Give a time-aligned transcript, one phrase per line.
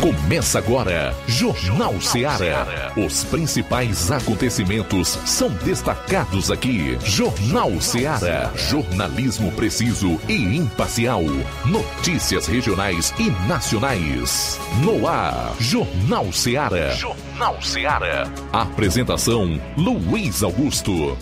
[0.00, 2.90] Começa agora, Jornal Ceará.
[2.96, 6.96] Os principais acontecimentos são destacados aqui.
[7.04, 8.50] Jornal Ceará.
[8.56, 11.22] Jornalismo preciso e imparcial.
[11.66, 14.58] Notícias regionais e nacionais.
[14.82, 16.92] No ar, Jornal Ceará.
[16.92, 18.26] Jornal Ceará.
[18.54, 21.14] Apresentação: Luiz Augusto.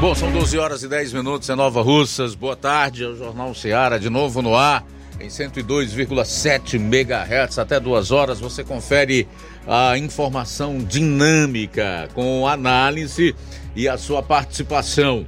[0.00, 2.36] Bom, são 12 horas e 10 minutos em Nova Russas.
[2.36, 4.86] Boa tarde, é o Jornal Ceará de novo no ar
[5.20, 8.40] em 102,7 MHz até duas horas.
[8.40, 9.26] Você confere
[9.66, 13.34] a informação dinâmica com análise
[13.74, 15.26] e a sua participação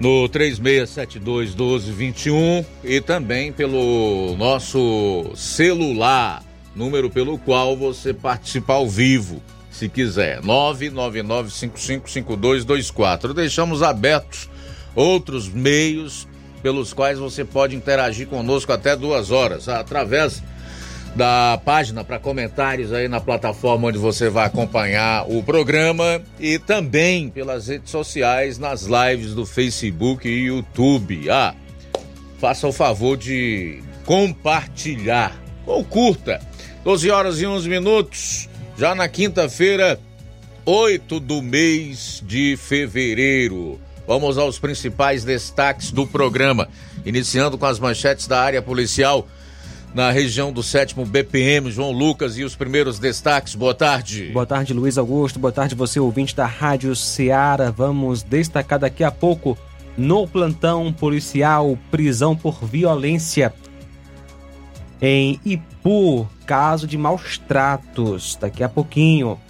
[0.00, 6.42] no 3672 1221 e também pelo nosso celular,
[6.74, 10.42] número pelo qual você participa ao vivo, se quiser.
[10.42, 13.32] 999555224.
[13.32, 14.50] Deixamos abertos
[14.94, 16.28] outros meios
[16.62, 20.42] pelos quais você pode interagir conosco até duas horas, através
[21.14, 27.28] da página para comentários aí na plataforma onde você vai acompanhar o programa e também
[27.28, 31.28] pelas redes sociais, nas lives do Facebook e YouTube.
[31.30, 31.54] Ah,
[32.38, 36.40] faça o favor de compartilhar ou curta.
[36.82, 40.00] 12 horas e 11 minutos, já na quinta-feira,
[40.64, 43.80] 8 do mês de fevereiro.
[44.12, 46.68] Vamos aos principais destaques do programa,
[47.02, 49.26] iniciando com as manchetes da área policial
[49.94, 53.54] na região do sétimo BPM, João Lucas e os primeiros destaques.
[53.54, 54.28] Boa tarde.
[54.30, 55.38] Boa tarde, Luiz Augusto.
[55.38, 57.70] Boa tarde, você ouvinte da Rádio Ceará.
[57.70, 59.56] Vamos destacar daqui a pouco
[59.96, 63.50] no plantão policial prisão por violência
[65.00, 68.36] em Ipu, caso de maus tratos.
[68.38, 69.40] Daqui a pouquinho.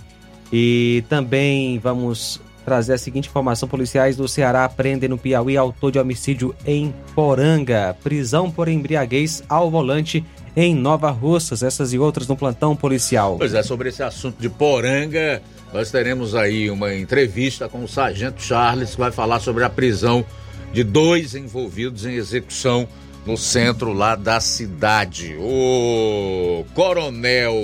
[0.52, 5.98] E também vamos trazer a seguinte informação: policiais do Ceará prendem no Piauí autor de
[5.98, 7.96] homicídio em Poranga.
[8.02, 10.24] Prisão por embriaguez ao volante
[10.56, 11.62] em Nova Russas.
[11.62, 13.36] Essas e outras no plantão policial.
[13.38, 18.42] Pois é, sobre esse assunto de Poranga, nós teremos aí uma entrevista com o Sargento
[18.42, 20.24] Charles, que vai falar sobre a prisão
[20.72, 22.88] de dois envolvidos em execução
[23.24, 25.36] no centro lá da cidade.
[25.38, 27.54] O coronel.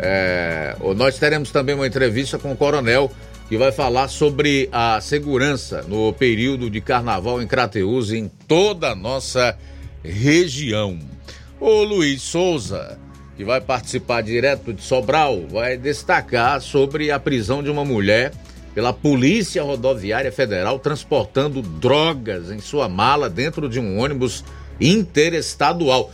[0.00, 3.10] É, nós teremos também uma entrevista com o coronel
[3.48, 8.90] que vai falar sobre a segurança no período de carnaval em Crateus e em toda
[8.90, 9.56] a nossa
[10.04, 10.98] região.
[11.58, 12.98] O Luiz Souza,
[13.36, 18.32] que vai participar direto de Sobral, vai destacar sobre a prisão de uma mulher
[18.74, 24.44] pela Polícia Rodoviária Federal transportando drogas em sua mala dentro de um ônibus
[24.78, 26.12] interestadual.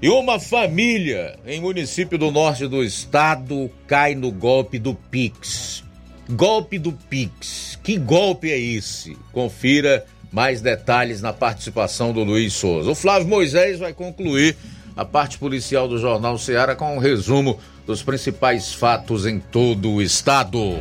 [0.00, 5.84] E uma família em município do norte do estado cai no golpe do Pix.
[6.30, 7.78] Golpe do Pix.
[7.82, 9.16] Que golpe é esse?
[9.32, 12.90] Confira mais detalhes na participação do Luiz Souza.
[12.90, 14.56] O Flávio Moisés vai concluir
[14.96, 20.02] a parte policial do Jornal Ceará com um resumo dos principais fatos em todo o
[20.02, 20.78] estado.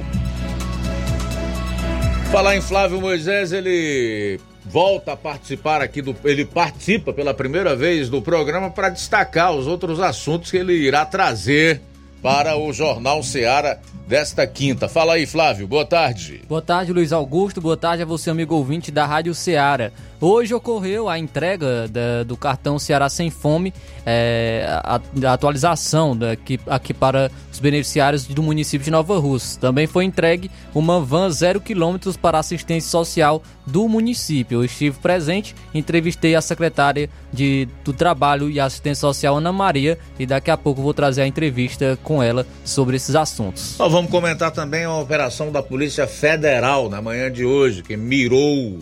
[2.31, 6.15] Falar em Flávio Moisés, ele volta a participar aqui do.
[6.23, 11.05] Ele participa pela primeira vez do programa para destacar os outros assuntos que ele irá
[11.05, 11.81] trazer
[12.21, 14.89] para o Jornal Ceará desta quinta.
[14.89, 15.67] Fala aí, Flávio.
[15.67, 16.41] Boa tarde.
[16.49, 17.61] Boa tarde, Luiz Augusto.
[17.61, 19.91] Boa tarde a você, amigo ouvinte da Rádio Ceará.
[20.19, 23.73] Hoje ocorreu a entrega da, do cartão Ceará Sem Fome,
[24.05, 29.61] é, a, a, atualização daqui, aqui para os beneficiários do município de Nova Rússia.
[29.61, 34.59] Também foi entregue uma van zero quilômetros para assistência social do município.
[34.59, 40.25] Eu estive presente, entrevistei a secretária de, do Trabalho e Assistência Social, Ana Maria, e
[40.25, 43.75] daqui a pouco vou trazer a entrevista com ela sobre esses assuntos.
[43.77, 48.79] Nós vamos comentar também a operação da Polícia Federal na manhã de hoje, que mirou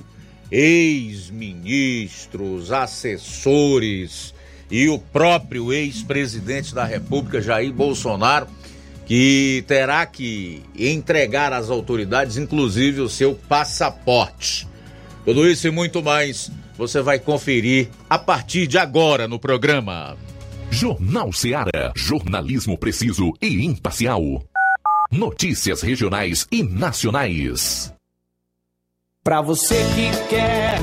[0.50, 4.34] ex-ministros, assessores
[4.72, 8.48] e o próprio ex-presidente da República, Jair Bolsonaro,
[9.06, 14.66] que terá que entregar às autoridades, inclusive, o seu passaporte.
[15.26, 20.16] Tudo isso e muito mais você vai conferir a partir de agora no programa.
[20.72, 21.92] Jornal Seara.
[21.96, 24.22] Jornalismo preciso e imparcial.
[25.12, 27.94] Notícias regionais e nacionais.
[29.24, 30.80] Para você que quer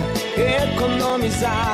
[0.75, 1.74] economizar.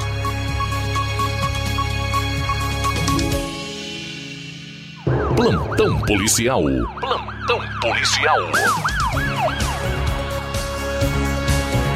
[5.41, 6.61] Plantão policial.
[6.99, 8.37] Plantão policial.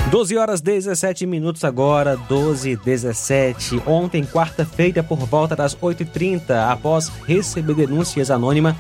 [0.09, 3.83] 12 horas 17 minutos agora, 12 e 17.
[3.85, 8.75] Ontem, quarta-feira, por volta das 8h30, após receber denúncias anônimas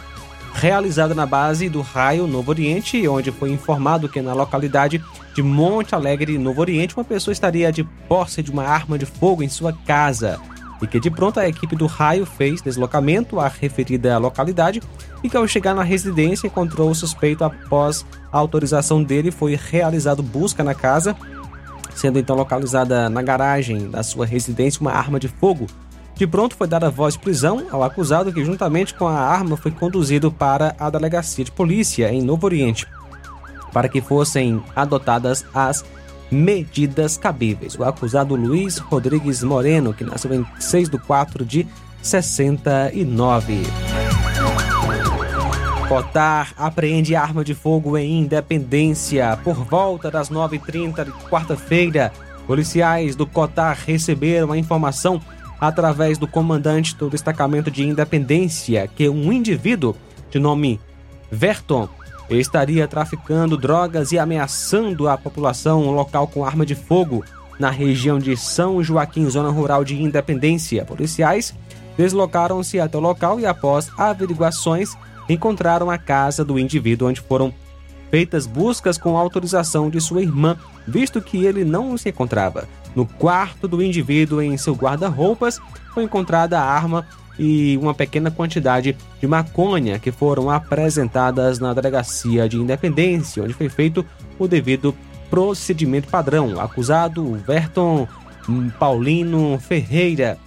[0.55, 4.99] realizada na base do Raio Novo Oriente, onde foi informado que na localidade
[5.35, 9.43] de Monte Alegre, Novo Oriente, uma pessoa estaria de posse de uma arma de fogo
[9.43, 10.41] em sua casa
[10.81, 14.81] e que de pronto a equipe do Raio fez deslocamento à referida localidade
[15.23, 20.21] e que ao chegar na residência encontrou o suspeito após a autorização dele foi realizado
[20.21, 21.15] busca na casa,
[21.95, 25.67] sendo então localizada na garagem da sua residência uma arma de fogo.
[26.15, 30.31] De pronto foi dada voz prisão ao acusado que juntamente com a arma foi conduzido
[30.31, 32.87] para a delegacia de polícia em Novo Oriente
[33.75, 35.83] para que fossem adotadas as
[36.31, 37.77] medidas cabíveis.
[37.77, 41.67] O acusado Luiz Rodrigues Moreno, que nasceu em 6 de 4 de
[42.01, 43.63] 69.
[45.87, 49.37] Cotar apreende arma de fogo em Independência.
[49.43, 52.11] Por volta das 9h30 de quarta-feira,
[52.47, 55.21] policiais do Cotar receberam a informação
[55.59, 59.95] através do comandante do destacamento de Independência que um indivíduo
[60.29, 60.79] de nome
[61.31, 61.87] Verton
[62.29, 67.23] estaria traficando drogas e ameaçando a população local com arma de fogo
[67.59, 70.83] na região de São Joaquim, zona rural de Independência.
[70.85, 71.53] Policiais
[71.97, 74.95] deslocaram-se até o local e, após averiguações,
[75.29, 77.53] encontraram a casa do indivíduo onde foram
[78.11, 80.57] feitas buscas com autorização de sua irmã,
[80.87, 82.67] visto que ele não se encontrava.
[82.95, 85.59] No quarto do indivíduo, em seu guarda-roupas,
[85.93, 87.05] foi encontrada a arma
[87.37, 93.69] e uma pequena quantidade de maconha que foram apresentadas na delegacia de Independência, onde foi
[93.69, 94.05] feito
[94.39, 94.95] o devido
[95.29, 96.59] procedimento padrão.
[96.59, 98.07] Acusado Verton
[98.79, 100.37] Paulino Ferreira.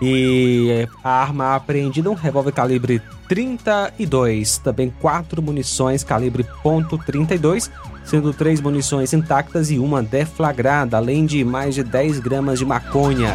[0.00, 7.68] E a arma apreendida, um revólver calibre 32, também quatro munições calibre .32,
[8.04, 13.34] sendo três munições intactas e uma deflagrada, além de mais de 10 gramas de maconha.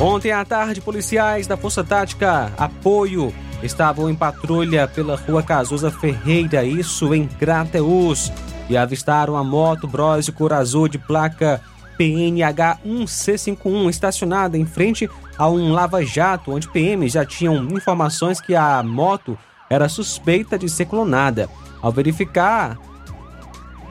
[0.00, 6.64] Ontem à tarde, policiais da Força Tática Apoio estavam em patrulha pela rua Cazuza Ferreira,
[6.64, 8.32] isso em Crateus,
[8.70, 11.60] e avistaram a moto Bros de cor azul de placa
[11.98, 18.82] PNH 1C51 estacionada em frente a um lava-jato, onde PMs já tinham informações que a
[18.82, 19.38] moto
[19.68, 21.46] era suspeita de ser clonada.
[21.82, 22.78] Ao verificar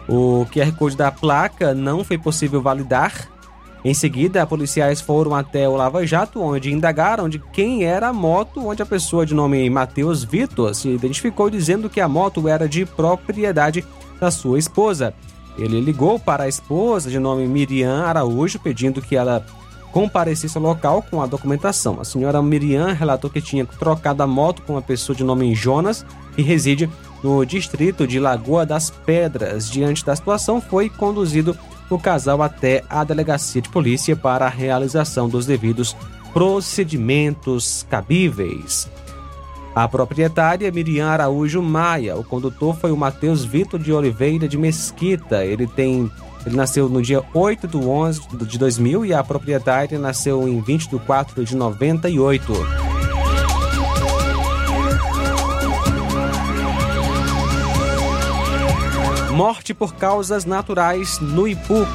[0.08, 3.30] o QR Code da placa, não foi possível validar
[3.84, 8.68] em seguida, policiais foram até o Lava Jato, onde indagaram de quem era a moto,
[8.68, 12.86] onde a pessoa de nome Matheus Vitor se identificou dizendo que a moto era de
[12.86, 13.86] propriedade
[14.20, 15.14] da sua esposa.
[15.58, 19.46] Ele ligou para a esposa de nome Miriam Araújo, pedindo que ela
[19.94, 22.00] comparecesse ao local com a documentação.
[22.02, 26.06] A senhora Miriam relatou que tinha trocado a moto com uma pessoa de nome Jonas,
[26.36, 26.90] que reside
[27.24, 29.70] no distrito de Lagoa das Pedras.
[29.70, 31.58] Diante da situação, foi conduzido
[31.90, 35.96] o casal até a delegacia de polícia para a realização dos devidos
[36.34, 38.90] procedimentos cabíveis.
[39.76, 45.46] A proprietária Miriam Araújo Maia, o condutor foi o Matheus Vitor de Oliveira de Mesquita.
[45.46, 46.12] Ele tem
[46.46, 50.90] ele nasceu no dia 8 de 11 de 2000 e a proprietária nasceu em 20
[50.90, 52.99] de 4 de 98.
[59.40, 61.88] Morte por causas naturais no Ipu.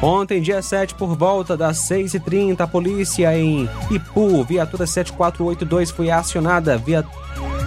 [0.00, 6.78] Ontem, dia 7, por volta das 6h30, a polícia em Ipu, viatura 7482, foi acionada
[6.78, 7.04] via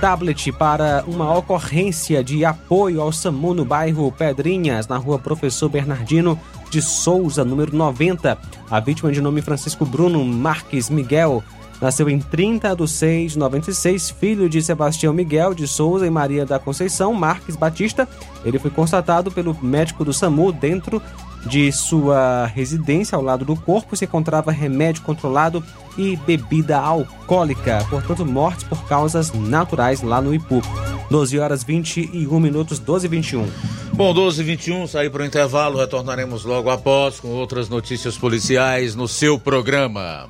[0.01, 6.39] tablet para uma ocorrência de apoio ao SAMU no bairro Pedrinhas, na rua Professor Bernardino
[6.71, 8.36] de Souza, número 90.
[8.67, 11.43] A vítima de nome Francisco Bruno Marques Miguel
[11.81, 16.45] nasceu em 30 de 6 de 96, filho de Sebastião Miguel de Souza e Maria
[16.45, 18.07] da Conceição Marques Batista.
[18.43, 21.01] Ele foi constatado pelo médico do SAMU dentro
[21.45, 25.63] de sua residência, ao lado do corpo, se encontrava remédio controlado
[25.98, 30.62] e bebida alcoólica, portanto, mortes por causas naturais lá no Ipu.
[31.09, 33.48] 12 horas 21 minutos, 12 e 21.
[33.93, 38.95] Bom, 12 e 21, sair para o intervalo, retornaremos logo após com outras notícias policiais
[38.95, 40.29] no seu programa.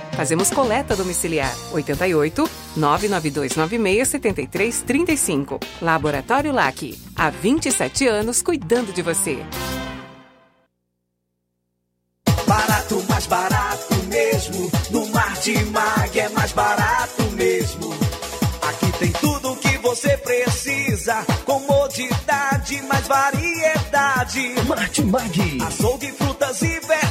[0.15, 5.59] Fazemos coleta domiciliar 88 99296 7335.
[5.81, 6.97] Laboratório LAC.
[7.15, 9.39] Há 27 anos cuidando de você.
[12.45, 14.71] Barato, mais barato mesmo.
[14.89, 17.93] No Martimag é mais barato mesmo.
[18.61, 21.25] Aqui tem tudo o que você precisa.
[21.45, 24.53] Comodidade, mais variedade.
[24.67, 25.57] Martimag.
[25.65, 27.10] Açougue, frutas e verduras.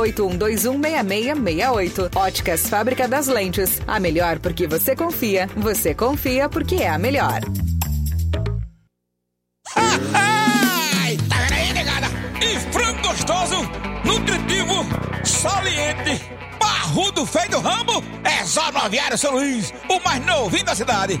[0.00, 2.16] 981216668.
[2.16, 3.82] Óticas Fábrica das Lentes.
[3.86, 5.46] A melhor porque você confia.
[5.56, 7.40] Você confia porque é a melhor.
[11.28, 11.70] Tá vendo aí?
[12.42, 13.56] E frango gostoso,
[14.04, 14.86] nutritivo,
[15.24, 16.20] saliente,
[16.58, 21.20] barrudo, feio do ramo, é só no Aviário São Luís, o mais novinho da cidade.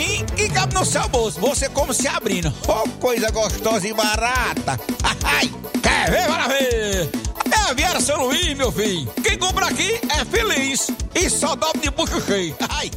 [0.01, 1.39] precinho que cabe no seu bolso.
[1.39, 2.53] Você como se abrindo.
[2.67, 4.79] Oh, coisa gostosa e barata.
[5.23, 6.27] Ai, quer ver?
[6.27, 7.09] Bora ver!
[7.51, 9.07] É a Viara São Luís, meu filho.
[9.23, 10.89] Quem compra aqui é feliz.
[11.13, 12.55] E só dobra de bucho cheio.
[12.69, 12.89] Ai.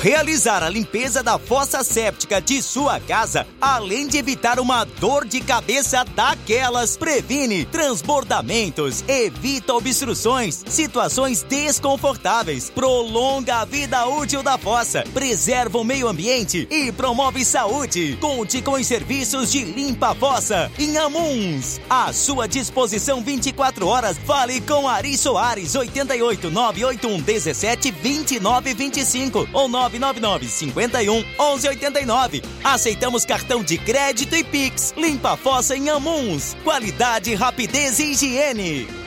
[0.00, 5.42] Realizar a limpeza da fossa séptica de sua casa, além de evitar uma dor de
[5.42, 15.76] cabeça daquelas, previne transbordamentos, evita obstruções, situações desconfortáveis, prolonga a vida útil da fossa, preserva
[15.76, 18.16] o meio ambiente e promove saúde.
[18.22, 21.78] Conte com os serviços de limpa fossa em Amuns.
[21.90, 24.16] À sua disposição 24 horas.
[24.24, 29.68] Fale com Ari Soares 88 981 17 29 25 ou
[29.98, 32.42] 999 51 11 89.
[32.62, 34.94] Aceitamos cartão de crédito e Pix.
[34.96, 36.56] Limpa a fossa em Amuns.
[36.64, 39.00] Qualidade, rapidez e higiene.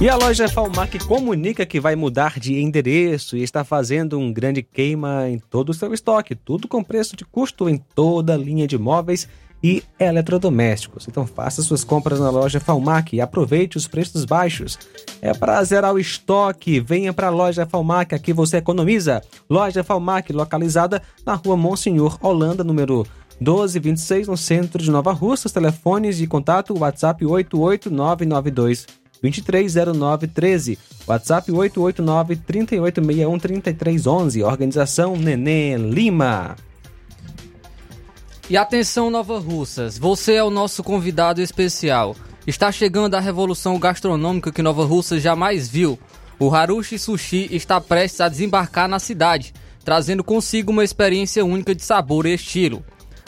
[0.00, 4.62] E a loja Falmac comunica que vai mudar de endereço e está fazendo um grande
[4.62, 8.64] queima em todo o seu estoque, tudo com preço de custo em toda a linha
[8.64, 9.28] de móveis
[9.62, 11.06] e eletrodomésticos.
[11.08, 14.78] Então faça suas compras na loja Falmac e aproveite os preços baixos.
[15.20, 19.22] É para zerar o estoque, venha para a loja Falmac, aqui você economiza.
[19.48, 23.06] Loja Falmac, localizada na rua Monsenhor Holanda, número
[23.40, 25.52] 1226, no centro de Nova Russas.
[25.52, 28.86] Telefones de contato, WhatsApp 88992
[29.20, 36.56] 230913, WhatsApp 889 3861 3311, Organização Nenê Lima.
[38.50, 42.16] E atenção, Nova Russas, você é o nosso convidado especial.
[42.46, 45.98] Está chegando a revolução gastronômica que Nova Russas jamais viu.
[46.38, 49.52] O Harushi Sushi está prestes a desembarcar na cidade,
[49.84, 52.82] trazendo consigo uma experiência única de sabor e estilo.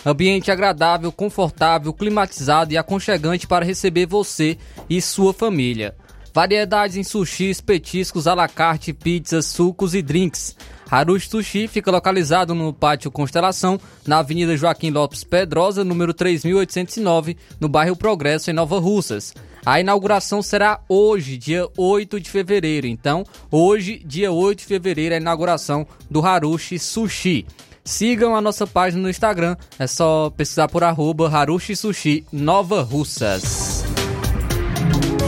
[0.06, 4.56] Ambiente agradável, confortável, climatizado e aconchegante para receber você
[4.88, 5.94] e sua família.
[6.32, 10.56] Variedades em sushis, petiscos, à la carte, pizzas, sucos e drinks.
[10.90, 17.68] Harushi Sushi fica localizado no Pátio Constelação, na Avenida Joaquim Lopes Pedrosa, número 3809, no
[17.68, 19.32] bairro Progresso, em Nova Russas.
[19.64, 22.88] A inauguração será hoje, dia 8 de fevereiro.
[22.88, 27.46] Então, hoje, dia 8 de fevereiro, é a inauguração do Harushi Sushi.
[27.84, 33.84] Sigam a nossa página no Instagram, é só pesquisar por arroba Harushi Sushi Nova Russas.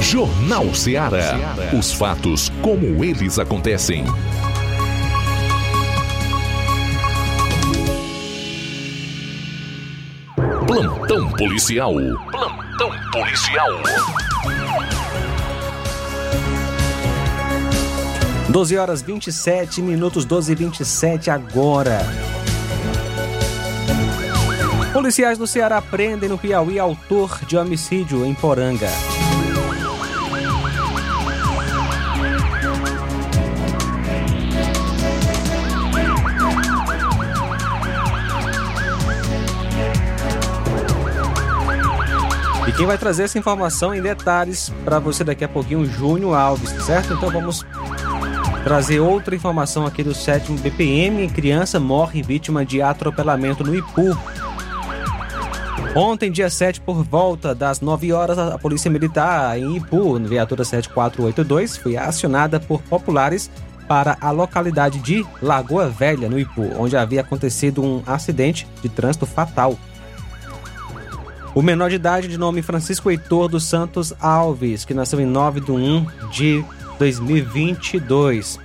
[0.00, 1.36] Jornal Ceará.
[1.78, 4.04] Os fatos como eles acontecem.
[10.72, 11.92] Plantão policial.
[12.30, 13.68] Plantão policial.
[18.48, 21.98] 12 horas 27 minutos, 12 e 27 agora.
[24.94, 28.88] Policiais do Ceará prendem no Piauí autor de homicídio em Poranga.
[42.76, 47.12] Quem vai trazer essa informação em detalhes para você daqui a pouquinho, Júnior Alves, certo?
[47.12, 47.64] Então vamos
[48.64, 51.28] trazer outra informação aqui do sétimo BPM.
[51.28, 54.16] Criança morre vítima de atropelamento no Ipu.
[55.94, 61.76] Ontem, dia 7, por volta das 9 horas, a Polícia Militar em Ipu, viatura 7482,
[61.76, 63.50] foi acionada por populares
[63.86, 69.26] para a localidade de Lagoa Velha, no Ipu, onde havia acontecido um acidente de trânsito
[69.26, 69.76] fatal.
[71.54, 75.60] O menor de idade, de nome Francisco Heitor dos Santos Alves, que nasceu em 9
[75.60, 76.64] de 1 de
[76.98, 78.58] 2022.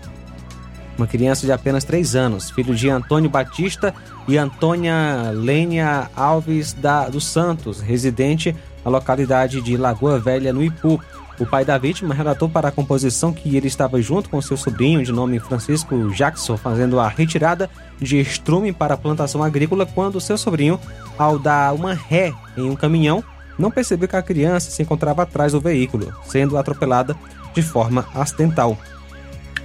[0.98, 3.94] Uma criança de apenas 3 anos, filho de Antônio Batista
[4.26, 10.98] e Antônia Lênia Alves da, dos Santos, residente na localidade de Lagoa Velha, no Ipu.
[11.40, 15.04] O pai da vítima relatou para a composição que ele estava junto com seu sobrinho,
[15.04, 17.70] de nome Francisco Jackson, fazendo a retirada
[18.00, 20.80] de estrume para a plantação agrícola quando seu sobrinho,
[21.18, 23.24] ao dar uma ré em um caminhão,
[23.58, 27.16] não percebeu que a criança se encontrava atrás do veículo, sendo atropelada
[27.54, 28.78] de forma acidental.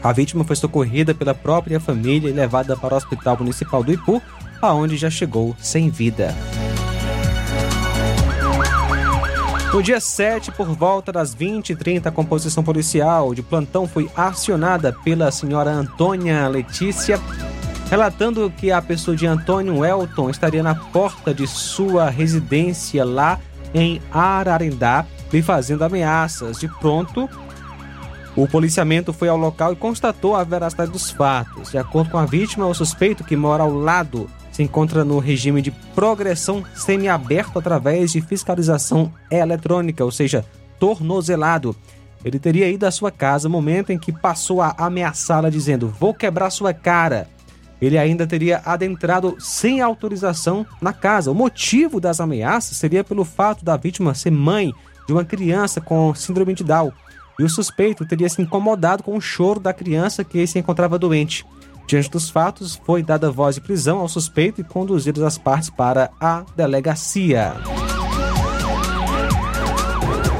[0.02, 4.20] A vítima foi socorrida pela própria família e levada para o Hospital Municipal do Ipu,
[4.60, 6.34] aonde já chegou sem vida.
[9.72, 15.32] No dia 7, por volta das 20h30, a composição policial de plantão foi acionada pela
[15.32, 17.18] senhora Antônia Letícia,
[17.88, 23.40] relatando que a pessoa de Antônio Elton estaria na porta de sua residência lá
[23.72, 26.60] em Ararendá, lhe fazendo ameaças.
[26.60, 27.26] De pronto,
[28.36, 31.70] o policiamento foi ao local e constatou a veracidade dos fatos.
[31.70, 35.62] De acordo com a vítima, o suspeito que mora ao lado se encontra no regime
[35.62, 40.44] de progressão semiaberto através de fiscalização eletrônica, ou seja,
[40.78, 41.74] tornozelado.
[42.24, 46.14] Ele teria ido à sua casa no momento em que passou a ameaçá-la, dizendo: Vou
[46.14, 47.26] quebrar sua cara.
[47.80, 51.32] ele ainda teria adentrado sem autorização na casa.
[51.32, 54.72] O motivo das ameaças seria pelo fato da vítima ser mãe
[55.06, 56.92] de uma criança com síndrome de Down
[57.38, 61.44] e o suspeito teria se incomodado com o choro da criança que se encontrava doente.
[61.86, 66.10] Diante dos fatos, foi dada voz de prisão ao suspeito e conduzidos as partes para
[66.20, 67.54] a delegacia.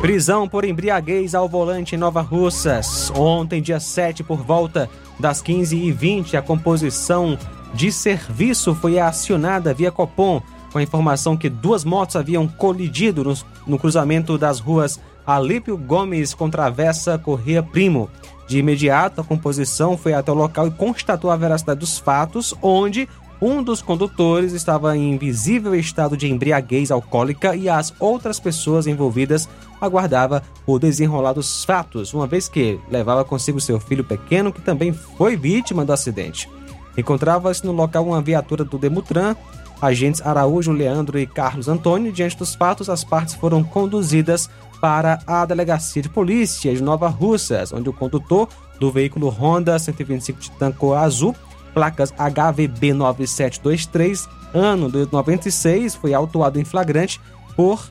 [0.00, 3.12] Prisão por embriaguez ao volante em Nova Russas.
[3.14, 7.38] Ontem, dia 7, por volta das 15h20, a composição
[7.72, 13.34] de serviço foi acionada via Copom, com a informação que duas motos haviam colidido no,
[13.66, 18.10] no cruzamento das ruas Alípio Gomes com Travessa Correia Primo.
[18.46, 23.08] De imediato, a composição foi até o local e constatou a veracidade dos fatos, onde
[23.40, 29.48] um dos condutores estava em visível estado de embriaguez alcoólica e as outras pessoas envolvidas
[29.80, 34.92] aguardava o desenrolar dos fatos, uma vez que levava consigo seu filho pequeno, que também
[34.92, 36.48] foi vítima do acidente.
[36.96, 39.34] Encontrava-se no local uma viatura do Demutran,
[39.80, 42.12] agentes Araújo, Leandro e Carlos Antônio.
[42.12, 44.48] Diante dos fatos, as partes foram conduzidas
[44.82, 48.48] para a delegacia de polícia de Nova Russas, onde o condutor
[48.80, 51.36] do veículo Honda 125 Titan cor azul,
[51.72, 57.20] placas HVB 9723, ano de 96, foi autuado em flagrante
[57.54, 57.88] por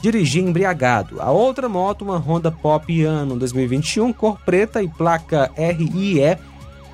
[0.00, 1.20] dirigir embriagado.
[1.20, 6.38] A outra moto, uma Honda Pop ano 2021, cor preta e placa RIE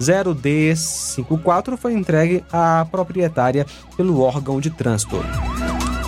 [0.01, 5.23] 0D54, foi entregue à proprietária pelo órgão de trânsito.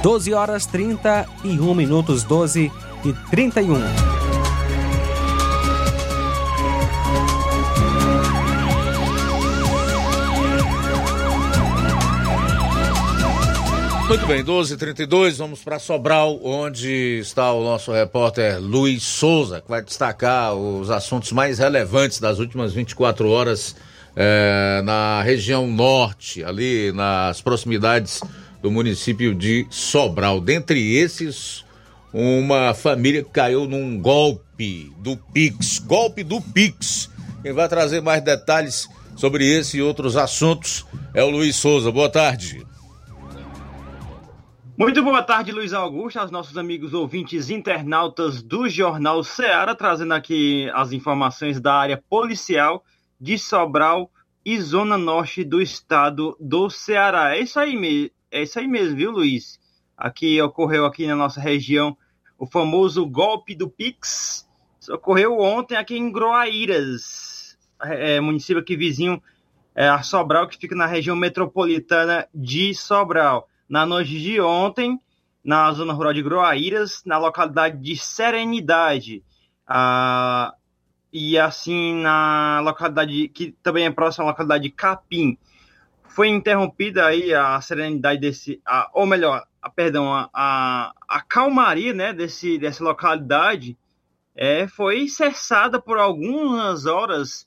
[0.02, 2.72] 12 horas 31 minutos, 12
[3.04, 4.16] e 31.
[14.08, 19.82] Muito bem, 12h32, vamos para Sobral, onde está o nosso repórter Luiz Souza, que vai
[19.82, 23.74] destacar os assuntos mais relevantes das últimas 24 horas
[24.14, 28.20] eh, na região norte, ali nas proximidades
[28.62, 30.40] do município de Sobral.
[30.40, 31.65] Dentre esses,
[32.18, 35.78] uma família caiu num golpe do Pix.
[35.78, 37.10] Golpe do Pix.
[37.42, 41.92] Quem vai trazer mais detalhes sobre esse e outros assuntos é o Luiz Souza.
[41.92, 42.66] Boa tarde.
[44.78, 50.70] Muito boa tarde, Luiz Augusto, aos nossos amigos ouvintes internautas do Jornal Ceará, trazendo aqui
[50.72, 52.82] as informações da área policial
[53.20, 54.10] de Sobral
[54.42, 57.36] e Zona Norte do estado do Ceará.
[57.36, 59.60] É isso aí, é isso aí mesmo, viu, Luiz?
[59.94, 61.94] Aqui ocorreu aqui na nossa região
[62.38, 64.48] o famoso golpe do Pix
[64.90, 69.22] ocorreu ontem aqui em Groaíras, é, município aqui vizinho
[69.74, 73.48] é, a Sobral, que fica na região metropolitana de Sobral.
[73.68, 75.00] Na noite de ontem,
[75.44, 79.22] na zona rural de Groaíras, na localidade de Serenidade,
[81.12, 85.36] e assim na localidade que também é próxima à localidade de Capim,
[86.08, 91.92] foi interrompida aí a serenidade desse, a, ou melhor, a, perdão, a, a, a calmaria
[91.92, 93.76] né, desse, dessa localidade
[94.34, 97.46] é, foi cessada por algumas horas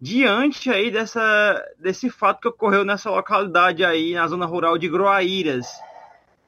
[0.00, 5.66] diante aí dessa, desse fato que ocorreu nessa localidade aí, na zona rural de Groaíras.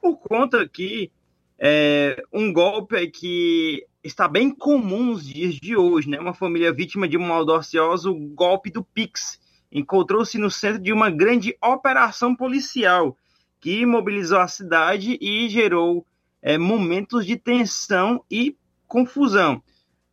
[0.01, 1.11] Por conta que
[1.59, 6.19] é, um golpe que está bem comum nos dias de hoje, né?
[6.19, 9.39] Uma família vítima de um audacioso golpe do Pix
[9.71, 13.17] encontrou-se no centro de uma grande operação policial
[13.59, 16.05] que mobilizou a cidade e gerou
[16.43, 19.63] é, momentos de tensão e confusão.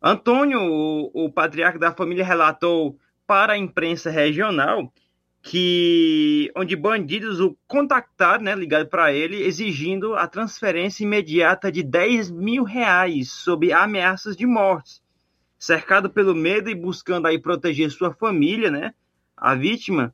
[0.01, 4.91] Antônio, o, o patriarca da família, relatou para a imprensa regional
[5.43, 12.29] que onde bandidos o contactaram, né, ligado para ele, exigindo a transferência imediata de 10
[12.31, 15.01] mil reais sob ameaças de morte.
[15.57, 18.93] Cercado pelo medo e buscando aí proteger sua família, né,
[19.35, 20.13] a vítima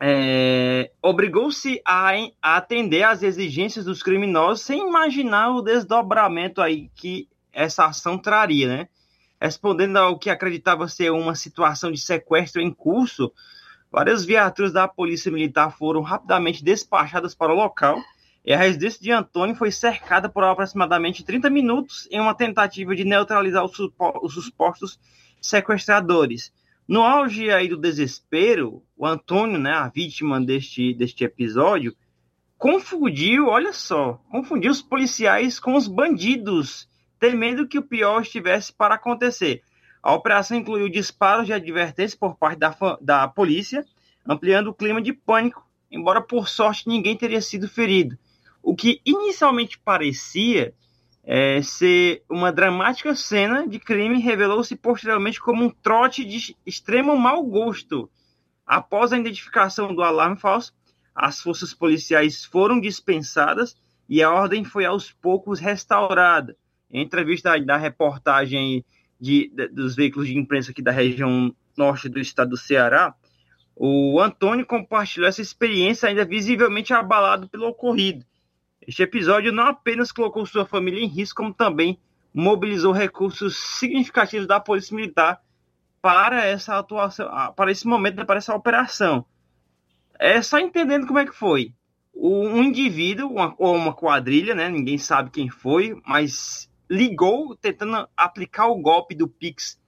[0.00, 7.28] é, obrigou-se a, a, atender às exigências dos criminosos sem imaginar o desdobramento aí que
[7.52, 8.88] essa ação traria, né?
[9.40, 13.32] Respondendo ao que acreditava ser uma situação de sequestro em curso,
[13.90, 18.00] várias viaturas da Polícia Militar foram rapidamente despachadas para o local
[18.44, 23.04] e a residência de Antônio foi cercada por aproximadamente 30 minutos em uma tentativa de
[23.04, 24.98] neutralizar os, os supostos
[25.40, 26.52] sequestradores.
[26.88, 31.94] No auge aí do desespero, o Antônio, né, a vítima deste, deste episódio,
[32.56, 36.88] confundiu, olha só, confundiu os policiais com os bandidos,
[37.20, 39.62] temendo que o pior estivesse para acontecer.
[40.02, 43.84] A operação incluiu disparos de advertência por parte da, da polícia,
[44.26, 48.16] ampliando o clima de pânico, embora por sorte ninguém teria sido ferido.
[48.62, 50.72] O que inicialmente parecia
[51.30, 57.44] é, ser uma dramática cena de crime revelou-se posteriormente como um trote de extremo mau
[57.44, 58.10] gosto.
[58.66, 60.72] Após a identificação do alarme falso,
[61.14, 63.76] as forças policiais foram dispensadas
[64.08, 66.56] e a ordem foi aos poucos restaurada.
[66.90, 68.82] Em entrevista da reportagem
[69.20, 73.14] de, de, dos veículos de imprensa aqui da região norte do estado do Ceará,
[73.76, 78.24] o Antônio compartilhou essa experiência ainda visivelmente abalado pelo ocorrido.
[78.88, 82.00] Este episódio não apenas colocou sua família em risco, como também
[82.32, 85.42] mobilizou recursos significativos da Polícia Militar
[86.00, 89.26] para essa atuação, ah, para esse momento, para essa operação.
[90.18, 91.74] É só entendendo como é que foi.
[92.14, 94.70] Um indivíduo, uma, ou uma quadrilha, né?
[94.70, 99.78] Ninguém sabe quem foi, mas ligou tentando aplicar o golpe do Pix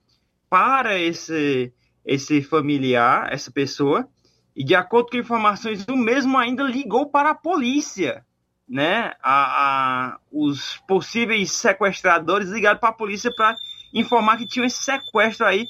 [0.51, 1.73] para esse,
[2.05, 4.07] esse familiar, essa pessoa,
[4.55, 8.27] e de acordo com informações, o mesmo ainda ligou para a polícia,
[8.71, 9.15] né?
[9.21, 13.57] A, a os possíveis sequestradores ligaram para a polícia para
[13.93, 15.67] informar que tinha esse sequestro aí.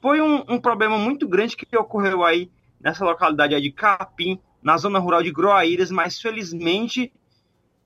[0.00, 2.48] Foi um, um, problema muito grande que ocorreu aí
[2.80, 7.12] nessa localidade de Capim, na zona rural de Groaíras, mas felizmente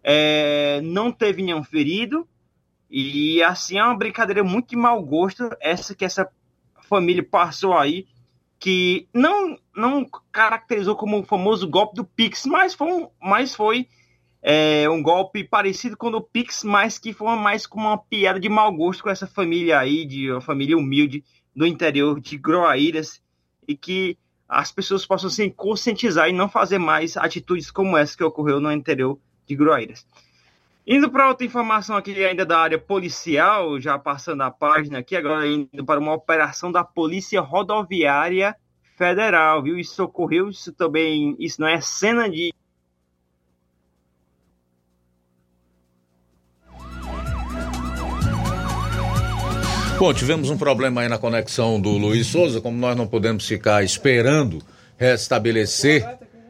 [0.05, 2.29] é, não teve nenhum ferido.
[2.91, 6.29] E assim é uma brincadeira muito de mau gosto essa que essa
[6.83, 8.07] família passou aí,
[8.59, 13.89] que não não caracterizou como o famoso golpe do Pix, mas foi, mas foi
[14.43, 18.41] é, um golpe parecido com o do Pix, mas que foi mais como uma piada
[18.41, 21.25] de mau gosto com essa família aí, de uma família humilde
[21.55, 23.23] do interior de Groaíras,
[23.69, 24.17] e que
[24.49, 28.73] as pessoas possam se conscientizar e não fazer mais atitudes como essa que ocorreu no
[28.73, 30.07] interior de Groaíras.
[30.87, 35.47] Indo para outra informação aqui ainda da área policial, já passando a página aqui, agora
[35.47, 38.57] indo para uma operação da Polícia Rodoviária
[38.97, 39.79] Federal, viu?
[39.79, 42.53] Isso ocorreu, isso também, isso não é cena de
[50.01, 53.85] Bom, tivemos um problema aí na conexão do Luiz Souza, como nós não podemos ficar
[53.85, 54.63] esperando
[54.97, 56.03] restabelecer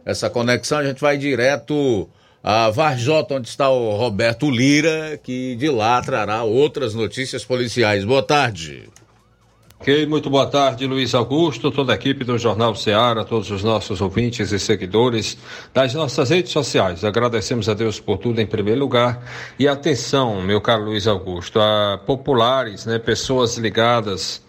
[0.05, 2.09] essa conexão, a gente vai direto
[2.45, 8.05] a Varjota, onde está o Roberto Lira, que de lá trará outras notícias policiais.
[8.05, 8.89] Boa tarde.
[9.81, 14.03] Ok, muito boa tarde, Luiz Augusto, toda a equipe do Jornal Ceará, todos os nossos
[14.03, 15.39] ouvintes e seguidores
[15.73, 17.03] das nossas redes sociais.
[17.03, 19.25] Agradecemos a Deus por tudo em primeiro lugar.
[19.59, 24.43] E atenção, meu caro Luiz Augusto, a populares, né, pessoas ligadas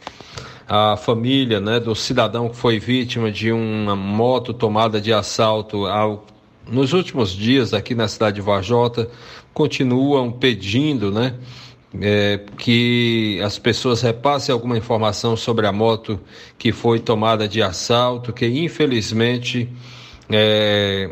[0.68, 6.26] à família né, do cidadão que foi vítima de uma moto tomada de assalto ao,
[6.68, 9.10] nos últimos dias aqui na cidade de Varjota,
[9.54, 11.36] continuam pedindo, né?
[12.00, 16.20] É, que as pessoas repassem alguma informação sobre a moto
[16.58, 19.70] que foi tomada de assalto, que infelizmente
[20.30, 21.10] é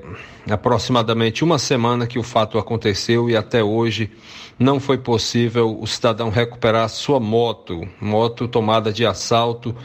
[0.49, 4.09] aproximadamente uma semana que o fato aconteceu e até hoje
[4.57, 9.75] não foi possível o cidadão recuperar sua moto, moto tomada de assalto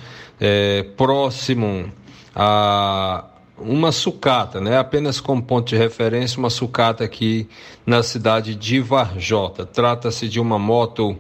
[0.41, 1.93] é, próximo
[2.35, 3.25] a
[3.59, 4.77] uma sucata, né?
[4.79, 7.49] Apenas como ponto de referência, uma sucata aqui
[7.87, 9.65] na cidade de Varjota.
[9.65, 11.17] Trata-se de uma moto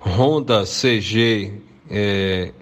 [0.00, 1.54] Honda CG
[1.90, 2.52] é,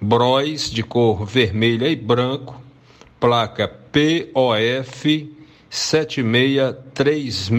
[0.00, 2.60] Bros de cor vermelha e branco,
[3.18, 5.34] placa POF
[5.70, 7.50] 7636.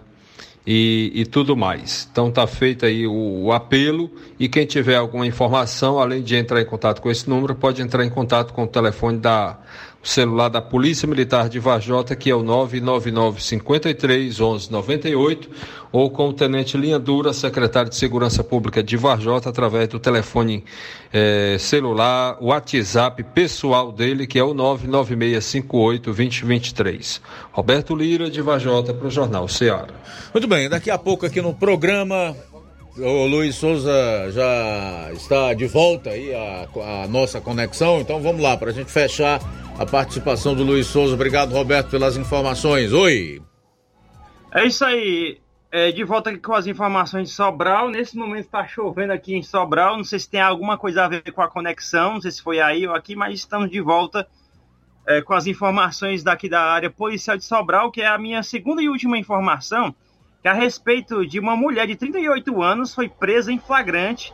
[0.66, 2.08] e, e tudo mais.
[2.12, 6.62] Então tá feito aí o, o, apelo e quem tiver alguma informação, além de entrar
[6.62, 9.58] em contato com esse número, pode entrar em contato com o telefone da
[10.02, 15.50] o celular da Polícia Militar de Vajota, que é o 999 53 1198,
[15.92, 20.64] ou com o Tenente Linha Dura, secretário de Segurança Pública de Vajota, através do telefone
[21.12, 27.22] eh, celular, WhatsApp pessoal dele, que é o 99658 2023.
[27.52, 29.88] Roberto Lira, de Vajota, para o Jornal Ceará.
[30.34, 32.36] Muito bem, daqui a pouco aqui no programa
[33.00, 33.92] o Luiz Souza
[34.32, 36.68] já está de volta aí a,
[37.04, 39.40] a nossa conexão, então vamos lá para a gente fechar
[39.78, 41.14] a participação do Luiz Souza.
[41.14, 42.92] Obrigado, Roberto, pelas informações.
[42.92, 43.42] Oi.
[44.54, 45.40] É isso aí.
[45.72, 47.90] É, de volta aqui com as informações de Sobral.
[47.90, 49.98] Nesse momento está chovendo aqui em Sobral.
[49.98, 52.60] Não sei se tem alguma coisa a ver com a conexão, não sei se foi
[52.60, 54.28] aí ou aqui, mas estamos de volta
[55.08, 58.82] é, com as informações daqui da área policial de Sobral, que é a minha segunda
[58.82, 59.96] e última informação,
[60.42, 64.34] que a respeito de uma mulher de 38 anos foi presa em flagrante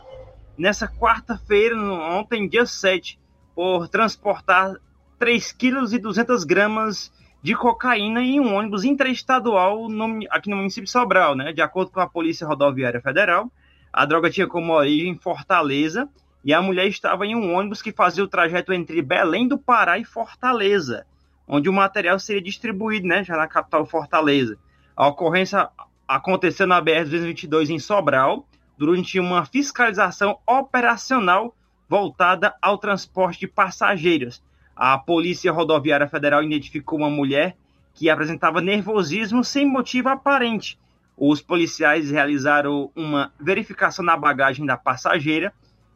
[0.57, 3.19] nessa quarta-feira, ontem, dia 7,
[3.55, 4.75] por transportar
[5.17, 10.85] 3 quilos e 200 gramas de cocaína em um ônibus interestadual no, aqui no município
[10.85, 11.53] de Sobral, né?
[11.53, 13.51] De acordo com a Polícia Rodoviária Federal,
[13.93, 16.09] a droga tinha como origem Fortaleza
[16.43, 19.97] e a mulher estava em um ônibus que fazia o trajeto entre Belém do Pará
[19.97, 21.05] e Fortaleza,
[21.47, 23.23] onde o material seria distribuído, né?
[23.23, 24.57] Já na capital Fortaleza.
[24.95, 25.69] A ocorrência
[26.07, 31.55] aconteceu na BR-222 em Sobral, durante uma fiscalização operacional
[31.87, 34.41] voltada ao transporte de passageiros
[34.75, 37.55] a Polícia Rodoviária Federal identificou uma mulher
[37.93, 40.77] que apresentava nervosismo sem motivo aparente.
[41.17, 45.53] Os policiais realizaram uma verificação na bagagem da passageira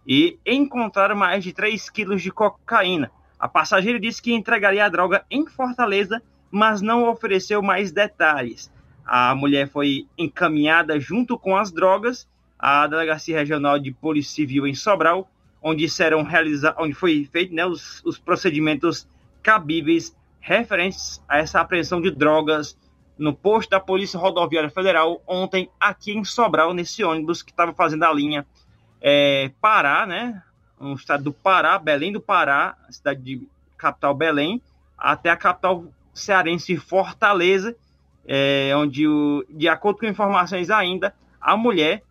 [0.08, 3.12] e encontraram mais de 3 quilos de cocaína.
[3.38, 8.72] A passageira disse que entregaria a droga em Fortaleza, mas não ofereceu mais detalhes.
[9.12, 12.28] A mulher foi encaminhada junto com as drogas
[12.60, 15.28] à Delegacia Regional de Polícia Civil em Sobral
[15.62, 19.08] onde serão realizados, onde foi feito né, os, os procedimentos
[19.42, 22.78] cabíveis referentes a essa apreensão de drogas
[23.18, 28.04] no posto da Polícia Rodoviária Federal ontem aqui em Sobral, nesse ônibus que estava fazendo
[28.04, 28.46] a linha
[29.02, 30.42] é, Pará, né?
[30.80, 34.62] No estado do Pará, Belém do Pará, cidade de capital Belém,
[34.96, 37.76] até a capital cearense Fortaleza,
[38.26, 42.04] é, onde, o, de acordo com informações ainda, a mulher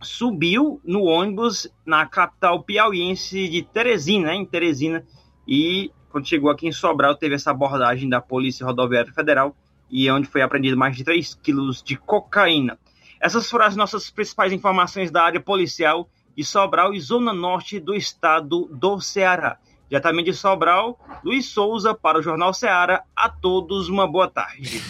[0.00, 5.04] subiu no ônibus na capital piauiense de Teresina, né, em Teresina,
[5.46, 9.56] e quando chegou aqui em Sobral, teve essa abordagem da Polícia Rodoviária Federal,
[9.90, 12.78] e é onde foi apreendido mais de 3 quilos de cocaína.
[13.20, 17.94] Essas foram as nossas principais informações da área policial de Sobral e Zona Norte do
[17.94, 19.58] estado do Ceará.
[19.88, 23.04] Diretamente de Sobral, Luiz Souza para o Jornal Ceará.
[23.14, 24.82] A todos uma boa tarde.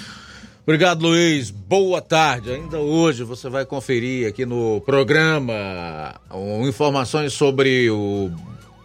[0.64, 1.50] Obrigado, Luiz.
[1.50, 2.52] Boa tarde.
[2.52, 6.20] Ainda hoje você vai conferir aqui no programa
[6.66, 8.30] informações sobre o,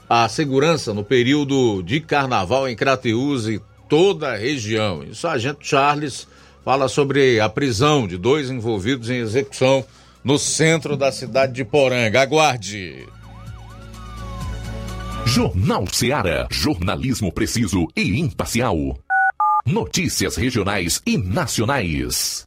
[0.09, 5.03] a segurança no período de carnaval em Crateús e toda a região.
[5.03, 6.27] E o sargento Charles
[6.65, 9.85] fala sobre a prisão de dois envolvidos em execução
[10.23, 12.21] no centro da cidade de Poranga.
[12.21, 13.05] Aguarde.
[15.27, 16.47] Jornal Ceará.
[16.49, 18.97] Jornalismo preciso e imparcial.
[19.67, 22.45] Notícias regionais e nacionais.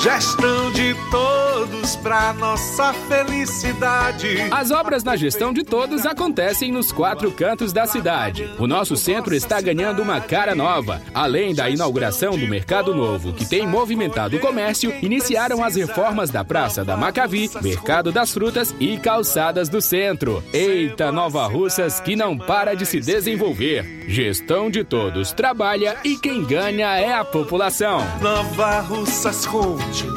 [0.00, 1.35] Gestão de todos
[1.96, 4.48] para nossa felicidade.
[4.50, 8.50] As obras na gestão de todos acontecem nos quatro cantos da cidade.
[8.58, 11.02] O nosso centro está ganhando uma cara nova.
[11.14, 16.44] Além da inauguração do Mercado Novo, que tem movimentado o comércio, iniciaram as reformas da
[16.44, 20.42] Praça da Macavi, Mercado das Frutas e Calçadas do Centro.
[20.52, 24.04] Eita, Nova Russas que não para de se desenvolver.
[24.08, 28.00] Gestão de todos trabalha e quem ganha é a população.
[28.20, 30.16] Nova Russas continua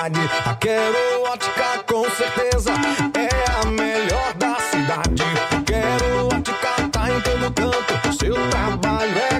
[0.00, 2.72] Qualidade, a Quero Ótica com certeza
[3.14, 5.22] é a melhor da cidade.
[5.66, 9.39] Quero Ótica tá em todo canto, seu trabalho é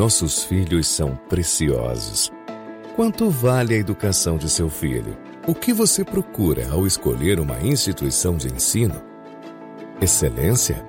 [0.00, 2.32] Nossos filhos são preciosos.
[2.96, 5.14] Quanto vale a educação de seu filho?
[5.46, 8.98] O que você procura ao escolher uma instituição de ensino?
[10.00, 10.82] Excelência?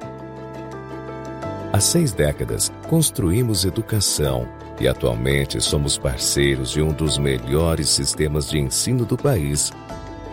[1.74, 4.47] Há seis décadas, construímos educação
[4.80, 9.74] e atualmente somos parceiros de um dos melhores sistemas de ensino do país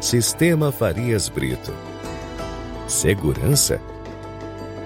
[0.01, 1.75] Sistema Farias Brito.
[2.87, 3.81] Segurança?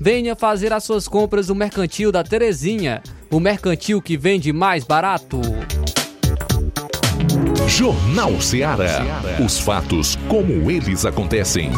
[0.04, 5.40] Venha fazer as suas compras no Mercantil da Terezinha, o mercantil que vende mais barato.
[7.66, 9.00] Jornal Ceará.
[9.42, 11.70] Os fatos como eles acontecem.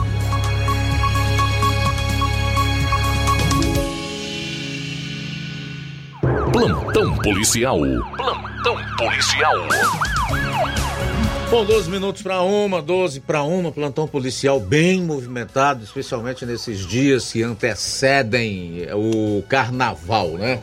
[6.52, 7.78] Plantão policial.
[8.16, 9.54] Plantão policial.
[11.48, 17.32] Bom, 12 minutos para uma, 12 para uma, plantão policial bem movimentado, especialmente nesses dias
[17.32, 20.60] que antecedem o carnaval, né?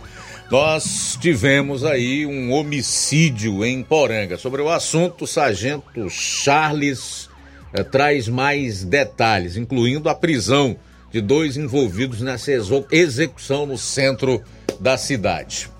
[0.51, 4.37] Nós tivemos aí um homicídio em Poranga.
[4.37, 7.29] Sobre o assunto, o sargento Charles
[7.73, 10.75] eh, traz mais detalhes, incluindo a prisão
[11.11, 12.51] de dois envolvidos nessa
[12.91, 14.43] execução no centro
[14.79, 15.72] da cidade.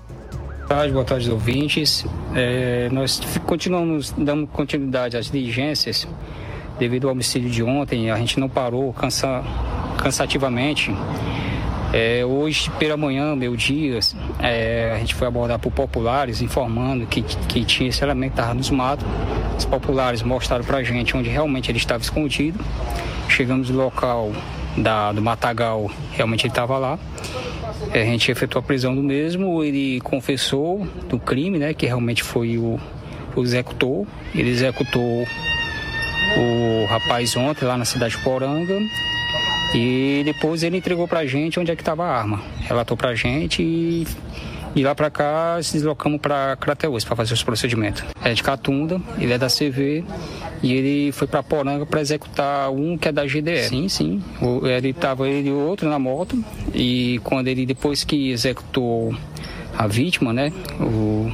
[0.64, 2.06] Boa tarde, boa tarde, ouvintes.
[2.34, 6.08] É, nós continuamos dando continuidade às diligências
[6.78, 8.10] devido ao homicídio de ontem.
[8.10, 9.44] A gente não parou cansa,
[9.98, 10.90] cansativamente.
[11.92, 14.00] É, hoje, pela manhã, meu dia,
[14.40, 18.54] é, a gente foi abordar por populares informando que, que tinha esse elemento que estava
[18.54, 19.06] nos matos.
[19.58, 22.58] Os populares mostraram pra gente onde realmente ele estava escondido.
[23.28, 24.32] Chegamos no local
[24.78, 26.98] da, do Matagal, realmente ele estava lá.
[27.92, 32.22] É, A gente efetuou a prisão do mesmo, ele confessou do crime, né, que realmente
[32.22, 32.78] foi o,
[33.36, 34.06] o executor.
[34.34, 35.26] Ele executou
[36.36, 38.80] o rapaz ontem lá na cidade de Poranga
[39.74, 42.40] e depois ele entregou pra gente onde é que estava a arma.
[42.62, 44.06] Relatou pra gente e
[44.74, 48.02] de lá pra cá se deslocamos pra Crateus para fazer os procedimentos.
[48.22, 50.04] É de Catunda, ele é da CV
[50.62, 53.68] e ele foi pra Poranga para executar um que é da GDE.
[53.68, 54.22] Sim, sim.
[54.62, 56.42] Ele tava ele e outro na moto
[56.74, 59.14] e quando ele depois que executou
[59.76, 61.32] a vítima, né, o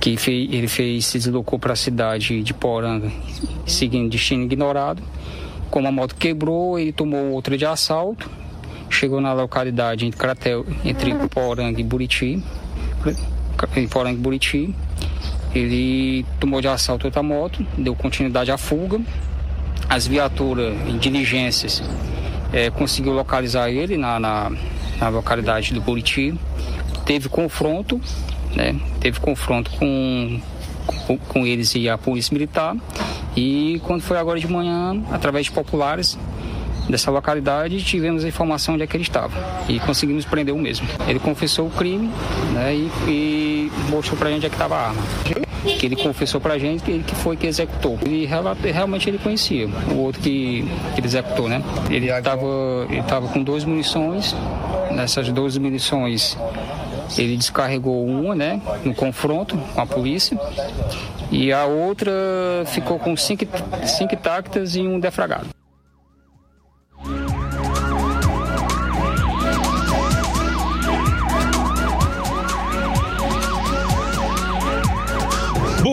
[0.00, 3.10] que fez, ele fez se deslocou para a cidade de Poranga,
[3.66, 5.02] seguindo destino ignorado.
[5.70, 8.30] Como a moto quebrou, ele tomou outra de assalto,
[8.94, 12.42] chegou na localidade entre, Cratel, entre Poranga e Buriti,
[13.76, 14.74] em Poranga e Buriti.
[15.54, 19.00] Ele tomou de assalto outra moto, deu continuidade à fuga.
[19.88, 21.82] As viaturas em diligências
[22.52, 24.50] eh, conseguiu localizar ele na, na,
[24.98, 26.34] na localidade do Buriti.
[27.04, 28.00] Teve confronto,
[28.56, 28.74] né?
[28.98, 30.40] Teve confronto com,
[30.86, 32.76] com, com eles e a polícia militar.
[33.36, 36.18] E quando foi agora de manhã, através de populares
[36.88, 39.34] dessa localidade, tivemos a informação onde é que ele estava.
[39.68, 40.86] E conseguimos prender o mesmo.
[41.06, 42.10] Ele confessou o crime
[42.52, 42.74] né?
[42.74, 45.02] e, e mostrou pra gente onde é que estava a arma.
[45.78, 47.98] Que ele confessou pra gente que, ele que foi que executou.
[48.06, 48.26] E
[48.70, 50.64] realmente ele conhecia o outro que,
[50.94, 51.62] que ele executou, né?
[51.90, 52.44] Ele estava
[52.90, 54.36] ele tava com 12 munições.
[54.90, 56.36] Nessas 12 munições
[57.18, 60.38] ele descarregou uma, né, no confronto com a polícia,
[61.30, 62.12] e a outra
[62.66, 63.44] ficou com cinco,
[63.86, 65.53] cinco intactas e um defragado.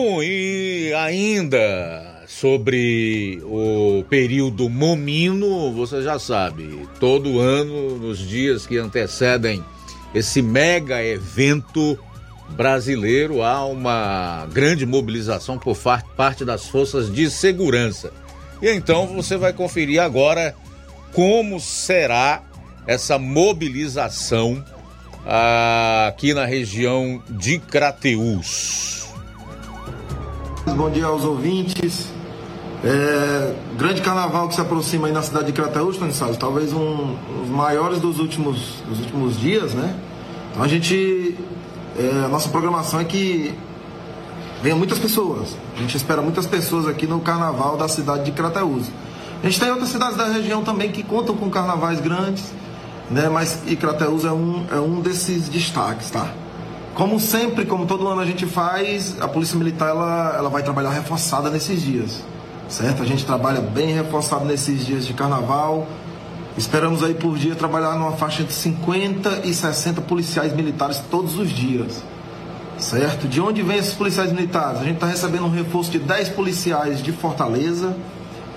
[0.04, 8.78] Bom, e ainda sobre o período momino, você já sabe, todo ano, nos dias que
[8.78, 9.64] antecedem
[10.12, 11.96] esse mega evento
[12.48, 15.78] brasileiro, há uma grande mobilização por
[16.16, 18.12] parte das forças de segurança.
[18.60, 20.56] E então você vai conferir agora
[21.12, 22.42] como será
[22.88, 24.64] essa mobilização
[25.24, 29.01] ah, aqui na região de Crateús.
[30.64, 32.08] Bom dia aos ouvintes.
[32.84, 37.48] É, grande carnaval que se aproxima aí na cidade de Crateús, Salles, talvez um, dos
[37.48, 39.94] maiores dos últimos, dos últimos dias, né?
[40.50, 41.36] Então a gente,
[41.98, 43.52] é, a nossa programação é que
[44.62, 45.56] venham muitas pessoas.
[45.76, 48.86] A gente espera muitas pessoas aqui no carnaval da cidade de Crateús.
[49.42, 52.52] A gente tem outras cidades da região também que contam com carnavais grandes,
[53.10, 53.28] né?
[53.28, 53.76] Mas e
[54.26, 56.32] é um, é um desses destaques, tá?
[56.94, 60.90] Como sempre, como todo ano a gente faz, a Polícia Militar ela, ela vai trabalhar
[60.90, 62.22] reforçada nesses dias,
[62.68, 63.02] certo?
[63.02, 65.86] A gente trabalha bem reforçado nesses dias de carnaval.
[66.56, 71.48] Esperamos aí por dia trabalhar numa faixa de 50 e 60 policiais militares todos os
[71.48, 72.04] dias,
[72.76, 73.26] certo?
[73.26, 74.82] De onde vem esses policiais militares?
[74.82, 77.96] A gente está recebendo um reforço de 10 policiais de Fortaleza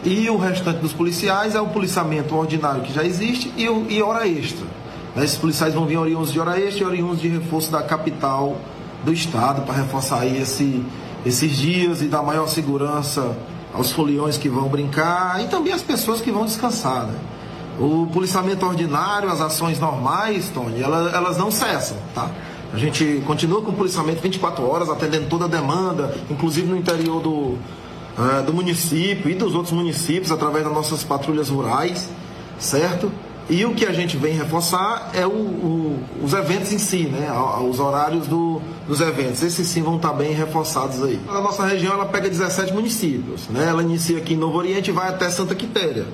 [0.04, 4.28] e o restante dos policiais é o policiamento ordinário que já existe e, e hora
[4.28, 4.68] extra.
[5.18, 8.58] Esses policiais vão vir oriundos de hora extra e oriundos de reforço da capital
[9.04, 10.84] do estado para reforçar aí esse,
[11.26, 13.36] esses dias e dar maior segurança
[13.74, 17.08] aos foliões que vão brincar e também às pessoas que vão descansar.
[17.08, 17.14] Né?
[17.80, 22.30] O policiamento ordinário, as ações normais, Tony, elas, elas não cessam, tá?
[22.74, 27.22] A gente continua com o policiamento 24 horas, atendendo toda a demanda, inclusive no interior
[27.22, 32.10] do, uh, do município e dos outros municípios, através das nossas patrulhas rurais,
[32.60, 33.10] certo?
[33.48, 37.30] E o que a gente vem reforçar é o, o, os eventos em si, né?
[37.70, 39.44] os horários do, dos eventos.
[39.44, 41.20] Esses sim vão estar bem reforçados aí.
[41.28, 43.48] A nossa região ela pega 17 municípios.
[43.50, 43.68] Né?
[43.68, 46.06] Ela inicia aqui em Novo Oriente e vai até Santa Quitéria.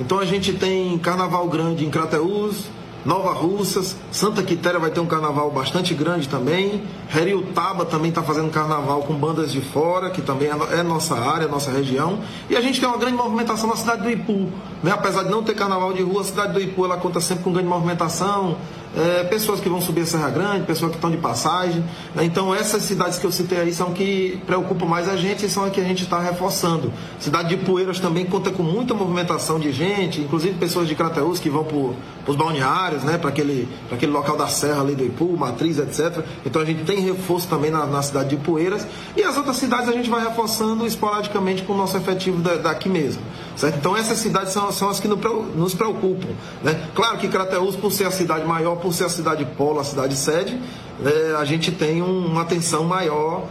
[0.00, 2.64] Então a gente tem Carnaval Grande em Crateús,
[3.04, 6.82] Nova Russas, Santa Quitéria vai ter um carnaval bastante grande também.
[7.14, 11.70] Heriutaba também está fazendo carnaval com bandas de fora, que também é nossa área, nossa
[11.70, 12.18] região.
[12.48, 14.50] E a gente tem uma grande movimentação na cidade do Ipu.
[14.82, 14.92] Né?
[14.92, 17.52] Apesar de não ter carnaval de rua, a cidade do Ipu ela conta sempre com
[17.52, 18.56] grande movimentação
[18.96, 21.84] é, pessoas que vão subir a Serra Grande, pessoas que estão de passagem.
[22.14, 22.24] Né?
[22.24, 25.64] Então, essas cidades que eu citei aí são que preocupam mais a gente e são
[25.64, 26.92] as que a gente está reforçando.
[27.18, 31.48] Cidade de Poeiras também conta com muita movimentação de gente, inclusive pessoas de Crateús que
[31.48, 33.16] vão para os balneários, né?
[33.16, 36.24] para aquele, aquele local da Serra ali do Ipu, Matriz, etc.
[36.44, 38.86] Então, a gente tem reforço também na, na cidade de Poeiras.
[39.16, 42.88] E as outras cidades a gente vai reforçando esporadicamente com o nosso efetivo da, daqui
[42.88, 43.22] mesmo.
[43.60, 43.76] Certo?
[43.76, 46.28] Então, essas cidades são, são as que nos preocupam.
[46.62, 46.88] Né?
[46.94, 50.16] Claro que Crateús, por ser a cidade maior, por ser a cidade polo, a cidade
[50.16, 50.58] sede,
[51.04, 53.44] é, a gente tem um, uma atenção maior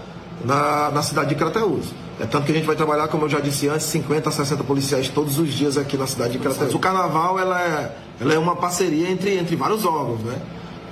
[0.43, 1.93] na, na cidade de Crateús.
[2.19, 5.09] É tanto que a gente vai trabalhar, como eu já disse antes, 50 60 policiais
[5.09, 6.73] todos os dias aqui na cidade de Crateús.
[6.73, 10.41] O carnaval ela é, ela é uma parceria entre, entre vários órgãos, né?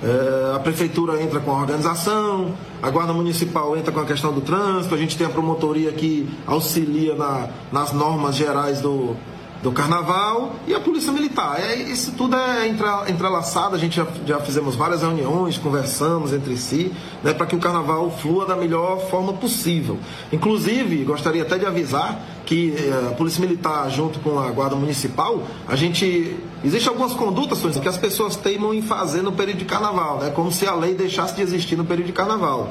[0.02, 4.40] É, a prefeitura entra com a organização, a guarda municipal entra com a questão do
[4.40, 9.16] trânsito, a gente tem a promotoria que auxilia na, nas normas gerais do,
[9.62, 11.58] do carnaval e a polícia militar.
[11.60, 12.68] É, isso tudo é
[13.08, 16.92] entrelaçado, a gente já, já fizemos várias reuniões, conversamos entre si,
[17.22, 19.98] né, para que o carnaval flua da melhor forma possível.
[20.32, 25.42] Inclusive, gostaria até de avisar que eh, a polícia militar, junto com a guarda municipal,
[25.68, 26.34] a gente.
[26.64, 30.50] Existem algumas condutas que as pessoas teimam em fazer no período de carnaval, né, como
[30.50, 32.70] se a lei deixasse de existir no período de carnaval.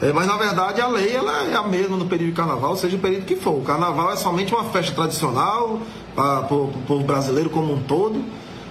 [0.00, 2.96] É, mas na verdade a lei ela é a mesma no período de carnaval, seja
[2.96, 3.58] o período que for.
[3.58, 5.78] O carnaval é somente uma festa tradicional
[6.16, 8.24] para o povo brasileiro como um todo,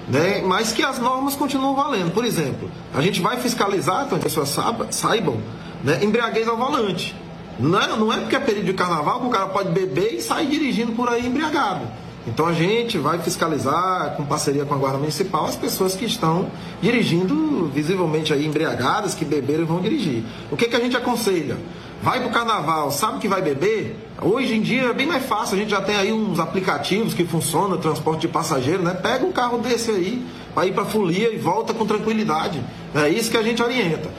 [0.09, 0.41] né?
[0.43, 2.11] mas que as normas continuam valendo.
[2.11, 4.55] Por exemplo, a gente vai fiscalizar, para as pessoas
[4.89, 5.37] saibam,
[5.83, 6.03] né?
[6.03, 7.15] embriaguez ao volante.
[7.59, 10.21] Não é, não é porque é período de carnaval que o cara pode beber e
[10.21, 11.87] sair dirigindo por aí embriagado.
[12.27, 16.51] Então a gente vai fiscalizar, com parceria com a Guarda Municipal, as pessoas que estão
[16.81, 20.23] dirigindo visivelmente aí embriagadas, que beberam e vão dirigir.
[20.51, 21.57] O que, que a gente aconselha?
[22.03, 23.97] Vai pro carnaval, sabe que vai beber?
[24.21, 27.23] Hoje em dia é bem mais fácil, a gente já tem aí uns aplicativos que
[27.23, 28.93] funcionam, transporte de passageiro, né?
[28.93, 32.61] Pega um carro desse aí, vai ir pra folia e volta com tranquilidade.
[32.93, 34.09] É isso que a gente orienta.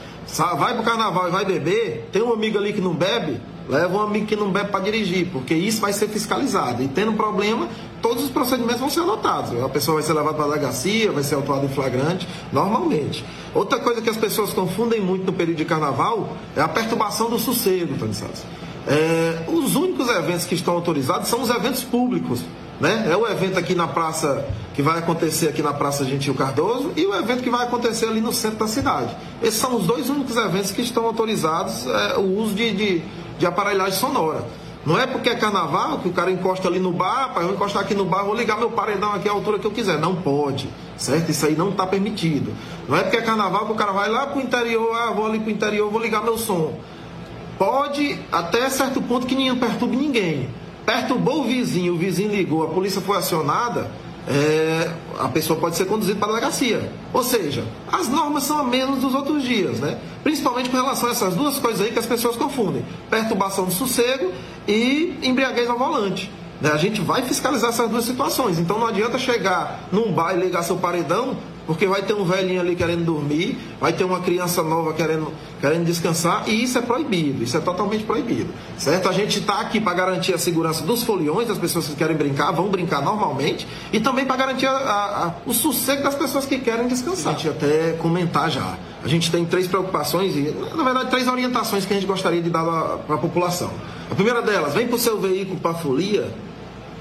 [0.57, 4.01] Vai pro carnaval e vai beber, tem um amigo ali que não bebe, leva um
[4.01, 6.81] amigo que não bebe para dirigir, porque isso vai ser fiscalizado.
[6.81, 7.67] E tendo problema,
[8.01, 9.61] todos os procedimentos vão ser anotados.
[9.63, 13.23] A pessoa vai ser levada para a delegacia, vai ser autuada em flagrante, normalmente.
[13.53, 17.37] Outra coisa que as pessoas confundem muito no período de carnaval é a perturbação do
[17.37, 18.43] sossego, Tony Santos.
[18.87, 22.43] É, os únicos eventos que estão autorizados são os eventos públicos.
[22.79, 23.09] Né?
[23.11, 27.05] É o evento aqui na praça, que vai acontecer aqui na Praça Gentil Cardoso, e
[27.05, 29.15] o evento que vai acontecer ali no centro da cidade.
[29.41, 33.03] Esses são os dois únicos eventos que estão autorizados é, o uso de, de,
[33.37, 34.45] de aparelhagem sonora.
[34.85, 37.83] Não é porque é carnaval que o cara encosta ali no bar, para eu encostar
[37.83, 39.99] aqui no bar, vou ligar meu paredão aqui à altura que eu quiser.
[39.99, 41.29] Não pode, certo?
[41.29, 42.55] Isso aí não está permitido.
[42.87, 45.39] Não é porque é carnaval que o cara vai lá pro interior, ah, vou ali
[45.39, 46.79] pro interior, vou ligar meu som.
[47.57, 50.49] Pode, até certo ponto, que ninguém perturbe ninguém.
[50.89, 53.91] Perturbou o vizinho, o vizinho ligou, a polícia foi acionada,
[54.27, 56.91] é, a pessoa pode ser conduzida para a delegacia.
[57.13, 59.99] Ou seja, as normas são as mesmas dos outros dias, né?
[60.23, 64.33] Principalmente com relação a essas duas coisas aí que as pessoas confundem: perturbação do sossego
[64.67, 66.31] e embriaguez ao volante.
[66.59, 66.71] Né?
[66.73, 68.57] A gente vai fiscalizar essas duas situações.
[68.57, 71.37] Então não adianta chegar num bar e ligar seu paredão
[71.69, 75.85] porque vai ter um velhinho ali querendo dormir, vai ter uma criança nova querendo, querendo
[75.85, 79.07] descansar, e isso é proibido, isso é totalmente proibido, certo?
[79.07, 82.49] A gente está aqui para garantir a segurança dos foliões, das pessoas que querem brincar,
[82.49, 86.87] vão brincar normalmente, e também para garantir a, a, o sossego das pessoas que querem
[86.87, 87.35] descansar.
[87.35, 88.75] A gente até comentar já.
[89.03, 92.49] A gente tem três preocupações, e na verdade três orientações que a gente gostaria de
[92.49, 92.63] dar
[93.05, 93.69] para a população.
[94.09, 96.33] A primeira delas, vem para o seu veículo para folia,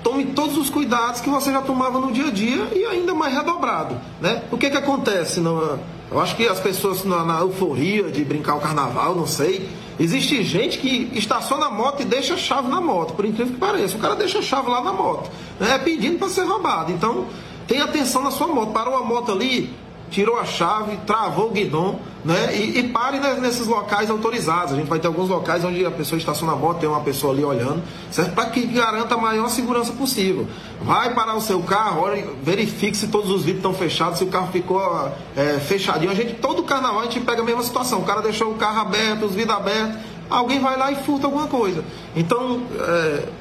[0.03, 3.34] tome todos os cuidados que você já tomava no dia a dia e ainda mais
[3.34, 3.96] redobrado.
[4.20, 4.42] Né?
[4.51, 5.40] O que, que acontece?
[5.40, 5.78] No,
[6.11, 9.68] eu acho que as pessoas, na, na, euforia de brincar o carnaval, não sei,
[10.01, 13.61] existe gente que estaciona a moto e deixa a chave na moto, por incrível que
[13.61, 13.96] pareça.
[13.96, 15.30] O cara deixa a chave lá na moto,
[15.61, 15.78] né?
[15.78, 16.92] pedindo para ser roubado.
[16.92, 17.26] Então,
[17.66, 18.72] tenha atenção na sua moto.
[18.72, 19.70] Parou a moto ali,
[20.11, 22.56] tirou a chave, travou o guidão, né?
[22.56, 24.72] E, e pare nesses locais autorizados.
[24.72, 27.32] A gente vai ter alguns locais onde a pessoa estaciona a moto, tem uma pessoa
[27.32, 28.32] ali olhando, certo?
[28.34, 30.46] Para que garanta a maior segurança possível.
[30.82, 34.28] Vai parar o seu carro, olha, verifique se todos os vidros estão fechados, se o
[34.28, 36.11] carro ficou é, fechadinho.
[36.11, 38.00] A gente, todo carnaval, a gente pega a mesma situação.
[38.00, 41.46] O cara deixou o carro aberto, os vidros abertos alguém vai lá e furta alguma
[41.46, 41.84] coisa.
[42.14, 42.62] Então,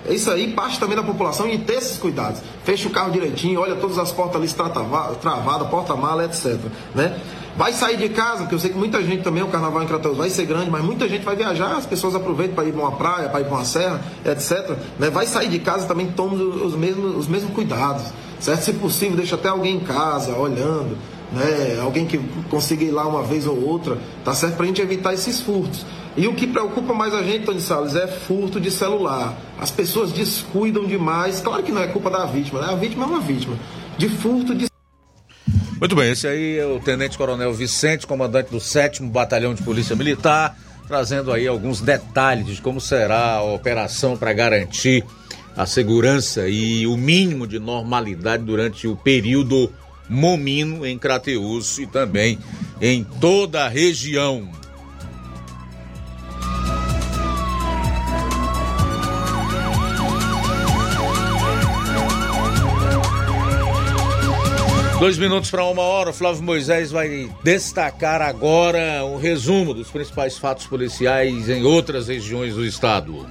[0.07, 2.41] é, isso aí parte também da população e ter esses cuidados.
[2.63, 4.75] Fecha o carro direitinho, olha todas as portas ali
[5.19, 6.57] travadas, porta-mala, etc.
[6.93, 7.19] Né?
[7.57, 10.15] Vai sair de casa, porque eu sei que muita gente também, o carnaval em Crateus
[10.15, 12.91] vai ser grande, mas muita gente vai viajar, as pessoas aproveitam para ir para uma
[12.91, 14.77] praia, para ir para uma serra, etc.
[14.99, 15.09] Né?
[15.09, 18.03] Vai sair de casa também, toma os mesmos, os mesmos cuidados.
[18.39, 18.61] Certo?
[18.61, 20.95] Se possível, deixa até alguém em casa, olhando.
[21.31, 21.79] Né?
[21.81, 22.19] Alguém que
[22.49, 24.55] consiga ir lá uma vez ou outra, tá certo?
[24.55, 25.83] Para a gente evitar esses furtos.
[26.17, 29.37] E o que preocupa mais a gente, Tony Salles, é furto de celular.
[29.59, 31.39] As pessoas descuidam demais.
[31.39, 32.73] Claro que não é culpa da vítima, né?
[32.73, 33.55] A vítima é uma vítima.
[33.99, 34.65] De furto de.
[35.79, 39.95] Muito bem, esse aí é o Tenente Coronel Vicente, comandante do 7 Batalhão de Polícia
[39.95, 40.57] Militar,
[40.87, 45.05] trazendo aí alguns detalhes de como será a operação para garantir
[45.55, 49.71] a segurança e o mínimo de normalidade durante o período
[50.09, 52.39] momino em Crateus e também
[52.81, 54.49] em toda a região.
[64.99, 70.39] Dois minutos para uma hora, o Flávio Moisés vai destacar agora um resumo dos principais
[70.39, 73.27] fatos policiais em outras regiões do estado.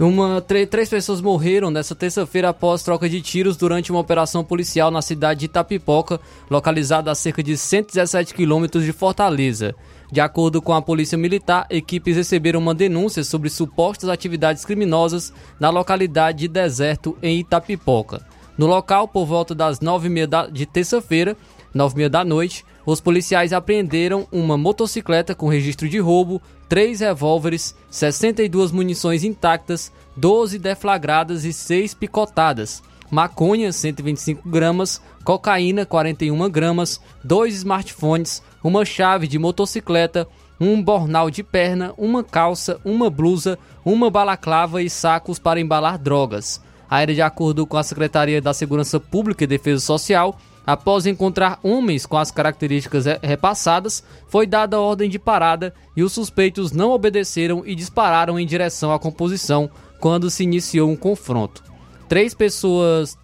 [0.00, 5.02] Uma, três pessoas morreram nesta terça-feira após troca de tiros durante uma operação policial na
[5.02, 6.18] cidade de Itapipoca,
[6.50, 9.74] localizada a cerca de 117 quilômetros de Fortaleza.
[10.10, 15.30] De acordo com a Polícia Militar, equipes receberam uma denúncia sobre supostas atividades criminosas
[15.60, 18.24] na localidade de Deserto, em Itapipoca.
[18.56, 21.36] No local, por volta das nove meia de terça-feira,
[21.74, 27.00] nove e meia da noite, os policiais apreenderam uma motocicleta com registro de roubo, três
[27.00, 37.00] revólveres, 62 munições intactas, 12 deflagradas e 6 picotadas, maconha 125 gramas, cocaína 41 gramas,
[37.22, 40.26] dois smartphones, uma chave de motocicleta,
[40.58, 46.64] um bornal de perna, uma calça, uma blusa, uma balaclava e sacos para embalar drogas.
[46.88, 52.06] Ainda de acordo com a Secretaria da Segurança Pública e Defesa Social, após encontrar homens
[52.06, 57.62] com as características repassadas, foi dada a ordem de parada e os suspeitos não obedeceram
[57.66, 59.70] e dispararam em direção à composição
[60.00, 61.62] quando se iniciou um confronto.
[62.08, 63.16] Três pessoas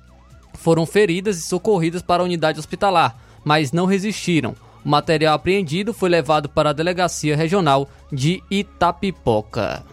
[0.54, 4.54] foram feridas e socorridas para a unidade hospitalar, mas não resistiram.
[4.84, 9.84] O material apreendido foi levado para a Delegacia Regional de Itapipoca.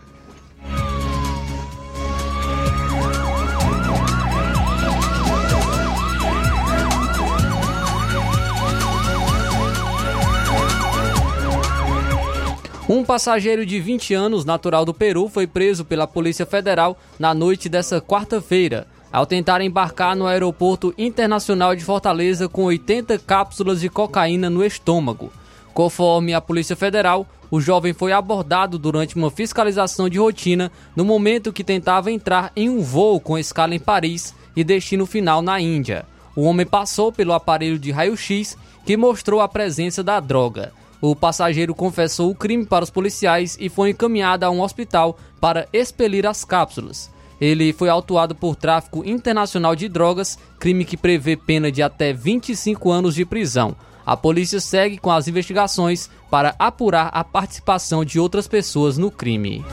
[12.91, 17.69] Um passageiro de 20 anos, natural do Peru, foi preso pela Polícia Federal na noite
[17.69, 24.49] dessa quarta-feira, ao tentar embarcar no Aeroporto Internacional de Fortaleza com 80 cápsulas de cocaína
[24.49, 25.31] no estômago.
[25.71, 31.53] Conforme a Polícia Federal, o jovem foi abordado durante uma fiscalização de rotina no momento
[31.53, 36.07] que tentava entrar em um voo com escala em Paris e destino final na Índia.
[36.35, 40.73] O homem passou pelo aparelho de raio-x que mostrou a presença da droga.
[41.01, 45.67] O passageiro confessou o crime para os policiais e foi encaminhado a um hospital para
[45.71, 47.09] expelir as cápsulas.
[47.39, 52.91] Ele foi autuado por tráfico internacional de drogas, crime que prevê pena de até 25
[52.91, 53.75] anos de prisão.
[54.05, 59.63] A polícia segue com as investigações para apurar a participação de outras pessoas no crime.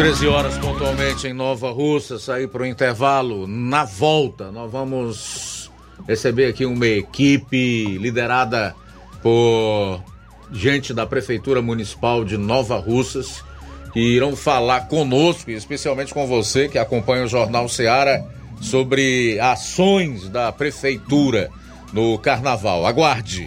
[0.00, 3.46] Treze horas pontualmente em Nova Russa, sair para o intervalo.
[3.46, 5.70] Na volta, nós vamos
[6.08, 8.74] receber aqui uma equipe liderada
[9.22, 10.02] por
[10.50, 13.44] gente da Prefeitura Municipal de Nova Russas
[13.92, 18.24] que irão falar conosco, especialmente com você que acompanha o Jornal Seara,
[18.58, 21.50] sobre ações da Prefeitura
[21.92, 22.86] no Carnaval.
[22.86, 23.46] Aguarde!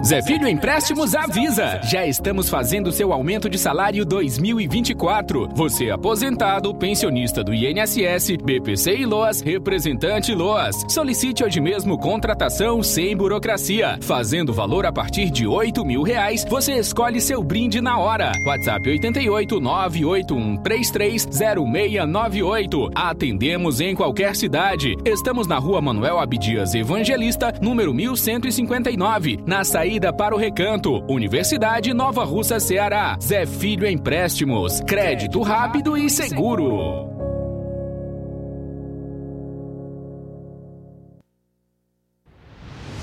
[0.02, 1.78] Zé Filho Empréstimos avisa!
[1.82, 5.50] Já estamos fazendo seu aumento de salário 2024.
[5.54, 10.86] Você é aposentado, pensionista do INSS, BPC e LOAS, representante LOAS.
[10.88, 13.98] Solicite hoje mesmo contratação sem burocracia.
[14.00, 18.32] Fazendo valor a partir de 8 mil reais, você escolhe seu brinde na hora.
[18.46, 22.90] WhatsApp 88 981 330698.
[22.94, 24.96] Atendemos em qualquer cidade.
[25.04, 32.22] Estamos na rua Manuel Abdias Evangelista, número 1159, na saída para o Recanto, Universidade Nova
[32.22, 33.18] Russa, Ceará.
[33.20, 37.19] Zé Filho Empréstimos, crédito rápido e seguro.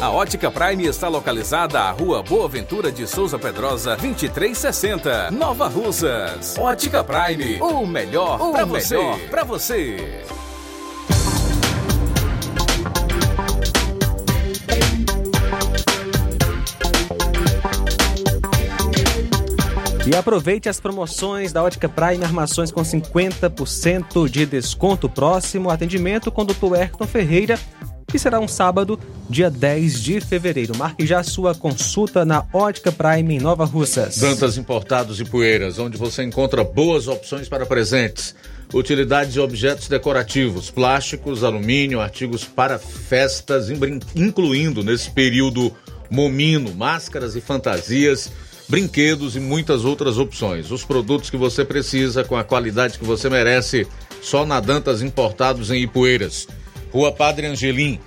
[0.00, 6.58] A Ótica Prime está localizada à Rua Boa Ventura de Souza Pedrosa, 2360, Nova Russas.
[6.58, 8.96] Ótica Prime, o melhor para você.
[9.30, 10.24] Para você.
[20.04, 25.08] E aproveite as promoções da Ótica Prime Armações com 50% de desconto.
[25.08, 26.74] Próximo atendimento com o Dr.
[26.74, 27.56] Ayrton Ferreira,
[28.10, 28.98] que será um sábado,
[29.28, 30.76] dia 10 de fevereiro.
[30.76, 34.18] Marque já sua consulta na Ótica Prime em Nova Russas.
[34.18, 38.34] Dantas Importados e Poeiras, onde você encontra boas opções para presentes.
[38.72, 43.68] Utilidades e objetos decorativos, plásticos, alumínio, artigos para festas,
[44.14, 45.72] incluindo nesse período
[46.10, 48.30] momino, máscaras e fantasias,
[48.68, 50.70] brinquedos e muitas outras opções.
[50.70, 53.86] Os produtos que você precisa com a qualidade que você merece,
[54.22, 56.46] só na Dantas Importados em Ipueiras.
[56.92, 58.00] Rua Padre Angelim,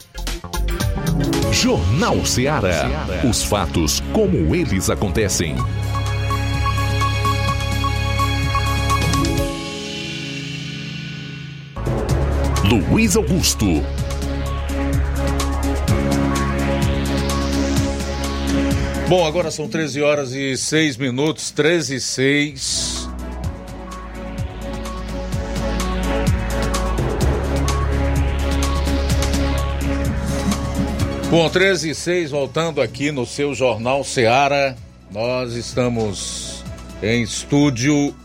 [1.52, 2.90] Jornal Ceará.
[3.30, 5.56] Os fatos como eles acontecem.
[12.72, 13.66] Luiz Augusto.
[19.10, 23.10] Bom, agora são 13 horas e 6 minutos, 13 e 6.
[31.30, 34.78] Bom, 13 e 6, voltando aqui no seu Jornal Seara,
[35.12, 36.64] nós estamos
[37.04, 38.16] em estúdio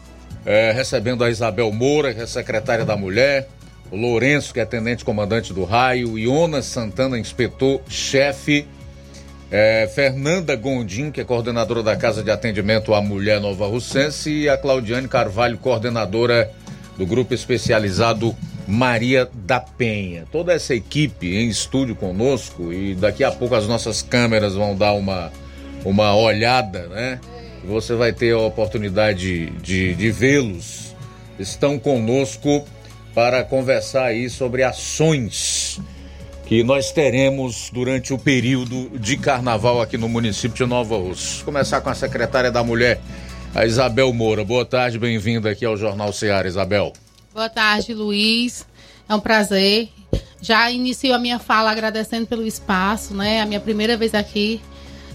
[0.45, 3.49] eh, recebendo a Isabel Moura, que é secretária da Mulher,
[3.93, 8.67] Lourenço, que é tenente comandante do raio, Iona Santana, inspetor-chefe,
[9.51, 14.49] é, Fernanda Gondim, que é coordenadora da Casa de Atendimento à Mulher Nova Russense, e
[14.49, 16.51] a Claudiane Carvalho, coordenadora
[16.99, 18.35] do grupo especializado
[18.67, 20.25] Maria da Penha.
[20.33, 24.93] Toda essa equipe em estúdio conosco e daqui a pouco as nossas câmeras vão dar
[24.95, 25.31] uma,
[25.85, 27.21] uma olhada, né?
[27.65, 30.95] Você vai ter a oportunidade de, de vê-los.
[31.39, 32.65] Estão conosco
[33.17, 35.81] para conversar aí sobre ações
[36.45, 41.43] que nós teremos durante o período de carnaval aqui no município de Nova Rússia.
[41.43, 43.01] Começar com a secretária da Mulher,
[43.55, 44.45] a Isabel Moura.
[44.45, 46.93] Boa tarde, bem-vinda aqui ao Jornal Ceará, Isabel.
[47.33, 48.67] Boa tarde, Luiz.
[49.09, 49.89] É um prazer.
[50.43, 53.41] Já inicio a minha fala agradecendo pelo espaço, né?
[53.41, 54.61] A minha primeira vez aqui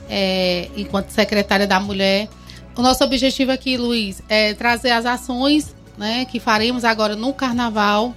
[0.10, 2.28] é, enquanto secretária da Mulher.
[2.76, 8.16] O nosso objetivo aqui, Luiz, é trazer as ações né, que faremos agora no Carnaval,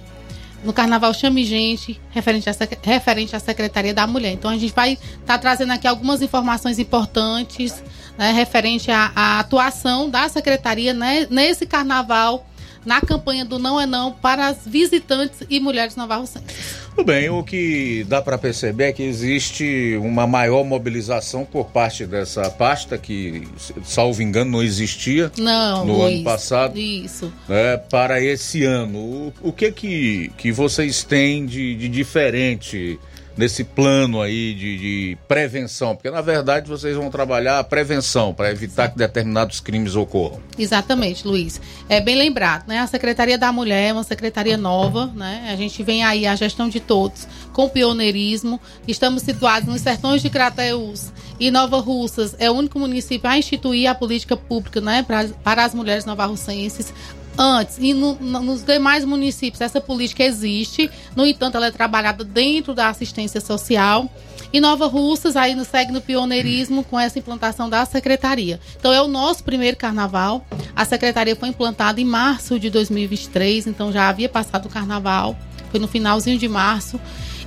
[0.63, 4.31] no Carnaval Chame Gente, referente à, referente à Secretaria da Mulher.
[4.31, 7.83] Então a gente vai estar trazendo aqui algumas informações importantes,
[8.17, 12.49] né, referente à, à atuação da Secretaria né, nesse Carnaval,
[12.85, 16.85] na campanha do Não é Não para as visitantes e mulheres novarrocenses.
[16.95, 22.05] Tudo bem, o que dá para perceber é que existe uma maior mobilização por parte
[22.05, 23.45] dessa pasta que,
[23.83, 26.77] salvo engano, não existia Não, no Luiz, ano passado.
[26.77, 27.33] Isso.
[27.49, 28.97] né, para esse ano.
[28.97, 32.97] O, o que que, que vocês têm de, de diferente
[33.37, 35.95] nesse plano aí de, de prevenção?
[35.95, 40.39] Porque na verdade vocês vão trabalhar a prevenção para evitar que determinados crimes ocorram.
[40.57, 41.59] Exatamente, Luiz.
[41.89, 42.79] É bem lembrado, né?
[42.79, 45.49] A Secretaria da Mulher é uma secretaria nova, né?
[45.51, 48.59] A gente vem aí a gestão de todos com pioneirismo.
[48.87, 53.89] Estamos situados nos sertões de Crateús e Nova Russas é o único município a instituir
[53.89, 56.93] a política pública, né, pra, para as mulheres novarrocenses.
[57.37, 62.23] Antes, e no- no- nos demais municípios, essa política existe, no entanto, ela é trabalhada
[62.23, 64.09] dentro da assistência social.
[64.53, 68.57] E Nova Russas aí segue no pioneirismo com essa implantação da secretaria.
[68.79, 70.45] Então é o nosso primeiro carnaval.
[70.73, 75.35] A secretaria foi implantada em março de 2023, então já havia passado o carnaval.
[75.71, 77.01] Foi no finalzinho de março.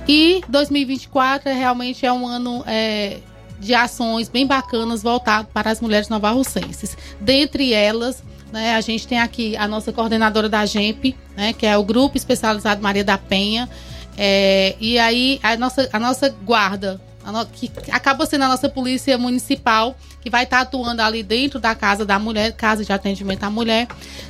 [0.07, 3.17] E 2024 é, realmente é um ano é,
[3.59, 6.95] de ações bem bacanas voltado para as mulheres novarrocenses.
[7.19, 8.21] Dentre elas,
[8.51, 12.17] né, a gente tem aqui a nossa coordenadora da GEMP, né, que é o Grupo
[12.17, 13.69] Especializado Maria da Penha.
[14.17, 18.67] É, e aí a nossa, a nossa guarda, a no- que acaba sendo a nossa
[18.67, 23.43] polícia municipal, que vai estar atuando ali dentro da casa da mulher, casa de atendimento
[23.43, 23.87] à mulher,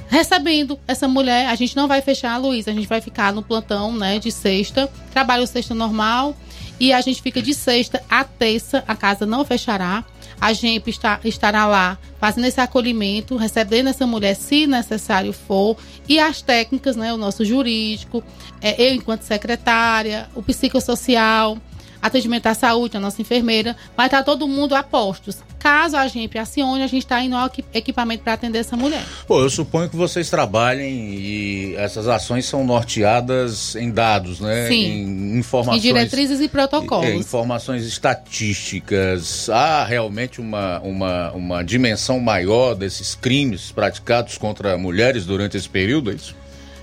[0.07, 1.47] recebendo essa mulher.
[1.47, 4.87] A gente não vai fechar, Luiz, a gente vai ficar no plantão né, de sexta,
[5.11, 6.35] trabalho sexta normal,
[6.79, 10.03] e a gente fica de sexta a terça, a casa não fechará.
[10.39, 15.77] A gente está, estará lá fazendo esse acolhimento, recebendo essa mulher se necessário for,
[16.07, 18.23] e as técnicas, né, o nosso jurídico,
[18.61, 21.57] é, eu enquanto secretária, o psicossocial,
[22.01, 25.37] atendimento à saúde, a nossa enfermeira, vai estar todo mundo a postos.
[25.59, 29.03] Caso a gente acione, a gente está indo ao equi- equipamento para atender essa mulher.
[29.27, 34.69] Pô, eu suponho que vocês trabalhem e essas ações são norteadas em dados, né?
[34.69, 34.85] Sim.
[34.85, 35.83] Em informações.
[35.83, 37.05] E diretrizes e protocolos.
[37.07, 39.49] É, informações estatísticas.
[39.49, 46.11] Há realmente uma, uma, uma dimensão maior desses crimes praticados contra mulheres durante esse período,
[46.11, 46.35] é isso?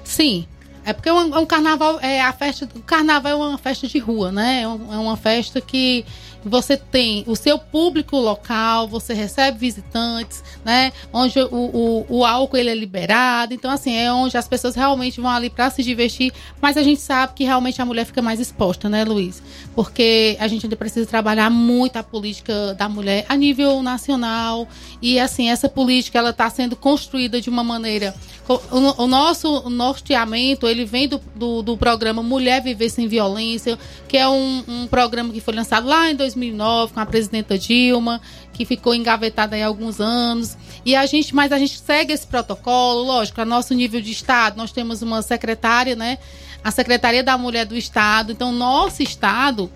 [0.04, 0.46] Sim.
[0.86, 2.68] É porque um, um carnaval é a festa.
[2.72, 4.60] O carnaval é uma festa de rua, né?
[4.60, 6.06] É, é uma festa que
[6.44, 10.92] você tem o seu público local, você recebe visitantes, né?
[11.12, 13.54] Onde o, o, o álcool ele é liberado.
[13.54, 16.32] Então, assim, é onde as pessoas realmente vão ali para se divertir.
[16.60, 19.42] Mas a gente sabe que realmente a mulher fica mais exposta, né, Luiz?
[19.74, 24.68] Porque a gente ainda precisa trabalhar muito a política da mulher a nível nacional.
[25.00, 28.14] E, assim, essa política ela está sendo construída de uma maneira.
[28.48, 33.76] O, o nosso norteamento ele vem do, do, do programa Mulher Viver Sem Violência,
[34.06, 38.20] que é um, um programa que foi lançado lá em 2009 com a presidenta Dilma,
[38.52, 40.56] que ficou engavetado aí há alguns anos.
[40.84, 44.56] E a gente, mas a gente segue esse protocolo, lógico, a nosso nível de estado,
[44.56, 46.18] nós temos uma secretária, né?
[46.62, 48.32] A Secretaria da Mulher do Estado.
[48.32, 49.70] Então, nosso estado,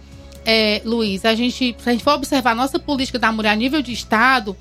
[0.45, 3.57] é, Luiz, a gente, se a gente for observar a nossa política da mulher a
[3.57, 4.57] nível de estado,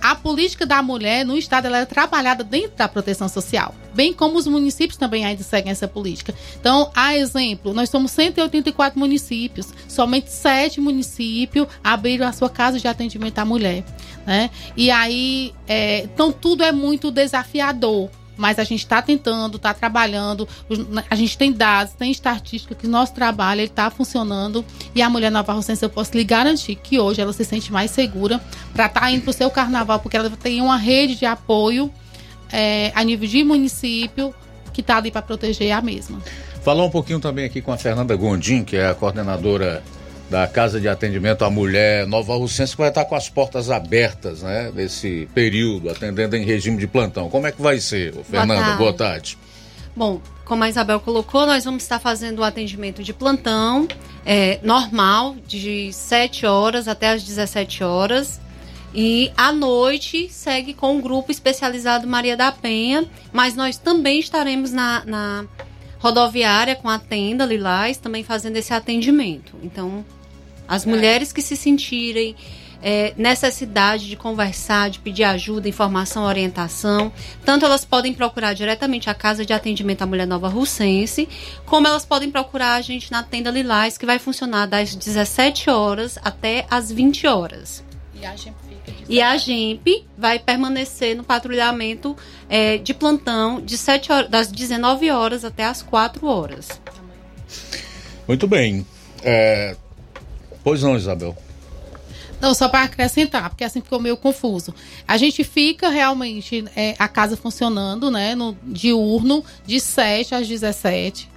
[0.00, 4.38] a política da mulher no estado ela é trabalhada dentro da proteção social, bem como
[4.38, 6.34] os municípios também ainda seguem essa política.
[6.60, 12.86] Então, a exemplo, nós somos 184 municípios, somente sete municípios abriram a sua casa de
[12.86, 13.84] atendimento à mulher,
[14.26, 14.50] né?
[14.76, 18.10] E aí, é, então tudo é muito desafiador.
[18.36, 20.80] Mas a gente está tentando, está trabalhando, os-
[21.10, 24.64] a gente tem dados, tem estatística que nosso trabalho está funcionando
[24.94, 27.90] e a mulher nova rocense eu posso lhe garantir que hoje ela se sente mais
[27.90, 28.40] segura
[28.74, 31.90] para estar indo para o seu carnaval, porque ela tem uma rede de apoio
[32.52, 34.34] é, a nível de município
[34.72, 36.20] que está ali para proteger a mesma.
[36.62, 39.82] Falar um pouquinho também aqui com a Fernanda Gondim, que é a coordenadora
[40.28, 44.42] da Casa de Atendimento à Mulher Nova Russense, que vai estar com as portas abertas,
[44.42, 47.30] né, nesse período, atendendo em regime de plantão.
[47.30, 48.62] Como é que vai ser, Fernanda?
[48.62, 48.78] tarde.
[48.78, 49.38] Boa tarde.
[49.94, 53.88] Bom, como a Isabel colocou, nós vamos estar fazendo o atendimento de plantão
[54.24, 58.40] é, normal, de 7 horas até as 17 horas.
[58.94, 64.72] E à noite segue com o grupo especializado Maria da Penha, mas nós também estaremos
[64.72, 65.44] na, na
[65.98, 69.54] rodoviária com a tenda Lilás, também fazendo esse atendimento.
[69.62, 70.04] Então,
[70.68, 72.34] as mulheres que se sentirem
[72.82, 77.12] é, necessidade de conversar, de pedir ajuda, informação, orientação,
[77.44, 81.28] tanto elas podem procurar diretamente a Casa de Atendimento à Mulher Nova Russense,
[81.64, 86.18] como elas podem procurar a gente na tenda Lilás, que vai funcionar das 17 horas
[86.22, 87.84] até as 20 horas.
[88.14, 92.16] E a gente fica E a GEMP vai permanecer no patrulhamento
[92.48, 96.80] é, de plantão de 7 horas, das 19 horas até as 4 horas.
[98.26, 98.86] Muito bem.
[99.22, 99.76] É,
[100.66, 101.36] Pois não, Isabel.
[102.40, 104.74] Não, só para acrescentar, porque assim ficou meio confuso.
[105.06, 111.30] A gente fica realmente é, a casa funcionando, né, no diurno, de 7 às 17.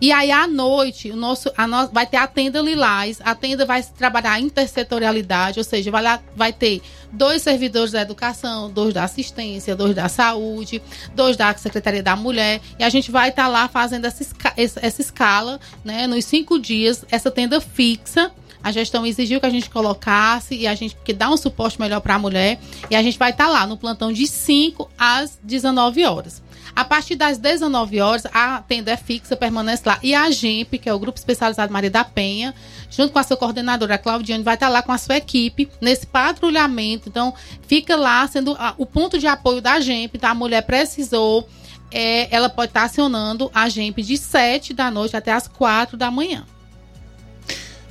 [0.00, 3.20] E aí, à noite, o nosso, a no, vai ter a tenda Lilás.
[3.24, 8.02] A tenda vai trabalhar a intersetorialidade, ou seja, vai, lá, vai ter dois servidores da
[8.02, 10.82] educação, dois da assistência, dois da saúde,
[11.14, 12.60] dois da Secretaria da Mulher.
[12.80, 14.26] E a gente vai estar lá fazendo essa,
[14.56, 18.32] essa essa escala, né, nos cinco dias, essa tenda fixa.
[18.62, 22.00] A gestão exigiu que a gente colocasse e a gente que dá um suporte melhor
[22.00, 22.60] para a mulher.
[22.90, 26.42] E a gente vai estar lá no plantão de 5 às 19 horas.
[26.74, 29.98] A partir das 19 horas, a tenda é fixa, permanece lá.
[30.02, 32.54] E a GEMP, que é o Grupo Especializado Maria da Penha,
[32.90, 36.06] junto com a sua coordenadora, a Claudiane, vai estar lá com a sua equipe nesse
[36.06, 37.10] patrulhamento.
[37.10, 37.34] Então,
[37.66, 40.16] fica lá sendo o ponto de apoio da GEMP.
[40.16, 41.46] Então, a mulher precisou,
[41.90, 46.10] é, ela pode estar acionando a GEMP de 7 da noite até as 4 da
[46.10, 46.46] manhã.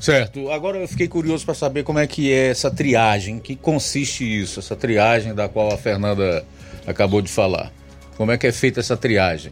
[0.01, 0.49] Certo.
[0.51, 4.59] Agora eu fiquei curioso para saber como é que é essa triagem, que consiste isso,
[4.59, 6.43] essa triagem da qual a Fernanda
[6.87, 7.71] acabou de falar.
[8.17, 9.51] Como é que é feita essa triagem?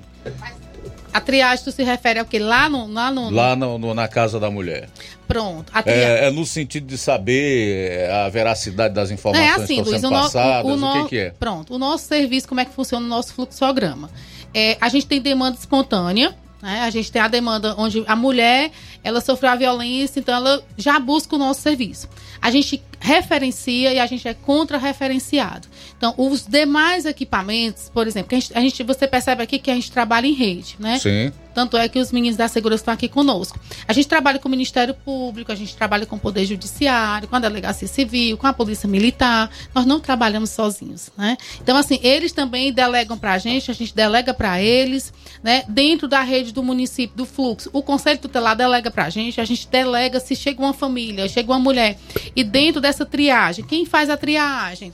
[1.12, 2.38] A triagem, tu se refere ao que?
[2.38, 2.92] Lá no.
[2.92, 4.90] Lá no Lá no- no- na casa da mulher.
[5.28, 5.72] Pronto.
[5.86, 9.90] É, é no sentido de saber é, a veracidade das informações É que assim, estão
[9.92, 11.30] Luiz, sendo o, no- passadas, o, o, no- que, que é?
[11.40, 14.10] Pronto, o nosso serviço, como é que funciona o nosso fluxograma?
[14.54, 16.82] É, a gente tem demanda espontânea, né?
[16.82, 18.72] A gente tem a demanda onde a mulher,
[19.04, 22.10] ela sofreu a violência, então ela já busca o nosso serviço.
[22.42, 25.68] A gente referencia e a gente é contra-referenciado.
[25.98, 29.76] Então, os demais equipamentos, por exemplo, a gente, a gente- você percebe aqui que a
[29.76, 30.98] gente trabalha em rede, né?
[31.00, 31.32] Sim.
[31.54, 33.60] Tanto é que os meninos da segurança estão aqui conosco.
[33.88, 37.36] A gente trabalha com o Ministério Público, a gente trabalha com o Poder Judiciário, com
[37.36, 39.50] a Delegacia Civil, com a Polícia Militar.
[39.74, 41.36] Nós não trabalhamos sozinhos, né?
[41.62, 45.12] Então, assim, eles também delegam para a gente, a gente delega para eles,
[45.44, 45.64] né?
[45.68, 49.46] Dentro da rede do município, do fluxo, o Conselho Tutelar delega para a gente, a
[49.46, 51.98] gente delega se chega uma família, chega uma mulher.
[52.36, 54.92] E dentro dessa triagem, quem faz a triagem?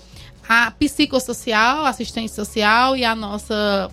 [0.47, 3.89] A psicossocial, assistente social e a nossa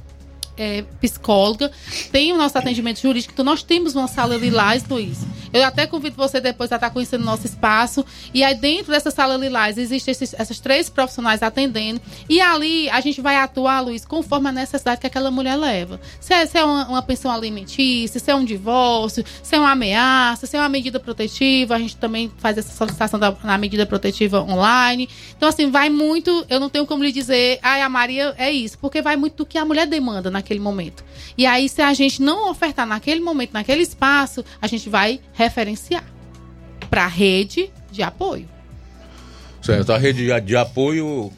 [0.57, 1.71] é, psicóloga,
[2.11, 5.19] tem o nosso atendimento jurídico, então nós temos uma sala lilás, Luiz.
[5.53, 8.05] Eu até convido você depois a estar conhecendo o nosso espaço.
[8.33, 12.01] E aí dentro dessa sala lilás existem esses, essas três profissionais atendendo.
[12.29, 16.01] E ali a gente vai atuar, Luiz, conforme a necessidade que aquela mulher leva.
[16.21, 19.73] Se é, se é uma, uma, pensão alimentícia, se é um divórcio, se é uma
[19.73, 23.85] ameaça, se é uma medida protetiva, a gente também faz essa solicitação da, na medida
[23.85, 25.09] protetiva online.
[25.37, 26.47] Então, assim, vai muito.
[26.49, 29.47] Eu não tenho como lhe dizer, ai, a Maria é isso, porque vai muito do
[29.47, 31.05] que a mulher demanda naquele momento.
[31.39, 36.05] E aí, se a gente não ofertar naquele momento, naquele espaço, a gente vai referenciar
[36.91, 38.49] para a rede de apoio.
[39.63, 41.33] Certo, a rede de apoio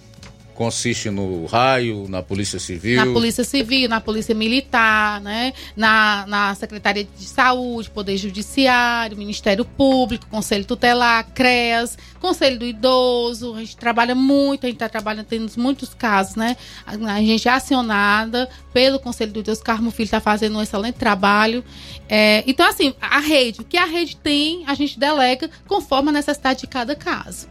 [0.55, 2.97] consiste no raio, na Polícia Civil.
[2.97, 5.53] Na Polícia Civil, na Polícia Militar, né?
[5.77, 13.55] na, na Secretaria de Saúde, Poder Judiciário, Ministério Público, Conselho Tutelar, CREAS, Conselho do Idoso.
[13.55, 16.57] A gente trabalha muito, a gente está trabalhando, temos muitos casos, né?
[16.87, 20.97] A, a gente é acionada pelo Conselho do Idoso, Carmo Filho está fazendo um excelente
[20.97, 21.65] trabalho.
[22.09, 26.13] É, então, assim, a rede, o que a rede tem, a gente delega conforme a
[26.13, 27.49] necessidade de cada caso.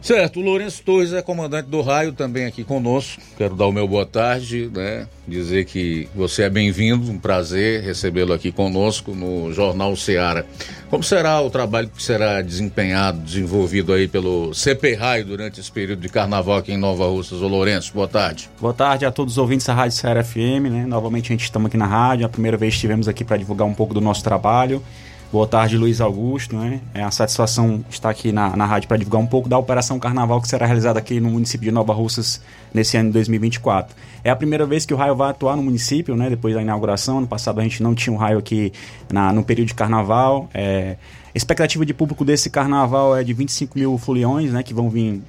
[0.00, 3.20] Certo, o Lourenço Torres é comandante do raio também aqui conosco.
[3.36, 5.06] Quero dar o meu boa tarde, né?
[5.26, 10.46] Dizer que você é bem-vindo, um prazer recebê-lo aqui conosco no Jornal Seara.
[10.88, 16.00] Como será o trabalho que será desempenhado, desenvolvido aí pelo CP Raio durante esse período
[16.00, 17.42] de carnaval aqui em Nova Russas?
[17.42, 18.48] Ô Lourenço, boa tarde.
[18.60, 20.86] Boa tarde a todos os ouvintes da Rádio Seara FM, né?
[20.86, 23.74] Novamente a gente estamos aqui na rádio, a primeira vez estivemos aqui para divulgar um
[23.74, 24.82] pouco do nosso trabalho.
[25.30, 26.56] Boa tarde, Luiz Augusto.
[26.56, 26.80] Né?
[26.94, 30.40] É a satisfação estar aqui na, na rádio para divulgar um pouco da Operação Carnaval
[30.40, 32.40] que será realizada aqui no município de Nova Russas
[32.72, 33.94] nesse ano de 2024.
[34.24, 36.30] É a primeira vez que o raio vai atuar no município, né?
[36.30, 37.20] depois da inauguração.
[37.20, 38.72] No passado a gente não tinha um raio aqui
[39.12, 40.48] na, no período de carnaval.
[40.54, 40.96] É,
[41.34, 44.62] expectativa de público desse carnaval é de 25 mil foliões, né?
[44.62, 45.20] que vão vir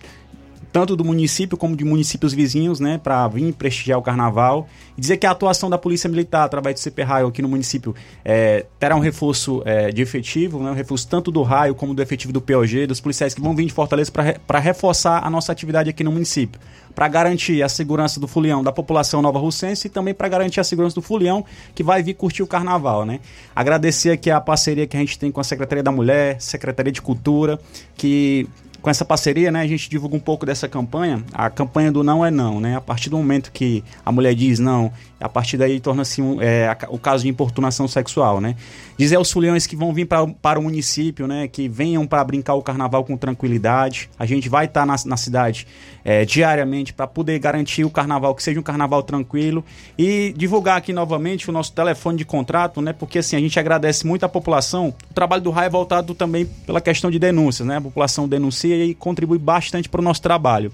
[0.72, 4.68] tanto do município como de municípios vizinhos, né, para vir prestigiar o carnaval.
[4.98, 7.96] E dizer que a atuação da Polícia Militar, através do CP Raio aqui no município,
[8.24, 12.02] é, terá um reforço é, de efetivo, né, um reforço tanto do raio como do
[12.02, 14.12] efetivo do POG, dos policiais que vão vir de Fortaleza
[14.46, 16.60] para reforçar a nossa atividade aqui no município.
[16.94, 20.64] Para garantir a segurança do fulião da população nova russense e também para garantir a
[20.64, 23.20] segurança do fulião que vai vir curtir o carnaval, né?
[23.56, 27.02] Agradecer aqui a parceria que a gente tem com a Secretaria da Mulher, Secretaria de
[27.02, 27.60] Cultura,
[27.96, 28.48] que
[28.82, 32.26] com essa parceria, né, a gente divulga um pouco dessa campanha, a campanha do não
[32.26, 32.76] é não, né?
[32.76, 36.76] A partir do momento que a mulher diz não, a partir daí torna-se um, é,
[36.90, 38.56] o caso de importunação sexual, né?
[38.98, 42.54] Dizer aos fulhões que vão vir pra, para o município, né, que venham para brincar
[42.54, 44.10] o carnaval com tranquilidade.
[44.18, 45.68] A gente vai estar tá na, na cidade
[46.04, 49.64] é, diariamente para poder garantir o carnaval, que seja um carnaval tranquilo
[49.98, 52.94] e divulgar aqui novamente o nosso telefone de contrato, né?
[52.94, 54.94] Porque assim, a gente agradece muito à população.
[55.10, 57.78] O trabalho do RAI é voltado também pela questão de denúncias, né?
[57.78, 60.72] A população denuncia e contribui bastante para o nosso trabalho.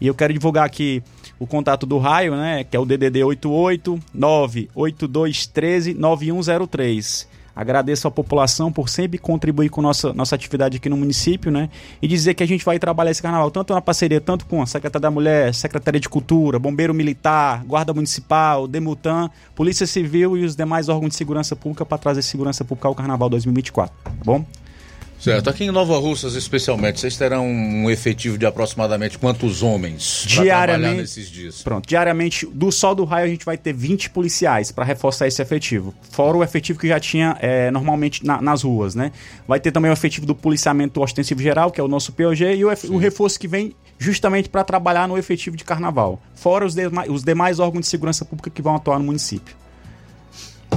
[0.00, 1.02] E eu quero divulgar aqui
[1.42, 2.62] o contato do raio, né?
[2.62, 7.32] Que é o DDD 88 98213 9103.
[7.54, 11.68] Agradeço à população por sempre contribuir com nossa, nossa atividade aqui no município, né?
[12.00, 14.66] E dizer que a gente vai trabalhar esse carnaval tanto na parceria, tanto com a
[14.66, 20.54] Secretaria da Mulher, Secretaria de Cultura, Bombeiro Militar, Guarda Municipal, Demutan, Polícia Civil e os
[20.54, 23.94] demais órgãos de segurança pública para trazer segurança pública ao Carnaval 2024.
[24.02, 24.46] Tá bom?
[25.22, 25.48] Certo.
[25.48, 31.30] Aqui em Nova Russas, especialmente, vocês terão um efetivo de aproximadamente quantos homens diariamente nesses
[31.30, 31.62] dias?
[31.62, 35.40] Pronto, diariamente, do sol do raio, a gente vai ter 20 policiais para reforçar esse
[35.40, 35.94] efetivo.
[36.10, 39.12] Fora o efetivo que já tinha é, normalmente na, nas ruas, né?
[39.46, 42.64] Vai ter também o efetivo do policiamento ostensivo geral, que é o nosso POG, e
[42.64, 46.20] o, o reforço que vem justamente para trabalhar no efetivo de carnaval.
[46.34, 49.61] Fora os, dema os demais órgãos de segurança pública que vão atuar no município.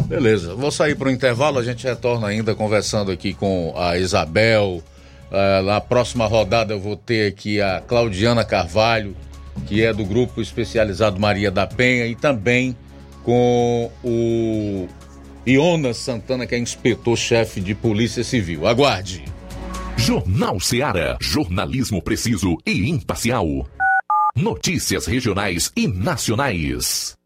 [0.07, 4.83] Beleza, vou sair para o intervalo, a gente retorna ainda conversando aqui com a Isabel.
[5.31, 9.15] Uh, na próxima rodada eu vou ter aqui a Claudiana Carvalho,
[9.65, 12.77] que é do grupo especializado Maria da Penha, e também
[13.23, 14.87] com o
[15.45, 18.67] Iona Santana, que é inspetor-chefe de Polícia Civil.
[18.67, 19.25] Aguarde.
[19.97, 21.17] Jornal Seara.
[21.19, 23.67] Jornalismo preciso e imparcial.
[24.35, 27.17] Notícias regionais e nacionais.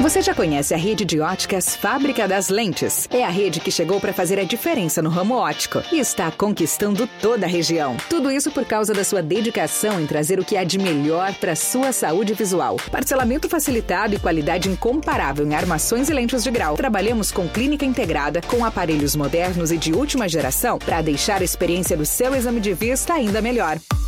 [0.00, 3.08] Você já conhece a rede de óticas Fábrica das Lentes?
[3.10, 7.08] É a rede que chegou para fazer a diferença no ramo óptico e está conquistando
[7.22, 7.96] toda a região.
[8.10, 11.56] Tudo isso por causa da sua dedicação em trazer o que há de melhor para
[11.56, 12.76] sua saúde visual.
[12.90, 16.76] Parcelamento facilitado e qualidade incomparável em armações e lentes de grau.
[16.76, 21.96] Trabalhamos com clínica integrada, com aparelhos modernos e de última geração para deixar a experiência
[21.96, 23.78] do seu exame de vista ainda melhor.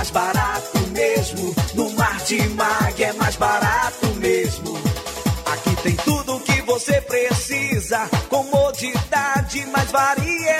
[0.00, 1.54] Mais barato mesmo.
[1.74, 4.78] No Martimag é mais barato mesmo.
[5.44, 8.08] Aqui tem tudo o que você precisa.
[8.30, 10.59] Comodidade, mais variedade.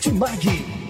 [0.00, 0.89] Martimag.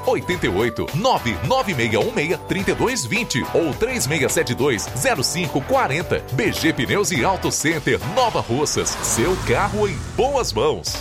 [0.05, 4.87] 88 99616 3220 ou 3672
[5.25, 6.23] 0540.
[6.33, 8.89] BG Pneus e Auto Center Nova Russas.
[8.89, 10.93] Seu carro em boas mãos.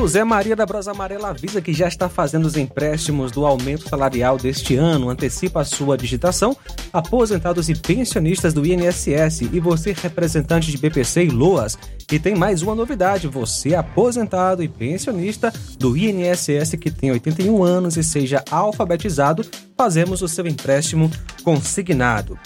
[0.00, 3.88] O Zé Maria da Brosa Amarela avisa que já está fazendo os empréstimos do aumento
[3.88, 6.56] salarial deste ano, antecipa a sua digitação,
[6.92, 11.76] aposentados e pensionistas do INSS e você representante de BPC e LOAS.
[12.12, 17.96] E tem mais uma novidade, você aposentado e pensionista do INSS que tem 81 anos
[17.96, 19.44] e seja alfabetizado,
[19.76, 21.10] fazemos o seu empréstimo
[21.42, 22.38] consignado.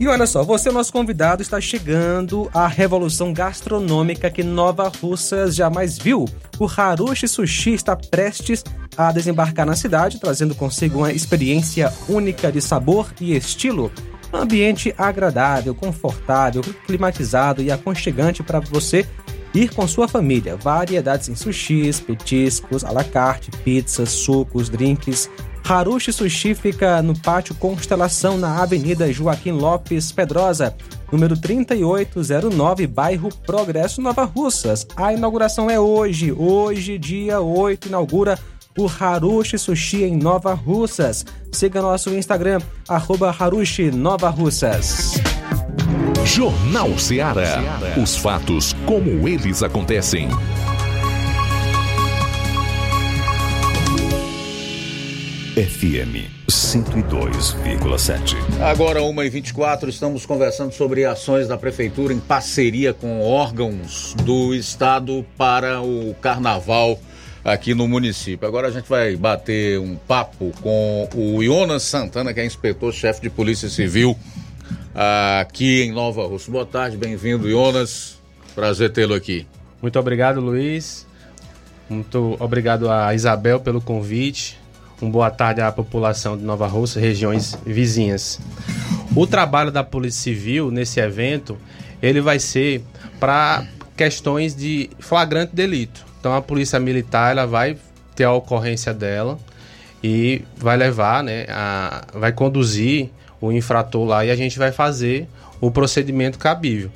[0.00, 5.98] E olha só, você, nosso convidado, está chegando à revolução gastronômica que Nova Russas jamais
[5.98, 6.24] viu.
[6.58, 8.64] O Harushi Sushi está prestes
[8.96, 13.92] a desembarcar na cidade, trazendo consigo uma experiência única de sabor e estilo.
[14.32, 19.06] Ambiente agradável, confortável, climatizado e aconchegante para você
[19.52, 20.56] ir com sua família.
[20.56, 25.28] Variedades em sushis, petiscos, à la carte, pizzas, sucos, drinks.
[25.70, 30.74] Harushi Sushi fica no pátio Constelação, na Avenida Joaquim Lopes Pedrosa,
[31.12, 34.84] número 3809, bairro Progresso, Nova Russas.
[34.96, 36.32] A inauguração é hoje.
[36.32, 38.36] Hoje, dia 8, inaugura
[38.76, 41.24] o Harushi Sushi em Nova Russas.
[41.52, 45.20] Siga nosso Instagram, arroba Harushi Nova Russas.
[46.24, 47.62] Jornal Ceará.
[47.96, 50.28] Os fatos como eles acontecem.
[55.56, 58.36] FM 102,7.
[58.62, 65.82] Agora, 1h24, estamos conversando sobre ações da Prefeitura em parceria com órgãos do Estado para
[65.82, 67.00] o Carnaval
[67.44, 68.46] aqui no município.
[68.46, 73.28] Agora a gente vai bater um papo com o Jonas Santana, que é inspetor-chefe de
[73.28, 74.16] Polícia Civil
[75.40, 76.48] aqui em Nova Russa.
[76.48, 78.20] Boa tarde, bem-vindo, Jonas.
[78.54, 79.48] Prazer tê-lo aqui.
[79.82, 81.04] Muito obrigado, Luiz.
[81.88, 84.59] Muito obrigado a Isabel pelo convite.
[85.02, 88.38] Um boa tarde à população de Nova Russa, regiões vizinhas.
[89.16, 91.56] O trabalho da Polícia Civil nesse evento,
[92.02, 92.84] ele vai ser
[93.18, 93.64] para
[93.96, 96.04] questões de flagrante delito.
[96.20, 97.78] Então a Polícia Militar, ela vai
[98.14, 99.38] ter a ocorrência dela
[100.04, 103.08] e vai levar, né, a, vai conduzir
[103.40, 105.26] o infrator lá e a gente vai fazer
[105.62, 106.90] o procedimento cabível.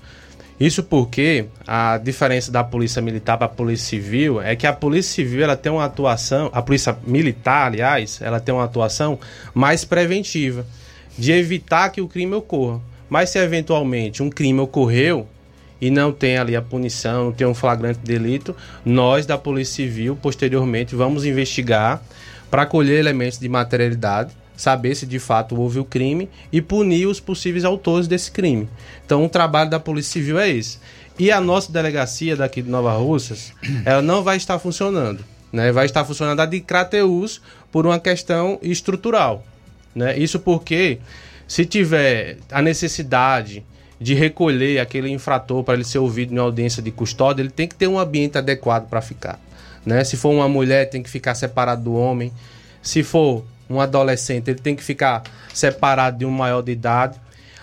[0.59, 5.13] Isso porque a diferença da polícia militar para a polícia civil é que a polícia
[5.13, 9.19] civil ela tem uma atuação, a polícia militar, aliás, ela tem uma atuação
[9.53, 10.65] mais preventiva,
[11.19, 12.81] de evitar que o crime ocorra.
[13.09, 15.27] Mas se eventualmente um crime ocorreu
[15.81, 20.17] e não tem ali a punição, não tem um flagrante delito, nós da Polícia Civil
[20.17, 22.01] posteriormente vamos investigar
[22.51, 27.21] para colher elementos de materialidade saber se de fato houve o crime e punir os
[27.21, 28.69] possíveis autores desse crime.
[29.05, 30.79] Então, o trabalho da Polícia Civil é esse.
[31.19, 33.53] E a nossa delegacia daqui de Nova Russas,
[33.85, 35.25] ela não vai estar funcionando.
[35.53, 35.71] Né?
[35.71, 37.41] Vai estar funcionando a de Crateus
[37.71, 39.45] por uma questão estrutural.
[39.95, 40.19] Né?
[40.19, 40.99] Isso porque,
[41.47, 43.65] se tiver a necessidade
[44.01, 47.77] de recolher aquele infrator para ele ser ouvido em audiência de custódia, ele tem que
[47.77, 49.39] ter um ambiente adequado para ficar.
[49.87, 50.03] Né?
[50.03, 52.33] Se for uma mulher, tem que ficar separado do homem.
[52.83, 55.23] Se for um adolescente ele tem que ficar
[55.53, 57.19] separado de um maior de idade.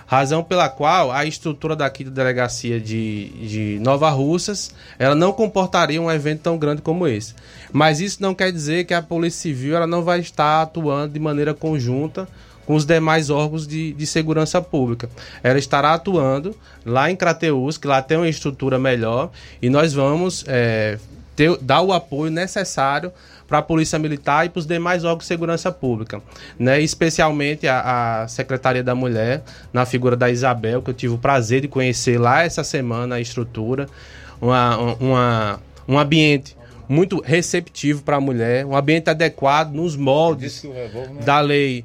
[0.06, 6.02] Razão pela qual a estrutura daqui da delegacia de, de Nova Russas ela não comportaria
[6.02, 7.34] um evento tão grande como esse.
[7.72, 11.20] Mas isso não quer dizer que a Polícia Civil ela não vai estar atuando de
[11.20, 12.28] maneira conjunta
[12.66, 15.10] com os demais órgãos de, de segurança pública.
[15.44, 16.56] Ela estará atuando
[16.86, 20.98] lá em Crateus, que lá tem uma estrutura melhor, e nós vamos é,
[21.36, 23.12] ter, dar o apoio necessário
[23.52, 26.22] para a Polícia Militar e para os demais órgãos de segurança pública,
[26.58, 26.80] né?
[26.80, 31.60] especialmente a, a, Secretaria da Mulher, na figura da Isabel, que eu tive o prazer
[31.60, 33.88] de conhecer lá essa semana a estrutura,
[34.40, 36.56] uma, uma, um ambiente
[36.88, 40.66] muito receptivo para a mulher, um ambiente adequado nos moldes
[41.26, 41.84] da lei,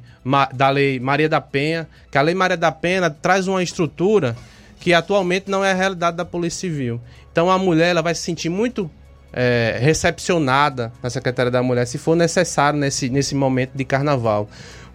[0.53, 4.37] da lei Maria da Penha, que a lei Maria da Penha traz uma estrutura
[4.79, 7.01] que atualmente não é a realidade da Polícia Civil.
[7.29, 8.89] Então a mulher ela vai se sentir muito
[9.39, 14.49] é, recepcionada na Secretaria da Mulher, se for necessário nesse, nesse momento de carnaval.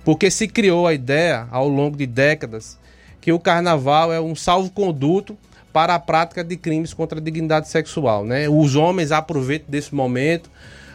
[0.04, 2.76] Porque se criou a ideia, ao longo de décadas,
[3.20, 5.38] que o carnaval é um salvo-conduto
[5.72, 8.24] para a prática de crimes contra a dignidade sexual.
[8.24, 8.48] Né?
[8.48, 10.50] Os homens aproveitam desse momento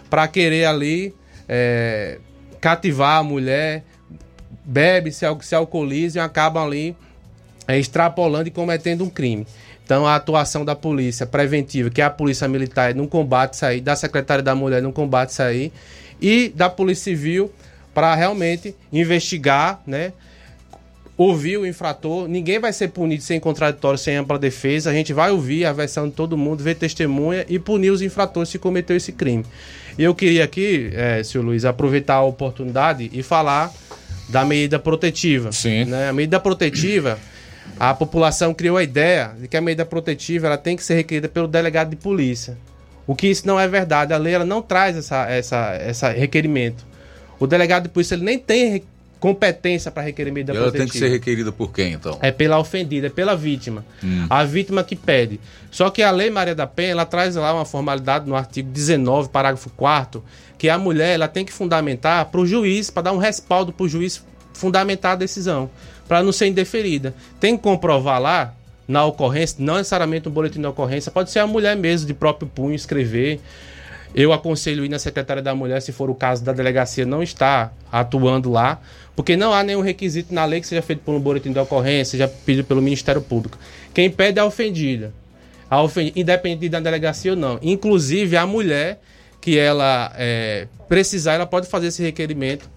[0.09, 1.15] para querer ali
[1.47, 2.19] é,
[2.59, 3.85] cativar a mulher,
[4.65, 6.97] bebe, se, se alcoolizam e acabam ali
[7.65, 9.47] é, extrapolando e cometendo um crime.
[9.87, 13.79] Então, a atuação da polícia preventiva, que é a polícia militar no combate isso aí,
[13.79, 15.71] da secretária da mulher no combate isso aí,
[16.21, 17.49] e da polícia civil
[17.93, 20.11] para realmente investigar, né?
[21.15, 24.89] Ouvir o infrator, ninguém vai ser punido sem contraditório, sem ampla defesa.
[24.89, 28.49] A gente vai ouvir a versão de todo mundo, ver testemunha e punir os infratores
[28.49, 29.45] se cometeu esse crime.
[29.97, 33.71] E eu queria aqui, é, senhor Luiz, aproveitar a oportunidade e falar
[34.27, 35.53] da medida protetiva.
[35.53, 35.85] Sim.
[35.85, 36.09] Né?
[36.09, 37.17] A medida protetiva
[37.79, 41.27] a população criou a ideia de que a medida protetiva ela tem que ser requerida
[41.27, 42.57] pelo delegado de polícia.
[43.05, 44.13] O que isso não é verdade.
[44.13, 46.85] A lei ela não traz essa, essa, essa requerimento.
[47.39, 48.83] O delegado de polícia ele nem tem
[49.19, 50.85] competência para requerer medida ela protetiva.
[50.85, 52.19] tem que ser requerida por quem, então?
[52.21, 53.83] É pela ofendida, é pela vítima.
[54.03, 54.27] Hum.
[54.29, 55.39] A vítima que pede.
[55.71, 59.29] Só que a Lei Maria da Penha, ela traz lá uma formalidade no artigo 19,
[59.29, 60.23] parágrafo 4
[60.57, 63.83] que a mulher ela tem que fundamentar para o juiz, para dar um respaldo para
[63.85, 64.23] o juiz
[64.53, 65.69] fundamentar a decisão
[66.07, 67.13] para não ser indeferida.
[67.39, 68.53] Tem que comprovar lá
[68.87, 72.47] na ocorrência, não necessariamente um boletim de ocorrência, pode ser a mulher mesmo, de próprio
[72.47, 73.41] punho, escrever.
[74.15, 77.75] Eu aconselho ir na secretária da mulher, se for o caso da delegacia não estar
[77.91, 78.79] atuando lá,
[79.15, 82.11] porque não há nenhum requisito na lei que seja feito por um boletim de ocorrência,
[82.11, 83.57] seja pedido pelo Ministério Público.
[83.93, 85.11] Quem pede é a ofendida.
[85.69, 87.59] A ofendida independente da delegacia ou não.
[87.61, 89.01] Inclusive, a mulher
[89.41, 92.69] que ela é, precisar, ela pode fazer esse requerimento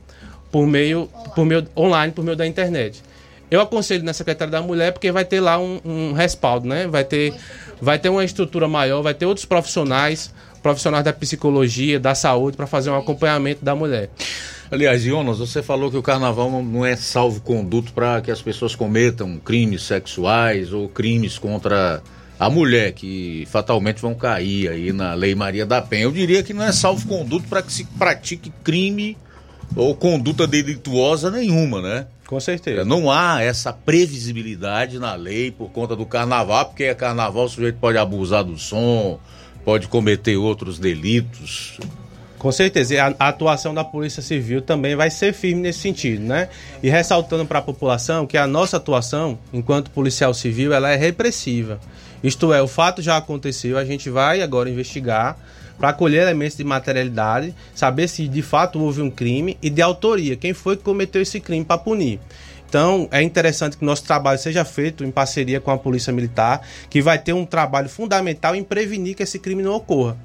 [0.51, 3.03] por meio, por meio online, por meio da internet.
[3.51, 6.87] Eu aconselho na Secretaria da Mulher porque vai ter lá um, um respaldo, né?
[6.87, 7.35] Vai ter,
[7.81, 10.33] vai ter uma estrutura maior, vai ter outros profissionais,
[10.63, 14.11] profissionais da psicologia, da saúde, para fazer um acompanhamento da mulher.
[14.71, 19.37] Aliás, Jonas, você falou que o carnaval não é salvo-conduto para que as pessoas cometam
[19.39, 22.01] crimes sexuais ou crimes contra
[22.39, 26.05] a mulher, que fatalmente vão cair aí na Lei Maria da Penha.
[26.05, 29.19] Eu diria que não é salvo-conduto para que se pratique crime
[29.75, 32.07] ou conduta delituosa nenhuma, né?
[32.31, 32.85] Com certeza.
[32.85, 37.79] Não há essa previsibilidade na lei por conta do carnaval, porque é carnaval, o sujeito
[37.81, 39.19] pode abusar do som,
[39.65, 41.81] pode cometer outros delitos.
[42.39, 46.23] Com certeza, e a, a atuação da Polícia Civil também vai ser firme nesse sentido,
[46.23, 46.49] né?
[46.81, 51.81] E ressaltando para a população que a nossa atuação, enquanto policial civil, ela é repressiva.
[52.23, 55.37] Isto é, o fato já aconteceu, a gente vai agora investigar
[55.81, 60.37] para colher elementos de materialidade, saber se de fato houve um crime e de autoria,
[60.37, 62.21] quem foi que cometeu esse crime para punir.
[62.69, 67.03] Então, é interessante que nosso trabalho seja feito em parceria com a Polícia Militar, que
[67.03, 70.17] vai ter um trabalho fundamental em prevenir que esse crime não ocorra.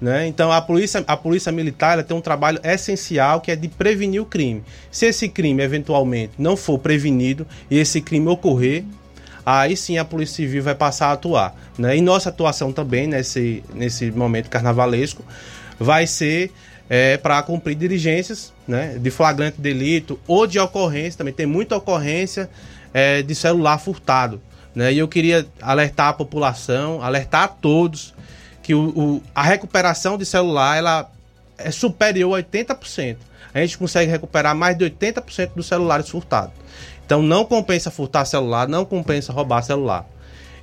[0.00, 0.26] Né?
[0.26, 4.26] Então a polícia, a polícia militar tem um trabalho essencial que é de prevenir o
[4.26, 4.64] crime.
[4.90, 8.84] Se esse crime eventualmente não for prevenido e esse crime ocorrer,
[9.44, 11.54] aí sim a polícia civil vai passar a atuar.
[11.78, 11.96] Né?
[11.96, 15.24] E nossa atuação também nesse, nesse momento carnavalesco
[15.78, 16.52] vai ser
[16.88, 22.50] é, para cumprir diligências né, de flagrante delito ou de ocorrência, também tem muita ocorrência
[22.92, 24.40] é, de celular furtado.
[24.74, 24.92] Né?
[24.92, 28.14] E eu queria alertar a população, alertar a todos
[28.62, 31.10] que o, o, a recuperação de celular ela
[31.58, 33.16] é superior a 80%.
[33.54, 36.54] A gente consegue recuperar mais de 80% dos celulares furtados.
[37.04, 40.06] Então não compensa furtar celular, não compensa roubar celular.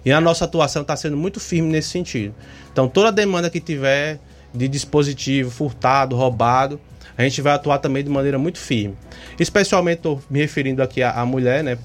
[0.04, 2.34] E a nossa atuação está sendo muito firme nesse sentido.
[2.72, 4.20] Então toda demanda que tiver
[4.54, 6.80] de dispositivo furtado, roubado,
[7.18, 8.96] a gente vai atuar também de maneira muito firme.
[9.40, 11.78] Especialmente estou me referindo aqui à, à mulher, né?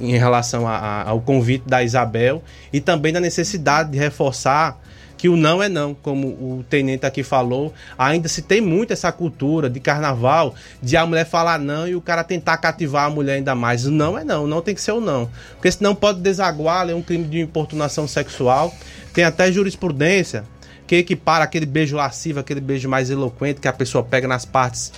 [0.00, 2.42] Em relação a, a, ao convite da Isabel
[2.72, 4.82] e também da necessidade de reforçar
[5.24, 7.72] que o não é não, como o tenente aqui falou.
[7.96, 12.00] Ainda se tem muito essa cultura de carnaval, de a mulher falar não e o
[12.02, 13.86] cara tentar cativar a mulher ainda mais.
[13.86, 15.30] O não é não, não tem que ser o não.
[15.52, 18.74] Porque senão pode desaguar, é um crime de importunação sexual.
[19.14, 20.44] Tem até jurisprudência
[20.86, 24.92] que equipara aquele beijo lascivo, aquele beijo mais eloquente que a pessoa pega nas partes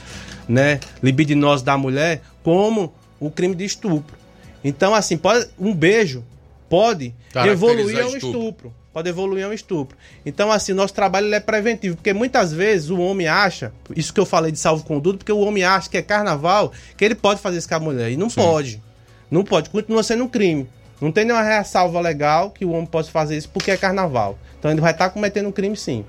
[0.48, 4.16] né, libidinosas da mulher, como o crime de estupro.
[4.64, 6.24] Então, assim, pode, um beijo
[6.68, 8.40] pode evoluir a um estupro.
[8.40, 9.94] estupro pode evoluir a um estupro.
[10.24, 14.24] Então, assim, nosso trabalho é preventivo, porque muitas vezes o homem acha, isso que eu
[14.24, 17.68] falei de salvo-conduto, porque o homem acha que é carnaval, que ele pode fazer isso
[17.68, 18.10] com a mulher.
[18.10, 18.40] E não Sim.
[18.40, 18.82] pode.
[19.30, 20.66] Não pode, continua sendo um crime.
[20.98, 24.38] Não tem nenhuma ressalva legal que o homem possa fazer isso porque é carnaval.
[24.58, 26.02] Então ele vai estar cometendo um crime sim.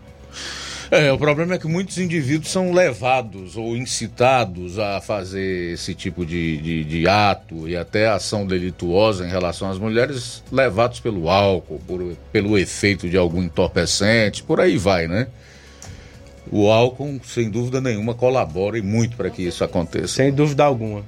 [0.89, 6.25] É, o problema é que muitos indivíduos são levados ou incitados a fazer esse tipo
[6.25, 11.81] de, de, de, ato e até ação delituosa em relação às mulheres, levados pelo álcool,
[11.85, 15.27] por, pelo efeito de algum entorpecente, por aí vai, né?
[16.49, 20.07] O álcool, sem dúvida nenhuma, colabora e muito para que isso aconteça.
[20.07, 21.03] Sem dúvida alguma.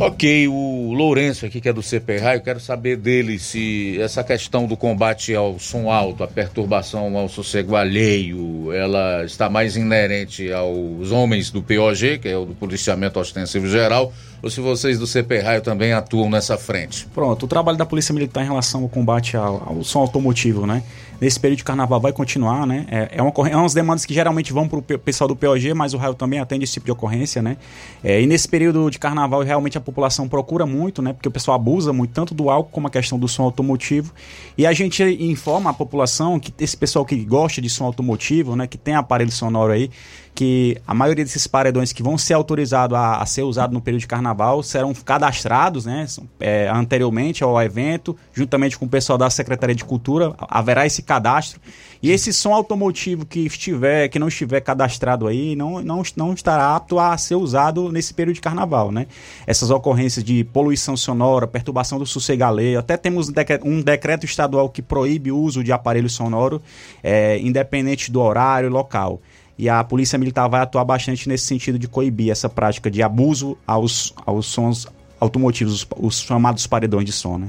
[0.00, 4.66] Ok, o Lourenço aqui, que é do CPRA, eu quero saber dele se essa questão
[4.66, 11.12] do combate ao som alto, a perturbação ao sossego alheio, ela está mais inerente aos
[11.12, 14.12] homens do POG, que é o do Policiamento Ostensivo Geral,
[14.42, 17.06] ou se vocês do CPRA também atuam nessa frente.
[17.14, 20.82] Pronto, o trabalho da Polícia Militar em relação ao combate ao, ao som automotivo, né?
[21.24, 22.84] Nesse período de carnaval vai continuar, né?
[22.90, 25.94] É, é, uma, é umas demandas que geralmente vão para o pessoal do POG, mas
[25.94, 27.56] o raio também atende esse tipo de ocorrência, né?
[28.02, 31.14] É, e nesse período de carnaval, realmente a população procura muito, né?
[31.14, 34.12] Porque o pessoal abusa muito, tanto do álcool como a questão do som automotivo.
[34.58, 38.66] E a gente informa a população que esse pessoal que gosta de som automotivo, né?
[38.66, 39.90] Que tem aparelho sonoro aí,
[40.34, 44.00] que a maioria desses paredões que vão ser autorizados a, a ser usados no período
[44.00, 46.06] de carnaval serão cadastrados né,
[46.40, 51.60] é, anteriormente ao evento, juntamente com o pessoal da Secretaria de Cultura, haverá esse cadastro.
[52.02, 56.76] E esse som automotivo que estiver, que não estiver cadastrado aí, não, não, não estará
[56.76, 59.06] apto a ser usado nesse período de carnaval, né?
[59.46, 63.30] Essas ocorrências de poluição sonora, perturbação do sossegaleio, até temos
[63.64, 66.60] um decreto estadual que proíbe o uso de aparelho sonoro,
[67.02, 69.22] é, independente do horário e local.
[69.58, 73.56] E a Polícia Militar vai atuar bastante nesse sentido de coibir essa prática de abuso
[73.66, 74.86] aos, aos sons
[75.20, 77.48] automotivos, os, os chamados paredões de som, né?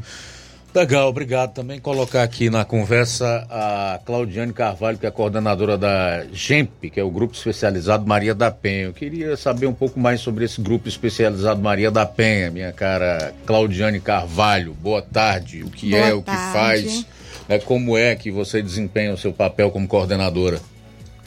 [0.75, 1.53] Legal, obrigado.
[1.53, 7.03] Também colocar aqui na conversa a Claudiane Carvalho, que é coordenadora da GEMP, que é
[7.03, 8.83] o Grupo Especializado Maria da Penha.
[8.83, 13.33] Eu queria saber um pouco mais sobre esse Grupo Especializado Maria da Penha, minha cara
[13.45, 14.73] Claudiane Carvalho.
[14.73, 15.63] Boa tarde.
[15.63, 16.19] O que Boa é, tarde.
[16.19, 17.05] o que faz,
[17.47, 20.59] né, como é que você desempenha o seu papel como coordenadora?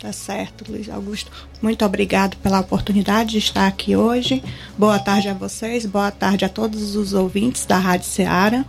[0.01, 1.31] Tá certo, Luiz Augusto.
[1.61, 4.43] Muito obrigado pela oportunidade de estar aqui hoje.
[4.79, 8.65] Boa tarde a vocês, boa tarde a todos os ouvintes da Rádio Ceará.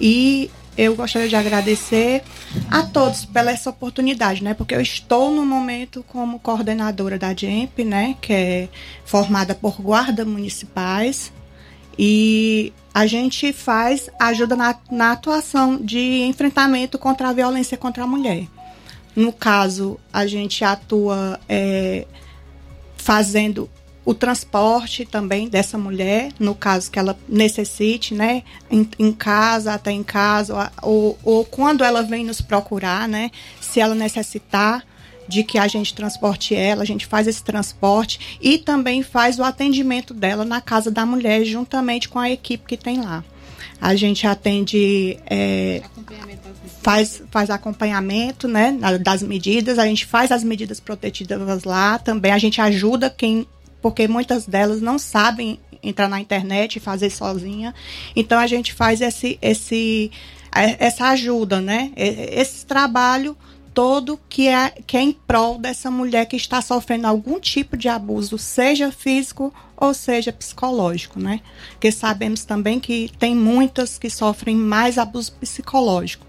[0.00, 2.24] E eu gostaria de agradecer
[2.68, 4.54] a todos pela essa oportunidade, né?
[4.54, 8.16] Porque eu estou no momento como coordenadora da GEMP, né?
[8.20, 8.68] Que é
[9.04, 11.32] formada por guardas municipais.
[11.96, 18.06] E a gente faz ajuda na, na atuação de enfrentamento contra a violência contra a
[18.06, 18.48] mulher.
[19.14, 22.06] No caso, a gente atua é,
[22.96, 23.68] fazendo
[24.04, 29.92] o transporte também dessa mulher, no caso que ela necessite, né, em, em casa, até
[29.92, 33.30] em casa, ou, ou, quando ela vem nos procurar, né,
[33.60, 34.84] se ela necessitar,
[35.28, 39.44] de que a gente transporte ela, a gente faz esse transporte e também faz o
[39.44, 43.24] atendimento dela na casa da mulher, juntamente com a equipe que tem lá.
[43.80, 45.18] A gente atende.
[45.26, 45.82] É,
[46.82, 52.38] faz, faz acompanhamento né, das medidas, a gente faz as medidas protetivas lá também, a
[52.38, 53.46] gente ajuda quem.
[53.80, 57.74] Porque muitas delas não sabem entrar na internet e fazer sozinha.
[58.14, 60.12] Então a gente faz esse, esse,
[60.54, 61.90] eh, essa ajuda, né?
[61.96, 63.36] Esse trabalho
[63.74, 67.88] todo que é, que é em prol dessa mulher que está sofrendo algum tipo de
[67.88, 71.40] abuso, seja físico ou seja psicológico, né?
[71.72, 76.26] Porque sabemos também que tem muitas que sofrem mais abuso psicológico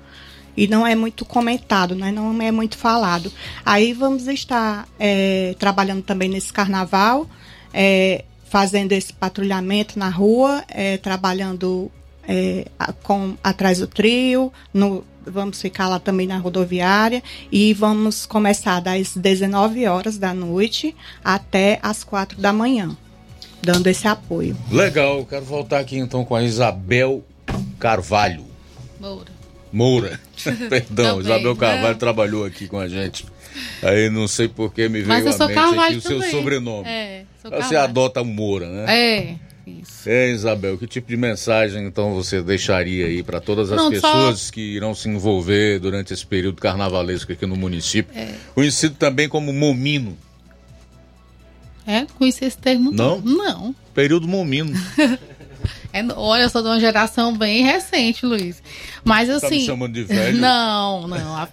[0.55, 2.11] e não é muito comentado, né?
[2.11, 3.31] não é muito falado.
[3.65, 7.27] Aí vamos estar é, trabalhando também nesse carnaval,
[7.73, 11.91] é, fazendo esse patrulhamento na rua, é, trabalhando
[12.27, 12.65] é,
[13.01, 17.21] com atrás do trio, no, vamos ficar lá também na rodoviária
[17.51, 22.95] e vamos começar das 19 horas da noite até as 4 da manhã,
[23.61, 24.57] dando esse apoio.
[24.71, 27.23] Legal, quero voltar aqui então com a Isabel
[27.79, 28.45] Carvalho.
[28.99, 29.31] Moura.
[29.71, 30.19] Moura.
[30.69, 31.99] Perdão, Também, Isabel Carvalho né?
[31.99, 33.25] trabalhou aqui com a gente.
[33.81, 36.01] Aí não sei por que me veio Mas eu à sou mente Carvalho aqui o
[36.01, 36.87] seu sobrenome.
[36.87, 37.79] É, sou Você Carvalho.
[37.79, 38.85] adota Moura, né?
[38.87, 39.35] É.
[40.05, 44.39] É, Isabel, que tipo de mensagem então você deixaria aí para todas as Não, pessoas
[44.41, 48.13] só- que irão se envolver durante esse período carnavalesco aqui no município?
[48.17, 48.33] É.
[48.53, 50.17] Conhecido também como Momino.
[51.85, 52.91] É, conheci esse termo.
[52.91, 53.19] Não?
[53.21, 53.75] Não.
[53.93, 54.73] Período Momino.
[55.95, 58.61] É, olha, eu sou de uma geração bem recente, Luiz.
[59.05, 59.59] Mas Tá assim.
[59.59, 60.37] me chamando de velho?
[60.41, 61.35] Não, não.
[61.37, 61.47] a-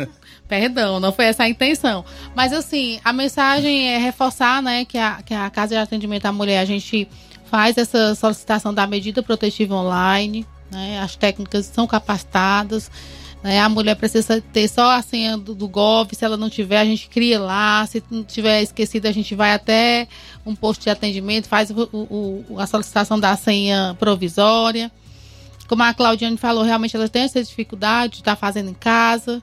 [0.48, 2.04] Perdão, não foi essa a intenção.
[2.34, 6.32] Mas assim, a mensagem é reforçar, né, que a, que a Casa de Atendimento à
[6.32, 7.06] Mulher, a gente
[7.50, 11.00] faz essa solicitação da medida protetiva online, né?
[11.00, 12.90] As técnicas são capacitadas.
[13.42, 13.58] Né?
[13.58, 16.84] A mulher precisa ter só a senha do, do Gov, se ela não tiver, a
[16.84, 17.86] gente cria lá.
[17.86, 20.06] Se não tiver esquecido, a gente vai até
[20.44, 24.92] um posto de atendimento, faz o- o- a solicitação da senha provisória.
[25.66, 29.42] Como a Claudiane falou, realmente ela tem essa dificuldade de estar fazendo em casa.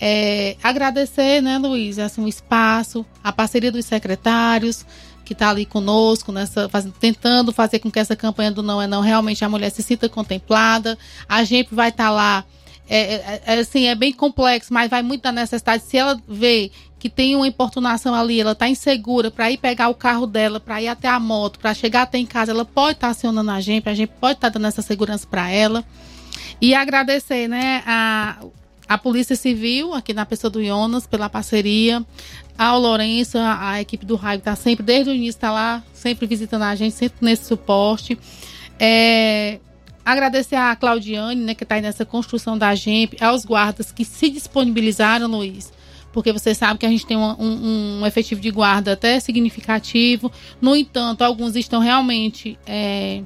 [0.00, 4.84] É, agradecer, né, Luiz, assim, o espaço, a parceria dos secretários
[5.26, 6.70] que está ali conosco, nessa,
[7.00, 10.08] tentando fazer com que essa campanha do Não é Não realmente a mulher se sinta
[10.08, 10.96] contemplada.
[11.28, 12.44] A gente vai estar lá,
[12.88, 15.82] é, é- é, assim, é bem complexo, mas vai muito da necessidade.
[15.82, 19.94] Se ela vê que tem uma importunação ali, ela está insegura para ir pegar o
[19.94, 23.08] carro dela, para ir até a moto, para chegar até em casa, ela pode estar
[23.08, 25.84] acionando a gente, a gente pode estar dando essa segurança para ela.
[26.60, 28.38] E agradecer, né, a,
[28.88, 32.02] a Polícia Civil, aqui na pessoa do Jonas, pela parceria,
[32.58, 36.26] ao Lourenço, a, a equipe do Raio está sempre, desde o início, está lá, sempre
[36.26, 38.18] visitando a gente, sempre nesse suporte.
[38.78, 39.58] É,
[40.04, 44.28] agradecer a Claudiane, né, que está aí nessa construção da GEMP, aos guardas que se
[44.30, 45.72] disponibilizaram, Luiz,
[46.12, 50.32] porque você sabe que a gente tem um, um- um efetivo de guarda até significativo.
[50.60, 53.22] No entanto, alguns estão realmente é,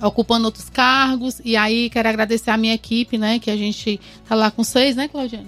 [0.00, 1.40] ocupando outros cargos.
[1.42, 3.38] E aí quero agradecer a minha equipe, né?
[3.38, 3.98] Que a gente
[4.28, 5.46] tá lá com seis, né, Claudiane?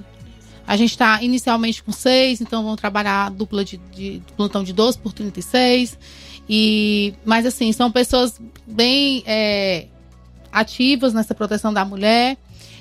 [0.67, 4.99] A gente está inicialmente com seis, então vamos trabalhar dupla de, de plantão de 12
[4.99, 5.99] por 36.
[6.49, 9.87] E, mas assim, são pessoas bem é,
[10.53, 12.37] ativas nessa proteção da mulher.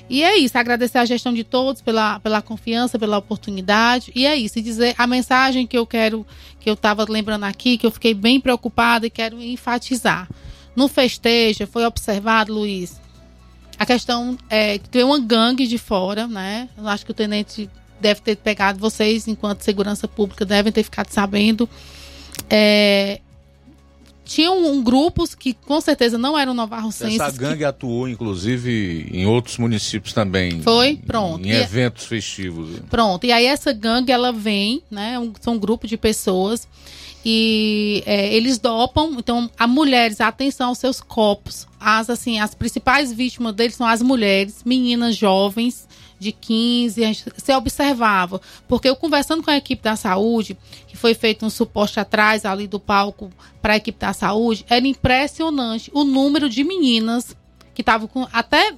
[0.08, 4.12] E é isso, agradecer a gestão de todos pela, pela confiança, pela oportunidade.
[4.14, 6.26] E é isso, e dizer a mensagem que eu quero,
[6.60, 10.28] que eu estava lembrando aqui, que eu fiquei bem preocupada e quero enfatizar.
[10.76, 13.00] No festejo, foi observado, Luiz,
[13.84, 16.68] a questão é que tem uma gangue de fora, né?
[16.76, 17.68] Eu acho que o tenente
[18.00, 21.68] deve ter pegado, vocês, enquanto segurança pública, devem ter ficado sabendo.
[22.50, 23.20] É,
[24.24, 27.20] tinham um, grupos que com certeza não eram novarrocenses.
[27.20, 30.60] Essa que- gangue atuou, inclusive, em outros municípios também.
[30.62, 30.96] Foi?
[31.06, 31.44] Pronto.
[31.46, 32.80] Em E- eventos festivos.
[32.90, 33.24] Pronto.
[33.24, 35.18] E aí essa gangue ela vem, né?
[35.18, 36.66] um- são um grupo de pessoas
[37.24, 39.16] e é, eles dopam.
[39.18, 41.66] Então, a mulheres, atenção aos seus copos.
[41.80, 45.88] As assim, as principais vítimas deles são as mulheres, meninas jovens
[46.18, 50.56] de 15, a se observava, porque eu conversando com a equipe da saúde,
[50.86, 53.30] que foi feito um suporte atrás ali do palco
[53.60, 57.36] para a equipe da saúde, era impressionante o número de meninas
[57.74, 58.74] que estavam com até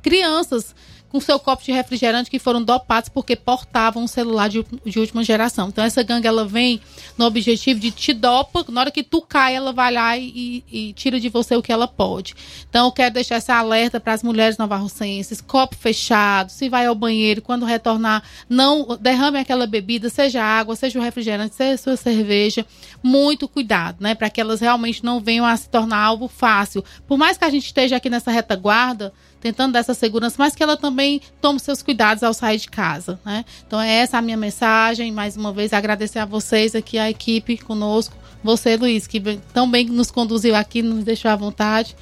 [0.00, 0.74] crianças
[1.16, 5.24] com seu copo de refrigerante que foram dopados porque portavam um celular de, de última
[5.24, 5.68] geração.
[5.68, 6.78] Então essa gangue ela vem
[7.16, 10.92] no objetivo de te dopa, na hora que tu cai, ela vai lá e, e
[10.92, 12.34] tira de você o que ela pode.
[12.68, 16.94] Então eu quero deixar essa alerta para as mulheres novarrocenses, copo fechado, se vai ao
[16.94, 22.66] banheiro, quando retornar, não derrame aquela bebida, seja água, seja o refrigerante, seja sua cerveja,
[23.02, 26.84] muito cuidado, né, para que elas realmente não venham a se tornar algo fácil.
[27.06, 30.62] Por mais que a gente esteja aqui nessa retaguarda, tentando dar essa segurança, mas que
[30.62, 33.44] ela também tome seus cuidados ao sair de casa, né?
[33.66, 37.56] Então é essa a minha mensagem, mais uma vez agradecer a vocês aqui, a equipe
[37.58, 39.20] conosco, você, Luiz, que
[39.52, 41.96] tão bem nos conduziu aqui, nos deixou à vontade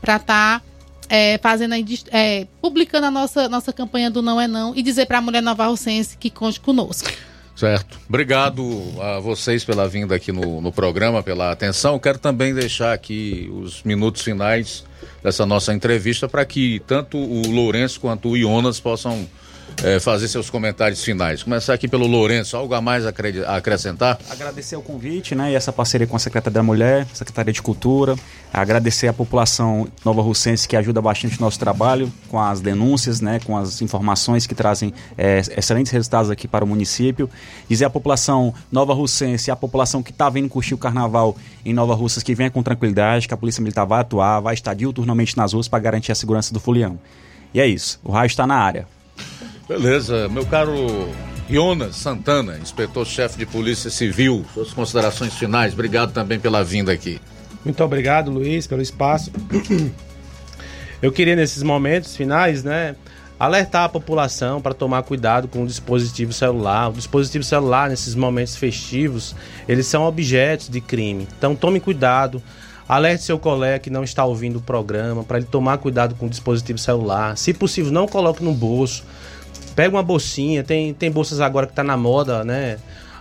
[0.00, 0.66] para estar tá,
[1.08, 1.74] é, fazendo
[2.10, 5.42] é, publicando a nossa, nossa campanha do Não é Não e dizer para a mulher
[5.42, 7.10] nova rocense que conte conosco.
[7.54, 7.98] Certo.
[8.08, 8.64] Obrigado
[8.98, 11.98] a vocês pela vinda aqui no, no programa, pela atenção.
[11.98, 14.84] Quero também deixar aqui os minutos finais
[15.22, 19.28] dessa nossa entrevista para que tanto o Lourenço quanto o Jonas possam
[19.82, 21.42] é, fazer seus comentários finais.
[21.42, 23.12] Começar aqui pelo Lourenço, algo a mais a
[23.56, 24.18] acrescentar?
[24.30, 28.16] Agradecer o convite, né, e essa parceria com a Secretaria da Mulher, Secretaria de Cultura,
[28.52, 33.40] agradecer a população nova russense que ajuda bastante o nosso trabalho com as denúncias, né,
[33.44, 37.28] com as informações que trazem é, excelentes resultados aqui para o município.
[37.68, 41.94] Dizer à população nova russense, a população que está vindo curtir o carnaval em Nova
[41.94, 45.52] Russas, que venha com tranquilidade, que a Polícia Militar vai atuar, vai estar diuturnamente nas
[45.52, 46.98] ruas para garantir a segurança do folião.
[47.52, 48.86] E é isso, o raio está na área.
[49.70, 50.74] Beleza, meu caro
[51.48, 55.74] Jonas Santana, inspetor-chefe de Polícia Civil, suas considerações finais.
[55.74, 57.20] Obrigado também pela vinda aqui.
[57.64, 59.30] Muito obrigado, Luiz, pelo espaço.
[61.00, 62.96] Eu queria, nesses momentos finais, né,
[63.38, 66.88] alertar a população para tomar cuidado com o dispositivo celular.
[66.88, 69.36] O dispositivo celular, nesses momentos festivos,
[69.68, 71.28] eles são objetos de crime.
[71.38, 72.42] Então, tome cuidado.
[72.88, 76.28] Alerte seu colega que não está ouvindo o programa para ele tomar cuidado com o
[76.28, 77.36] dispositivo celular.
[77.36, 79.04] Se possível, não coloque no bolso
[79.74, 82.78] Pega uma bolsinha, tem, tem bolsas agora que tá na moda, né?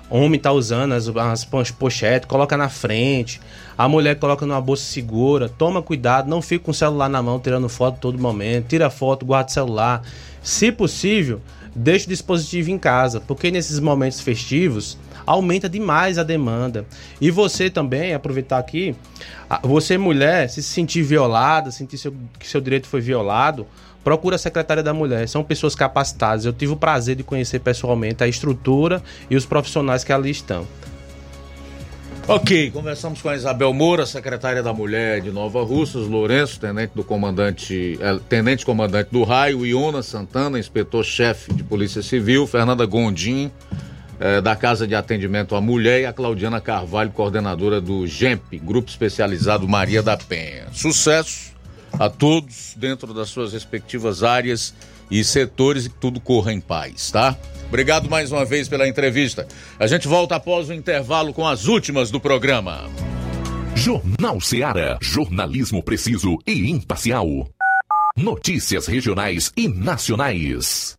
[0.09, 3.39] Homem tá usando as, as pochetes, coloca na frente.
[3.77, 5.47] A mulher coloca numa bolsa segura.
[5.47, 8.69] Toma cuidado, não fique com o celular na mão tirando foto todo momento.
[8.69, 10.01] Tira foto, guarda o celular.
[10.41, 11.39] Se possível,
[11.75, 16.85] deixe o dispositivo em casa, porque nesses momentos festivos aumenta demais a demanda.
[17.21, 18.95] E você também, aproveitar aqui,
[19.61, 23.67] você mulher, se sentir violada, sentir seu, que seu direito foi violado,
[24.03, 25.27] procura a Secretaria da Mulher.
[25.27, 26.45] São pessoas capacitadas.
[26.45, 30.65] Eu tive o prazer de conhecer pessoalmente a estrutura e os profissionais que ali estão.
[32.27, 37.03] Ok, conversamos com a Isabel Moura, secretária da Mulher de Nova Russas, Lourenço, tenente do
[37.03, 43.51] comandante, é, tenente comandante do raio, Iona Santana, inspetor-chefe de Polícia Civil, Fernanda Gondim,
[44.19, 48.91] é, da Casa de Atendimento à Mulher, e a Claudiana Carvalho, coordenadora do GEMP, Grupo
[48.91, 50.67] Especializado Maria da Penha.
[50.71, 51.48] Sucesso!
[51.97, 54.73] A todos dentro das suas respectivas áreas
[55.09, 57.37] e setores e que tudo corra em paz, tá?
[57.67, 59.47] Obrigado mais uma vez pela entrevista.
[59.79, 62.89] A gente volta após o intervalo com as últimas do programa.
[63.75, 64.97] Jornal Seara.
[65.01, 67.47] Jornalismo preciso e imparcial.
[68.17, 70.98] Notícias regionais e nacionais.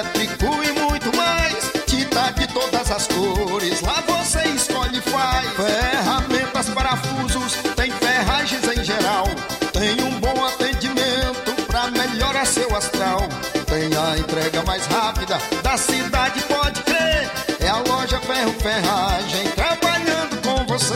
[15.63, 17.29] da cidade, pode crer.
[17.59, 20.95] É a loja Ferro Ferragem trabalhando com você.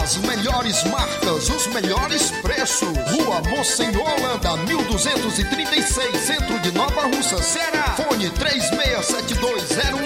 [0.00, 2.88] As melhores marcas, os melhores preços.
[3.10, 7.96] Rua Mocenho Holanda, 1236, centro de Nova Russa, Ceará.
[7.96, 10.05] Fone 36720179.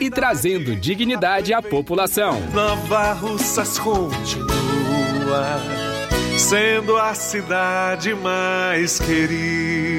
[0.00, 2.40] e trazendo dignidade à população.
[2.52, 4.48] Nova Russas continua
[6.38, 9.98] sendo a cidade mais querida.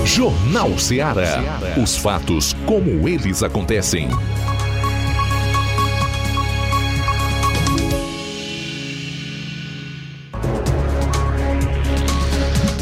[0.04, 1.42] Jornal Ceará.
[1.82, 4.08] Os fatos como eles acontecem.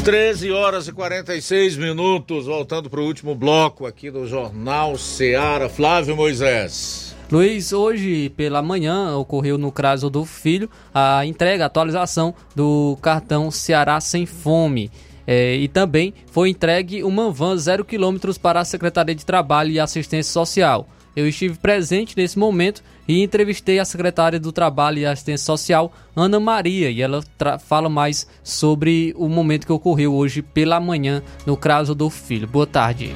[0.03, 5.67] 13 horas e 46 minutos, voltando para o último bloco aqui do Jornal Ceará.
[5.67, 7.15] Flávio Moisés.
[7.29, 13.51] Luiz, hoje pela manhã ocorreu no Craso do Filho a entrega, a atualização do cartão
[13.51, 14.89] Ceará Sem Fome.
[15.27, 19.79] É, e também foi entregue uma van zero quilômetros para a Secretaria de Trabalho e
[19.79, 20.87] Assistência Social.
[21.15, 26.39] Eu estive presente nesse momento e entrevistei a secretária do Trabalho e Assistência Social, Ana
[26.39, 27.23] Maria, e ela
[27.59, 32.47] fala mais sobre o momento que ocorreu hoje pela manhã no caso do filho.
[32.47, 33.11] Boa tarde.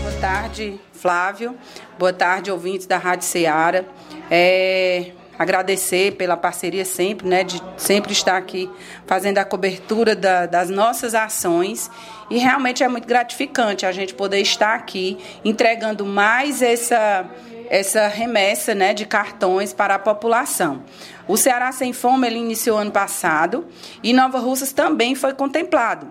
[0.00, 1.54] Boa tarde, Flávio.
[1.98, 3.84] Boa tarde, ouvintes da Rádio Ceará.
[4.30, 8.70] É, agradecer pela parceria sempre, né, de sempre estar aqui
[9.06, 11.90] fazendo a cobertura da, das nossas ações.
[12.30, 17.28] E realmente é muito gratificante a gente poder estar aqui entregando mais essa
[17.70, 20.82] essa remessa né, de cartões para a população.
[21.28, 23.68] O Ceará Sem Fome ele iniciou ano passado
[24.02, 26.08] e Nova Russas também foi contemplado.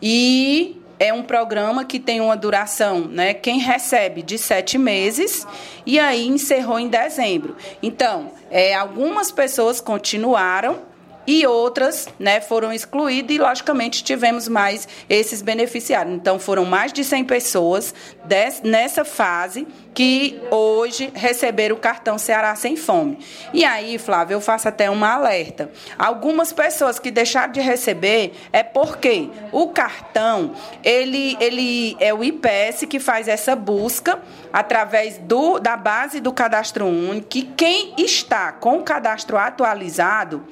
[0.00, 3.34] E é um programa que tem uma duração, né?
[3.34, 5.44] Quem recebe de sete meses
[5.84, 7.56] e aí encerrou em dezembro.
[7.82, 10.92] Então, é, algumas pessoas continuaram
[11.26, 16.14] e outras né, foram excluídas e, logicamente, tivemos mais esses beneficiários.
[16.14, 22.54] Então, foram mais de 100 pessoas des, nessa fase que hoje receberam o cartão Ceará
[22.54, 23.18] Sem Fome.
[23.52, 25.70] E aí, Flávio, eu faço até uma alerta.
[25.98, 32.86] Algumas pessoas que deixaram de receber é porque o cartão, ele, ele é o IPS
[32.88, 34.18] que faz essa busca
[34.52, 40.46] através do, da base do cadastro único, que quem está com o cadastro atualizado,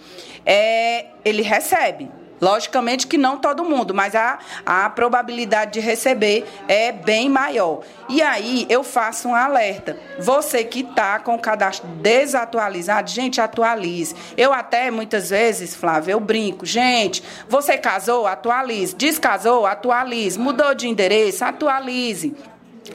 [0.45, 2.19] é, ele recebe.
[2.41, 7.83] Logicamente que não todo mundo, mas a, a probabilidade de receber é bem maior.
[8.09, 9.99] E aí eu faço um alerta.
[10.19, 14.15] Você que está com o cadastro desatualizado, gente, atualize.
[14.37, 16.65] Eu até muitas vezes, Flávio, eu brinco.
[16.65, 18.27] Gente, você casou?
[18.27, 18.95] Atualize.
[18.95, 19.67] Descasou?
[19.67, 20.39] Atualize.
[20.39, 21.45] Mudou de endereço?
[21.45, 22.35] Atualize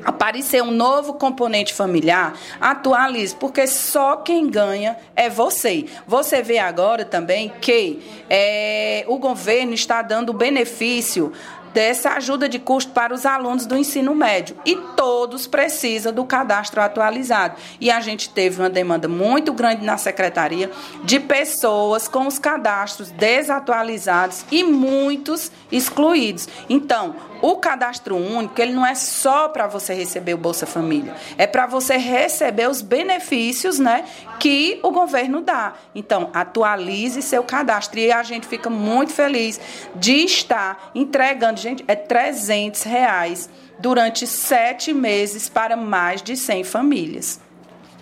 [0.04, 5.86] aparecer um novo componente familiar, atualize, porque só quem ganha é você.
[6.08, 11.32] Você vê agora também que é, o governo está dando benefício
[11.76, 14.56] dessa ajuda de custo para os alunos do ensino médio.
[14.66, 17.58] E todos precisam do cadastro atualizado.
[17.82, 20.72] E a gente teve uma demanda muito grande na secretaria
[21.04, 26.48] de pessoas com os cadastros desatualizados e muitos excluídos.
[26.70, 27.14] Então,
[27.46, 31.68] o cadastro único, ele não é só para você receber o Bolsa Família, é para
[31.68, 34.04] você receber os benefícios, né,
[34.40, 35.74] que o governo dá.
[35.94, 39.62] Então, atualize seu cadastro e a gente fica muito feliz
[39.96, 43.48] de estar entregando, gente, é 300 reais
[43.78, 47.40] durante sete meses para mais de 100 famílias.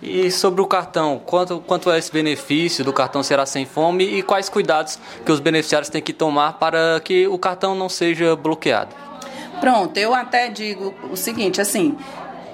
[0.02, 4.22] E sobre o cartão, quanto, quanto é esse benefício do cartão Será Sem Fome e
[4.22, 9.04] quais cuidados que os beneficiários têm que tomar para que o cartão não seja bloqueado?
[9.60, 11.96] Pronto, eu até digo o seguinte, assim,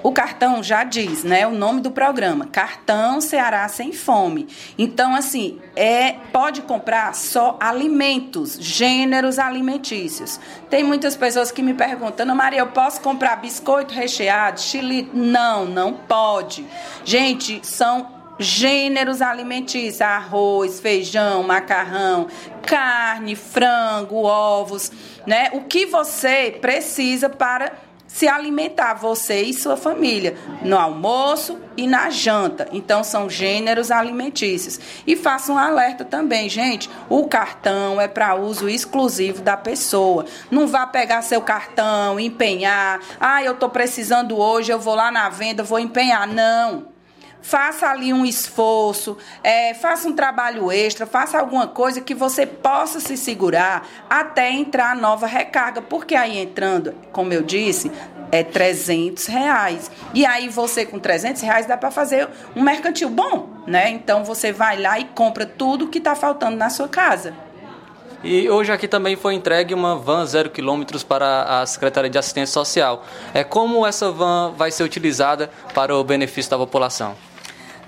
[0.03, 4.47] o cartão já diz, né, o nome do programa, Cartão Ceará Sem Fome.
[4.77, 10.39] Então, assim, é pode comprar só alimentos, gêneros alimentícios.
[10.69, 15.09] Tem muitas pessoas que me perguntam, Ana Maria, eu posso comprar biscoito recheado, chile?
[15.13, 16.65] Não, não pode.
[17.05, 22.27] Gente, são gêneros alimentícios, arroz, feijão, macarrão,
[22.63, 24.91] carne, frango, ovos,
[25.25, 25.49] né?
[25.53, 27.71] O que você precisa para
[28.07, 32.67] se alimentar você e sua família no almoço e na janta.
[32.73, 34.79] Então são gêneros alimentícios.
[35.07, 40.25] E faça um alerta também, gente, o cartão é para uso exclusivo da pessoa.
[40.49, 42.99] Não vá pegar seu cartão, empenhar.
[43.17, 46.27] Ah, eu estou precisando hoje, eu vou lá na venda, vou empenhar.
[46.27, 46.91] Não
[47.41, 52.99] faça ali um esforço, é, faça um trabalho extra, faça alguma coisa que você possa
[52.99, 57.91] se segurar até entrar a nova recarga, porque aí entrando, como eu disse,
[58.31, 59.91] é 300 reais.
[60.13, 63.89] E aí você com 300 reais dá para fazer um mercantil bom, né?
[63.89, 67.33] Então você vai lá e compra tudo que está faltando na sua casa.
[68.23, 72.53] E hoje aqui também foi entregue uma van zero quilômetros para a Secretaria de Assistência
[72.53, 73.03] Social.
[73.33, 77.15] É como essa van vai ser utilizada para o benefício da população?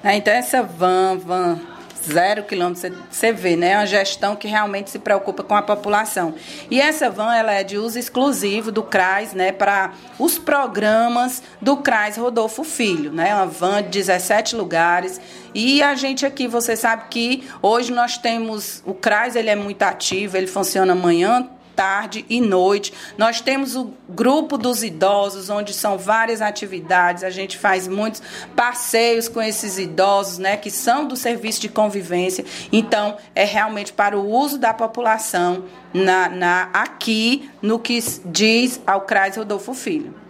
[0.04, 1.62] É, então, essa van, van
[2.06, 3.72] zero quilômetros, você vê, né?
[3.72, 6.36] É uma gestão que realmente se preocupa com a população.
[6.70, 9.52] E essa van, ela é de uso exclusivo do CRAS, né?
[9.52, 13.34] Para os programas do CRAS Rodolfo Filho, né?
[13.34, 15.22] Uma van de 17 lugares.
[15.56, 19.84] E a gente aqui, você sabe que hoje nós temos, o CRAS, ele é muito
[19.84, 22.94] ativo, ele funciona manhã, tarde e noite.
[23.18, 27.24] Nós temos o grupo dos idosos, onde são várias atividades.
[27.24, 28.22] A gente faz muitos
[28.56, 32.45] passeios com esses idosos, né, que são do serviço de convivência.
[32.72, 39.02] Então, é realmente para o uso da população na, na aqui no que diz ao
[39.02, 40.23] CRAS Rodolfo Filho.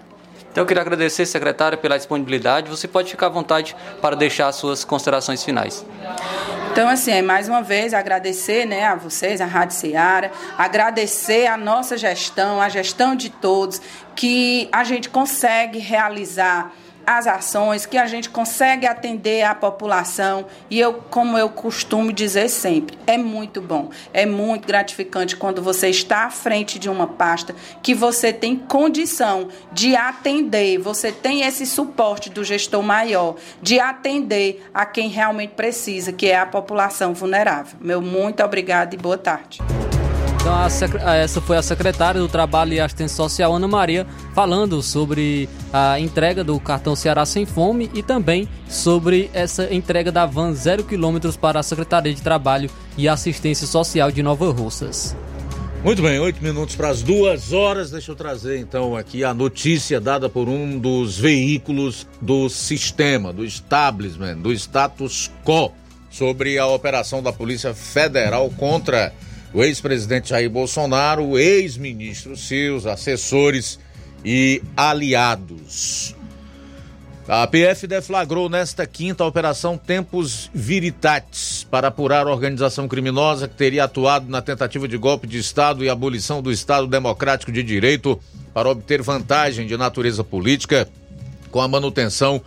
[0.53, 2.69] Então, eu queria agradecer, secretária, pela disponibilidade.
[2.69, 5.83] Você pode ficar à vontade para deixar as suas considerações finais.
[6.71, 11.57] Então, assim, é mais uma vez agradecer né, a vocês, a Rádio Ceará, agradecer a
[11.57, 13.81] nossa gestão, a gestão de todos,
[14.15, 16.71] que a gente consegue realizar
[17.05, 20.45] as ações, que a gente consegue atender a população.
[20.69, 25.89] E eu, como eu costumo dizer sempre, é muito bom, é muito gratificante quando você
[25.89, 31.65] está à frente de uma pasta que você tem condição de atender, você tem esse
[31.65, 37.77] suporte do gestor maior de atender a quem realmente precisa, que é a população vulnerável.
[37.79, 39.59] Meu muito obrigado e boa tarde.
[40.43, 40.53] Então,
[41.07, 44.05] a, essa foi a secretária do Trabalho e Assistência Social, Ana Maria,
[44.35, 50.25] falando sobre a entrega do cartão Ceará Sem Fome e também sobre essa entrega da
[50.25, 55.15] van zero quilômetros para a Secretaria de Trabalho e Assistência Social de Nova Russas.
[55.81, 57.91] Muito bem, oito minutos para as duas horas.
[57.91, 63.45] Deixa eu trazer então aqui a notícia dada por um dos veículos do sistema, do
[63.45, 65.71] establishment, do status quo,
[66.11, 69.13] sobre a operação da Polícia Federal contra
[69.53, 73.79] o ex-presidente Jair Bolsonaro, o ex-ministro seus, assessores
[74.25, 76.15] e aliados.
[77.27, 83.55] A PF deflagrou nesta quinta a Operação Tempos Viritatis para apurar a organização criminosa que
[83.55, 88.19] teria atuado na tentativa de golpe de Estado e abolição do Estado Democrático de Direito
[88.53, 90.87] para obter vantagem de natureza política
[91.49, 92.41] com a manutenção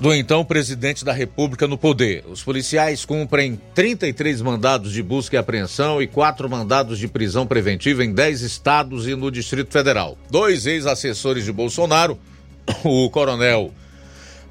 [0.00, 2.24] do então presidente da República no poder.
[2.26, 8.02] Os policiais cumprem 33 mandados de busca e apreensão e quatro mandados de prisão preventiva
[8.02, 10.16] em 10 estados e no Distrito Federal.
[10.30, 12.18] Dois ex-assessores de Bolsonaro,
[12.82, 13.74] o coronel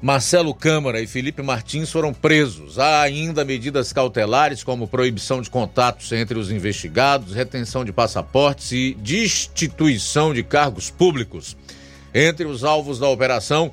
[0.00, 2.78] Marcelo Câmara e Felipe Martins foram presos.
[2.78, 8.96] Há ainda medidas cautelares, como proibição de contatos entre os investigados, retenção de passaportes e
[9.00, 11.56] destituição de cargos públicos.
[12.14, 13.72] Entre os alvos da operação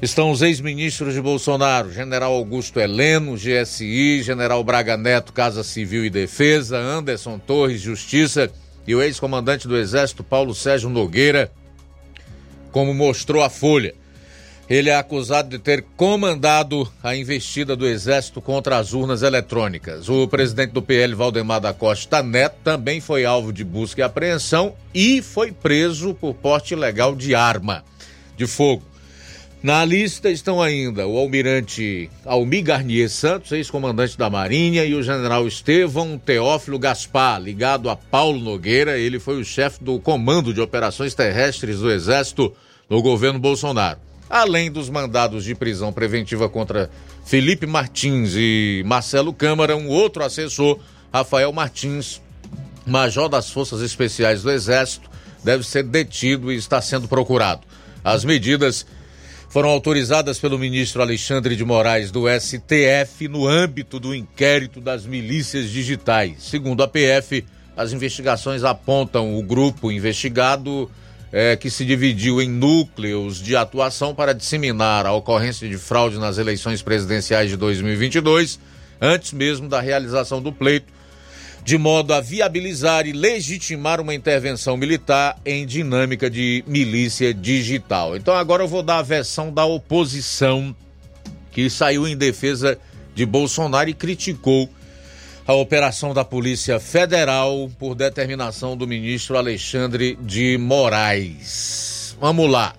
[0.00, 6.10] estão os ex-ministros de Bolsonaro, General Augusto Heleno, GSI, General Braga Neto, Casa Civil e
[6.10, 8.50] Defesa, Anderson Torres, Justiça
[8.86, 11.50] e o ex-comandante do Exército, Paulo Sérgio Nogueira,
[12.70, 13.94] como mostrou a Folha.
[14.70, 20.10] Ele é acusado de ter comandado a investida do Exército contra as urnas eletrônicas.
[20.10, 24.74] O presidente do PL, Valdemar da Costa Neto, também foi alvo de busca e apreensão
[24.92, 27.82] e foi preso por porte ilegal de arma
[28.36, 28.84] de fogo.
[29.60, 35.48] Na lista estão ainda o almirante Almir Garnier Santos, ex-comandante da Marinha, e o general
[35.48, 38.96] Estevão Teófilo Gaspar, ligado a Paulo Nogueira.
[38.96, 42.54] Ele foi o chefe do Comando de Operações Terrestres do Exército
[42.88, 43.98] no governo Bolsonaro.
[44.30, 46.90] além dos mandados de prisão preventiva contra
[47.24, 50.78] Felipe Martins e Marcelo Câmara, um outro assessor,
[51.12, 52.20] Rafael Martins,
[52.86, 55.10] major das Forças Especiais do Exército,
[55.42, 57.62] deve ser detido e está sendo procurado.
[58.04, 58.86] As medidas
[59.48, 65.70] foram autorizadas pelo ministro Alexandre de Moraes do STF no âmbito do inquérito das milícias
[65.70, 66.42] digitais.
[66.42, 67.44] Segundo a PF,
[67.76, 70.90] as investigações apontam o grupo investigado
[71.32, 76.38] é, que se dividiu em núcleos de atuação para disseminar a ocorrência de fraude nas
[76.38, 78.58] eleições presidenciais de 2022,
[79.00, 80.92] antes mesmo da realização do pleito,
[81.64, 88.16] de modo a viabilizar e legitimar uma intervenção militar em dinâmica de milícia digital.
[88.16, 90.74] Então agora eu vou dar a versão da oposição
[91.50, 92.78] que saiu em defesa
[93.14, 94.70] de Bolsonaro e criticou
[95.46, 102.16] a operação da Polícia Federal por determinação do ministro Alexandre de Moraes.
[102.20, 102.74] Vamos lá.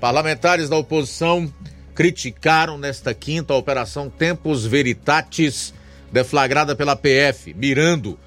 [0.00, 1.52] Parlamentares da oposição
[1.94, 5.74] criticaram nesta quinta a operação Tempos Veritatis,
[6.12, 8.18] deflagrada pela PF, mirando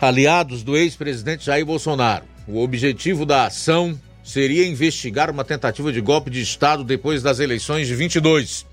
[0.00, 2.24] aliados do ex-presidente Jair Bolsonaro.
[2.46, 7.86] O objetivo da ação seria investigar uma tentativa de golpe de Estado depois das eleições
[7.86, 8.64] de 22.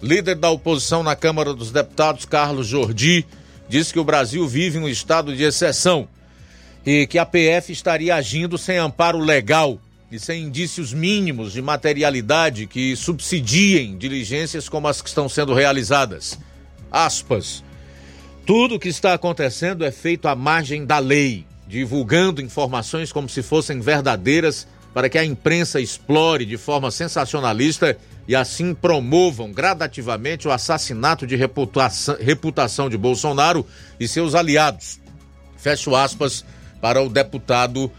[0.00, 3.26] Líder da oposição na Câmara dos Deputados, Carlos Jordi,
[3.68, 6.08] disse que o Brasil vive um estado de exceção
[6.86, 12.66] e que a PF estaria agindo sem amparo legal e sem indícios mínimos de materialidade
[12.66, 16.38] que subsidiem diligências como as que estão sendo realizadas.
[16.90, 17.62] Aspas.
[18.48, 23.42] Tudo o que está acontecendo é feito à margem da lei, divulgando informações como se
[23.42, 30.50] fossem verdadeiras para que a imprensa explore de forma sensacionalista e assim promovam gradativamente o
[30.50, 33.66] assassinato de reputação, reputação de Bolsonaro
[34.00, 34.98] e seus aliados.
[35.58, 36.42] Fecho aspas
[36.80, 37.92] para o deputado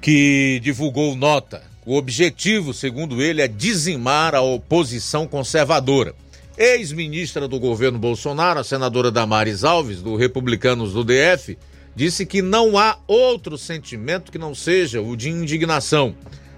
[0.00, 1.62] que divulgou nota.
[1.86, 6.16] O objetivo, segundo ele, é dizimar a oposição conservadora.
[6.58, 11.56] Ex-ministra do governo Bolsonaro, a senadora Damares Alves, do Republicanos do DF,
[11.94, 16.16] disse que não há outro sentimento que não seja o de indignação.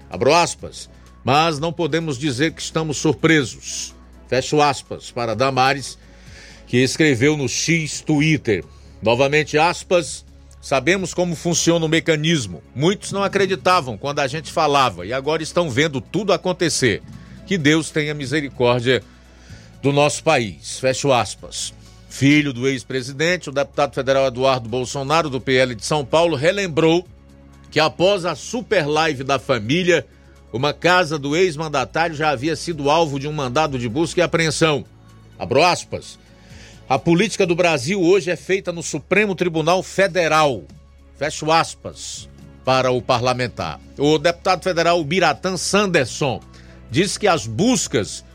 [0.09, 0.89] Abro aspas,
[1.23, 3.93] mas não podemos dizer que estamos surpresos.
[4.27, 5.99] Fecho aspas para Damares,
[6.65, 8.65] que escreveu no X Twitter.
[9.03, 10.25] Novamente aspas,
[10.59, 12.63] sabemos como funciona o mecanismo.
[12.73, 17.03] Muitos não acreditavam quando a gente falava e agora estão vendo tudo acontecer.
[17.45, 19.03] Que Deus tenha misericórdia
[19.81, 20.79] do nosso país.
[20.79, 21.73] Fecho aspas.
[22.09, 27.07] Filho do ex-presidente, o deputado federal Eduardo Bolsonaro, do PL de São Paulo, relembrou
[27.71, 30.05] que após a super live da família,
[30.51, 34.83] uma casa do ex-mandatário já havia sido alvo de um mandado de busca e apreensão.
[35.39, 36.19] Abro aspas.
[36.89, 40.63] A política do Brasil hoje é feita no Supremo Tribunal Federal.
[41.17, 42.29] Fecho aspas
[42.65, 43.79] para o parlamentar.
[43.97, 46.41] O deputado federal Biratã Sanderson
[46.89, 48.25] disse que as buscas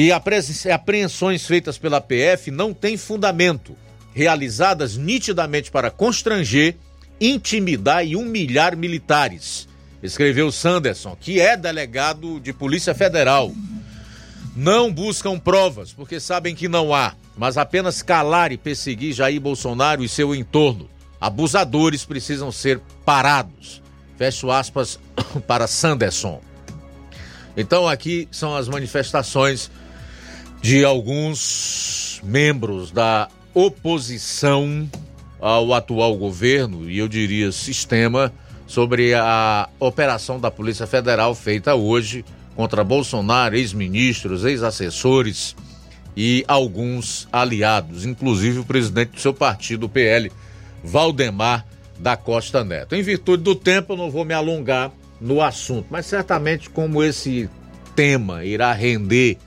[0.00, 3.76] e apreensões feitas pela PF não têm fundamento,
[4.14, 6.76] realizadas nitidamente para constranger,
[7.20, 9.68] intimidar e humilhar militares,
[10.00, 13.52] escreveu Sanderson, que é delegado de Polícia Federal.
[14.54, 20.04] Não buscam provas, porque sabem que não há, mas apenas calar e perseguir Jair Bolsonaro
[20.04, 20.88] e seu entorno.
[21.20, 23.82] Abusadores precisam ser parados.
[24.16, 25.00] Fecho aspas
[25.48, 26.40] para Sanderson.
[27.56, 29.68] Então aqui são as manifestações
[30.60, 34.88] de alguns membros da oposição
[35.40, 38.32] ao atual governo e eu diria sistema
[38.66, 42.24] sobre a operação da Polícia Federal feita hoje
[42.54, 45.54] contra Bolsonaro, ex-ministros, ex-assessores
[46.16, 50.32] e alguns aliados, inclusive o presidente do seu partido, o PL,
[50.82, 51.64] Valdemar
[51.98, 52.94] da Costa Neto.
[52.96, 54.90] Em virtude do tempo, eu não vou me alongar
[55.20, 57.48] no assunto, mas certamente como esse
[57.94, 59.38] tema irá render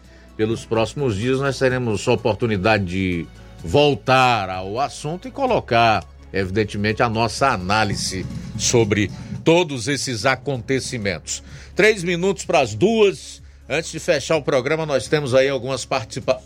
[0.41, 3.27] pelos próximos dias, nós teremos a oportunidade de
[3.63, 6.03] voltar ao assunto e colocar,
[6.33, 8.25] evidentemente, a nossa análise
[8.57, 9.11] sobre
[9.43, 11.43] todos esses acontecimentos.
[11.75, 13.39] Três minutos para as duas.
[13.69, 16.41] Antes de fechar o programa, nós temos aí algumas participa...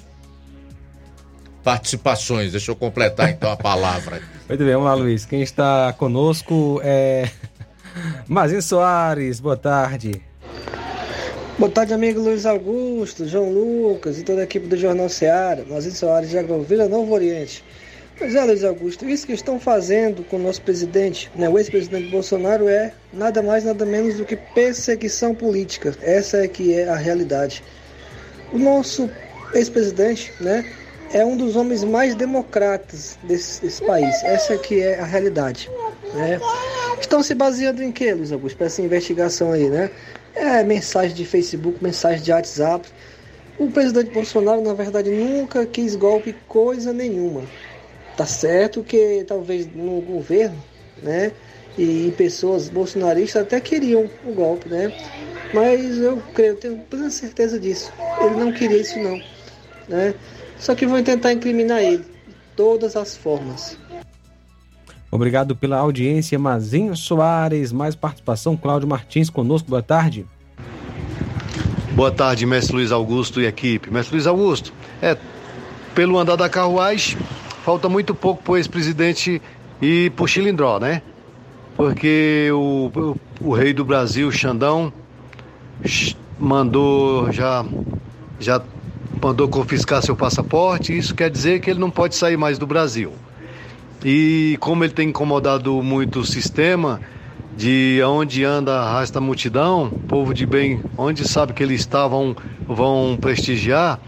[1.64, 2.52] participações.
[2.52, 4.22] Deixa eu completar então a palavra.
[4.50, 5.24] Muito bem, vamos lá, Luiz.
[5.24, 7.30] Quem está conosco é
[8.28, 9.40] Mazinho Soares.
[9.40, 10.22] Boa tarde.
[11.58, 15.96] Boa tarde, amigo Luiz Augusto, João Lucas e toda a equipe do Jornal Seara, Mazinho
[15.96, 17.64] Soares de Agrovila, Novo Oriente.
[18.18, 22.10] Pois é, Luiz Augusto, isso que estão fazendo com o nosso presidente, né, o ex-presidente
[22.12, 25.96] Bolsonaro, é nada mais, nada menos do que perseguição política.
[26.02, 27.64] Essa é que é a realidade.
[28.52, 29.10] O nosso
[29.54, 30.70] ex-presidente, né,
[31.14, 34.14] é um dos homens mais democratas desse, desse país.
[34.26, 35.72] Essa é que é a realidade.
[36.14, 36.38] Né?
[37.00, 39.90] Estão se baseando em quê, Luiz Augusto, para essa investigação aí, né?
[40.36, 42.88] É mensagem de Facebook, mensagem de WhatsApp.
[43.58, 47.44] O presidente Bolsonaro, na verdade, nunca quis golpe coisa nenhuma.
[48.18, 50.62] Tá certo que talvez no governo,
[51.02, 51.32] né,
[51.78, 54.92] e pessoas bolsonaristas até queriam o golpe, né?
[55.54, 57.92] Mas eu creio, tenho plena certeza disso.
[58.22, 59.22] Ele não queria isso não,
[59.88, 60.14] né?
[60.58, 61.98] Só que vão tentar incriminar ele
[62.28, 63.78] de todas as formas.
[65.16, 67.72] Obrigado pela audiência, Mazinho Soares.
[67.72, 69.70] Mais participação, Cláudio Martins conosco.
[69.70, 70.26] Boa tarde.
[71.94, 73.90] Boa tarde, mestre Luiz Augusto e equipe.
[73.90, 75.18] Mestre Luiz Augusto, é,
[75.94, 77.18] pelo andar da carruagem,
[77.64, 79.42] falta muito pouco para o ex-presidente
[79.82, 81.02] ir para o Chilindró, né?
[81.78, 84.92] Porque o, o, o, rei do Brasil, Xandão,
[86.38, 87.66] mandou já,
[88.38, 88.62] já
[89.24, 90.96] mandou confiscar seu passaporte.
[90.98, 93.14] Isso quer dizer que ele não pode sair mais do Brasil.
[94.04, 97.00] E como ele tem incomodado muito o sistema,
[97.56, 102.36] de onde anda arrasta a multidão, povo de bem, onde sabe que eles estavam
[102.68, 104.00] vão prestigiar,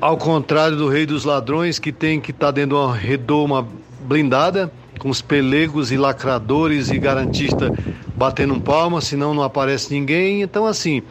[0.00, 3.66] ao contrário do rei dos ladrões que tem que estar tá dentro de uma redoma
[4.00, 7.70] blindada, com os pelegos e lacradores e garantistas
[8.16, 10.42] batendo palma, senão não aparece ninguém.
[10.42, 11.02] Então, assim,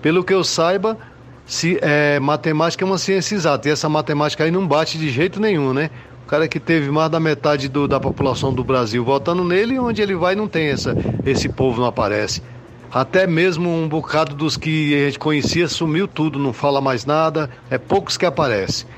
[0.00, 0.96] pelo que eu saiba,
[1.44, 5.40] se, é, matemática é uma ciência exata, e essa matemática aí não bate de jeito
[5.40, 5.90] nenhum, né?
[6.26, 10.02] O cara que teve mais da metade do, da população do Brasil votando nele, onde
[10.02, 10.92] ele vai não tem essa,
[11.24, 12.42] esse povo não aparece.
[12.92, 17.48] Até mesmo um bocado dos que a gente conhecia sumiu tudo, não fala mais nada,
[17.70, 18.88] é poucos que aparecem.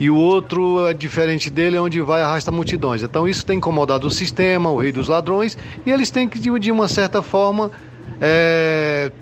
[0.00, 3.02] E o outro, é diferente dele, é onde vai arrasta multidões.
[3.02, 6.72] Então isso tem incomodado o sistema, o rei dos ladrões, e eles têm que, de
[6.72, 7.70] uma certa forma,
[8.18, 9.12] é,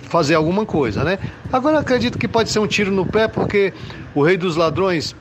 [0.00, 1.18] fazer alguma coisa, né?
[1.50, 3.72] Agora acredito que pode ser um tiro no pé, porque
[4.14, 5.16] o rei dos ladrões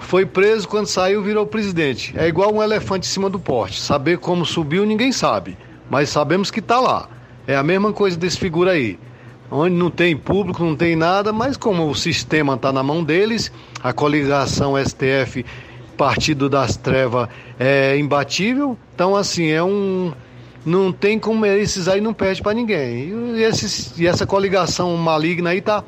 [0.00, 2.14] foi preso, quando saiu, virou presidente.
[2.16, 3.80] É igual um elefante em cima do poste.
[3.80, 5.56] Saber como subiu, ninguém sabe.
[5.90, 7.08] Mas sabemos que está lá.
[7.46, 8.98] É a mesma coisa desse figura aí.
[9.50, 13.52] Onde não tem público, não tem nada, mas como o sistema está na mão deles,
[13.82, 15.44] a coligação STF,
[15.96, 17.28] Partido das Trevas,
[17.58, 18.76] é imbatível.
[18.94, 20.12] Então, assim, é um.
[20.64, 23.12] Não tem como esses aí não perde para ninguém.
[23.36, 25.84] E, esses, e essa coligação maligna aí tá,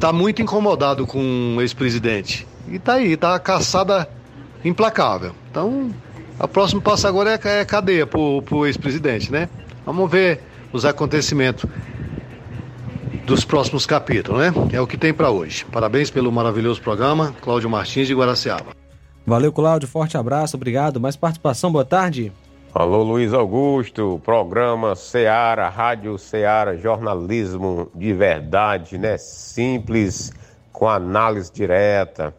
[0.00, 2.46] tá muito incomodado com o ex-presidente.
[2.72, 4.08] E tá aí, tá a caçada
[4.64, 5.34] implacável.
[5.50, 5.90] Então,
[6.40, 9.46] o próximo passo agora é, é cadeia pro, pro ex-presidente, né?
[9.84, 10.40] Vamos ver
[10.72, 11.66] os acontecimentos
[13.26, 14.52] dos próximos capítulos, né?
[14.72, 15.66] É o que tem para hoje.
[15.66, 18.72] Parabéns pelo maravilhoso programa, Cláudio Martins de Guaraciaba.
[19.26, 20.98] Valeu, Cláudio, forte abraço, obrigado.
[20.98, 22.32] Mais participação, boa tarde.
[22.74, 29.18] Alô, Luiz Augusto, programa Seara, Rádio Seara, jornalismo de verdade, né?
[29.18, 30.32] Simples,
[30.72, 32.34] com análise direta.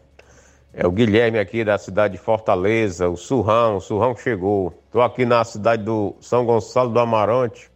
[0.75, 4.73] É o Guilherme aqui da cidade de Fortaleza, o Surrão, o Surrão chegou.
[4.87, 7.69] Estou aqui na cidade do São Gonçalo do Amarante.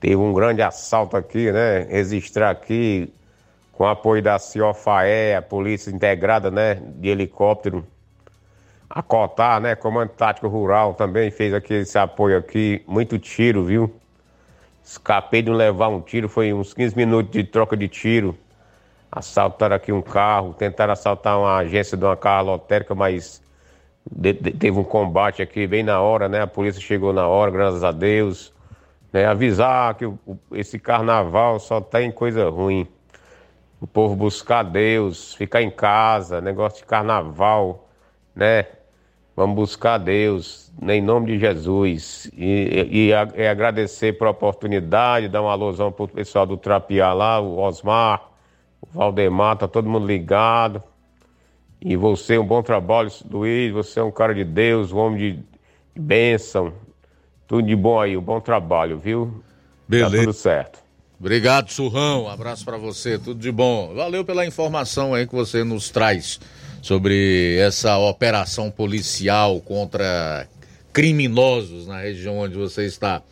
[0.00, 1.80] Teve um grande assalto aqui, né?
[1.80, 3.12] Registrar aqui
[3.70, 6.76] com apoio da CIOFAE, a Polícia Integrada, né?
[6.96, 7.86] De helicóptero.
[8.88, 9.74] A Cotar, né?
[9.74, 12.82] Comando Tático Rural também fez aqui esse apoio aqui.
[12.86, 13.94] Muito tiro, viu?
[14.82, 18.34] Escapei de levar um tiro, foi uns 15 minutos de troca de tiro
[19.14, 23.40] assaltaram aqui um carro, tentaram assaltar uma agência de uma carro lotérica, mas
[24.10, 26.42] de, de, teve um combate aqui bem na hora, né?
[26.42, 28.52] A polícia chegou na hora, graças a Deus.
[29.12, 29.24] Né?
[29.24, 30.18] Avisar que o,
[30.52, 32.88] esse carnaval só tem coisa ruim.
[33.80, 37.88] O povo buscar Deus, ficar em casa, negócio de carnaval,
[38.34, 38.66] né?
[39.36, 42.30] Vamos buscar Deus, em nome de Jesus.
[42.36, 47.40] E, e, e agradecer por oportunidade, dar uma alusão para o pessoal do Trapiá lá,
[47.40, 48.33] o Osmar,
[48.84, 50.82] o Valdemar, tá todo mundo ligado.
[51.80, 53.72] E você, um bom trabalho, Luiz.
[53.72, 55.18] Você é um cara de Deus, um homem
[55.94, 56.72] de bênção.
[57.46, 59.42] Tudo de bom aí, um bom trabalho, viu?
[59.88, 60.16] Beleza.
[60.16, 60.78] Tá tudo certo.
[61.20, 62.24] Obrigado, Surrão.
[62.24, 63.94] Um abraço para você, tudo de bom.
[63.94, 66.40] Valeu pela informação aí que você nos traz
[66.82, 70.46] sobre essa operação policial contra
[70.92, 73.22] criminosos na região onde você está.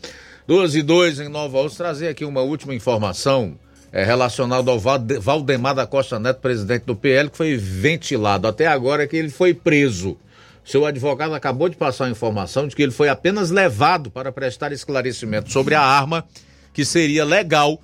[0.47, 1.77] Duas e dois em Nova Osso.
[1.77, 3.59] Trazer aqui uma última informação
[3.93, 9.07] é, relacionado ao Valdemar da Costa Neto, presidente do PL, que foi ventilado até agora
[9.07, 10.17] que ele foi preso.
[10.65, 14.73] Seu advogado acabou de passar a informação de que ele foi apenas levado para prestar
[14.73, 16.25] esclarecimento sobre a arma
[16.73, 17.81] que seria legal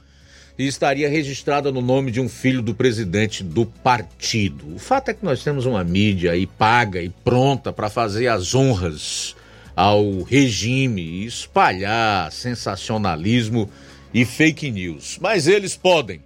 [0.58, 4.74] e estaria registrada no nome de um filho do presidente do partido.
[4.74, 8.54] O fato é que nós temos uma mídia aí paga e pronta para fazer as
[8.54, 9.36] honras
[9.76, 13.70] ao regime e espalhar sensacionalismo
[14.12, 15.18] e fake news.
[15.20, 16.20] Mas eles podem.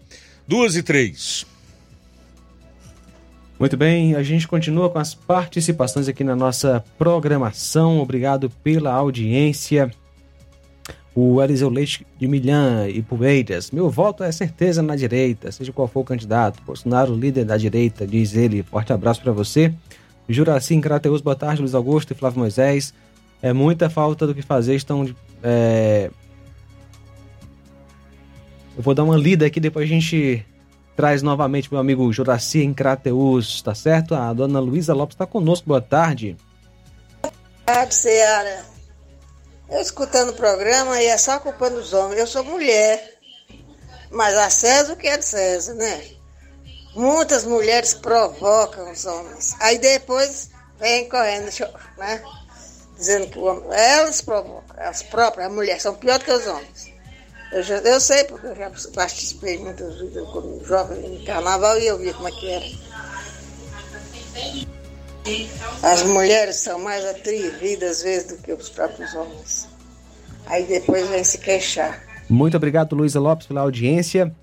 [0.46, 1.46] Duas e três.
[3.59, 8.00] Muito bem, a gente continua com as participações aqui na nossa programação.
[8.00, 9.88] Obrigado pela audiência.
[11.14, 13.70] O Eliseu Leite de Milhã e Poeiras.
[13.70, 16.62] Meu voto é certeza na direita, seja qual for o candidato.
[16.64, 18.62] Bolsonaro, líder da direita, diz ele.
[18.62, 19.72] Forte abraço para você.
[20.28, 21.60] Juraci Crateus, boa tarde.
[21.60, 22.94] Luiz Augusto e Flávio Moisés.
[23.42, 24.74] É muita falta do que fazer.
[24.74, 25.09] Estão.
[25.42, 26.10] É...
[28.82, 30.44] Eu vou dar uma lida aqui, depois a gente
[30.96, 34.12] traz novamente meu amigo Juraci em Crateus, tá certo?
[34.12, 35.68] A dona Luísa Lopes está conosco.
[35.68, 36.36] Boa tarde.
[37.22, 37.32] Boa
[37.64, 38.64] tarde, Seara.
[39.70, 42.18] Eu escutando o programa e é só culpando os homens.
[42.18, 43.18] Eu sou mulher,
[44.10, 46.02] mas a César o que é de César, né?
[46.96, 49.54] Muitas mulheres provocam os homens.
[49.60, 50.50] Aí depois
[50.80, 51.52] vem correndo,
[51.96, 52.20] né?
[52.96, 56.91] Dizendo que o homem, elas provocam, as próprias as mulheres são piores que os homens.
[57.53, 61.87] Eu, já, eu sei, porque eu já participei muitas vezes como jovem em carnaval e
[61.87, 62.65] eu vi como é que era.
[65.83, 69.69] As mulheres são mais atrevidas às vezes do que os próprios homens.
[70.47, 72.03] Aí depois vem se queixar.
[72.29, 74.35] Muito obrigado, Luísa Lopes, pela audiência.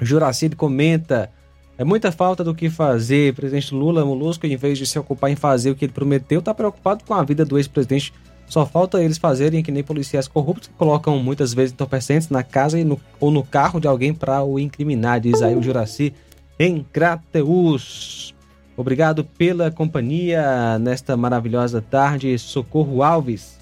[0.00, 1.30] Juracide comenta.
[1.78, 3.34] É muita falta do que fazer.
[3.34, 6.52] presidente Lula Molusco, em vez de se ocupar em fazer o que ele prometeu, está
[6.52, 8.12] preocupado com a vida do ex-presidente.
[8.50, 12.82] Só falta eles fazerem que nem policiais corruptos que colocam muitas vezes entorpecentes na casa
[12.84, 16.12] no, ou no carro de alguém para o incriminar, diz aí o Juraci
[16.58, 18.34] em Crateus.
[18.76, 22.36] Obrigado pela companhia nesta maravilhosa tarde.
[22.40, 23.56] Socorro Alves.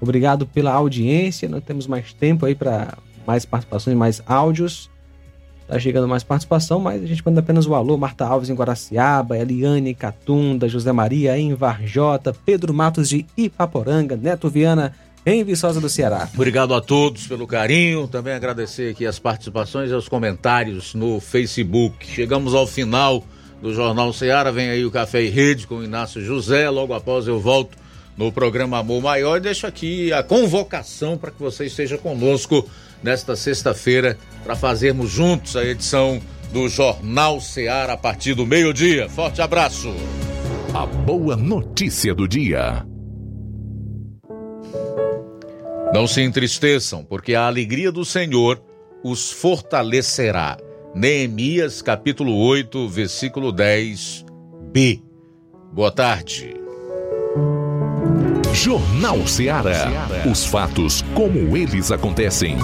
[0.00, 1.48] Obrigado pela audiência.
[1.48, 4.90] Não temos mais tempo aí para mais participações, mais áudios.
[5.66, 7.96] Tá chegando mais participação, mas a gente manda apenas o alô.
[7.96, 14.50] Marta Alves em Guaraciaba, Eliane Catunda, José Maria em Varjota, Pedro Matos de Ipaporanga, Neto
[14.50, 16.28] Viana em Viçosa do Ceará.
[16.34, 18.06] Obrigado a todos pelo carinho.
[18.06, 22.06] Também agradecer aqui as participações e os comentários no Facebook.
[22.06, 23.24] Chegamos ao final
[23.62, 24.50] do Jornal Ceará.
[24.50, 26.68] Vem aí o Café e Rede com o Inácio José.
[26.68, 27.78] Logo após eu volto
[28.16, 32.68] no programa Amor Maior e deixo aqui a convocação para que você esteja conosco
[33.04, 36.20] nesta sexta-feira para fazermos juntos a edição
[36.50, 39.10] do Jornal Ceará a partir do meio-dia.
[39.10, 39.94] Forte abraço.
[40.72, 42.84] A boa notícia do dia.
[45.92, 48.60] Não se entristeçam, porque a alegria do Senhor
[49.04, 50.56] os fortalecerá.
[50.94, 55.02] Neemias capítulo 8, versículo 10b.
[55.72, 56.54] Boa tarde.
[58.54, 59.90] Jornal Ceará.
[60.30, 62.56] Os fatos como eles acontecem.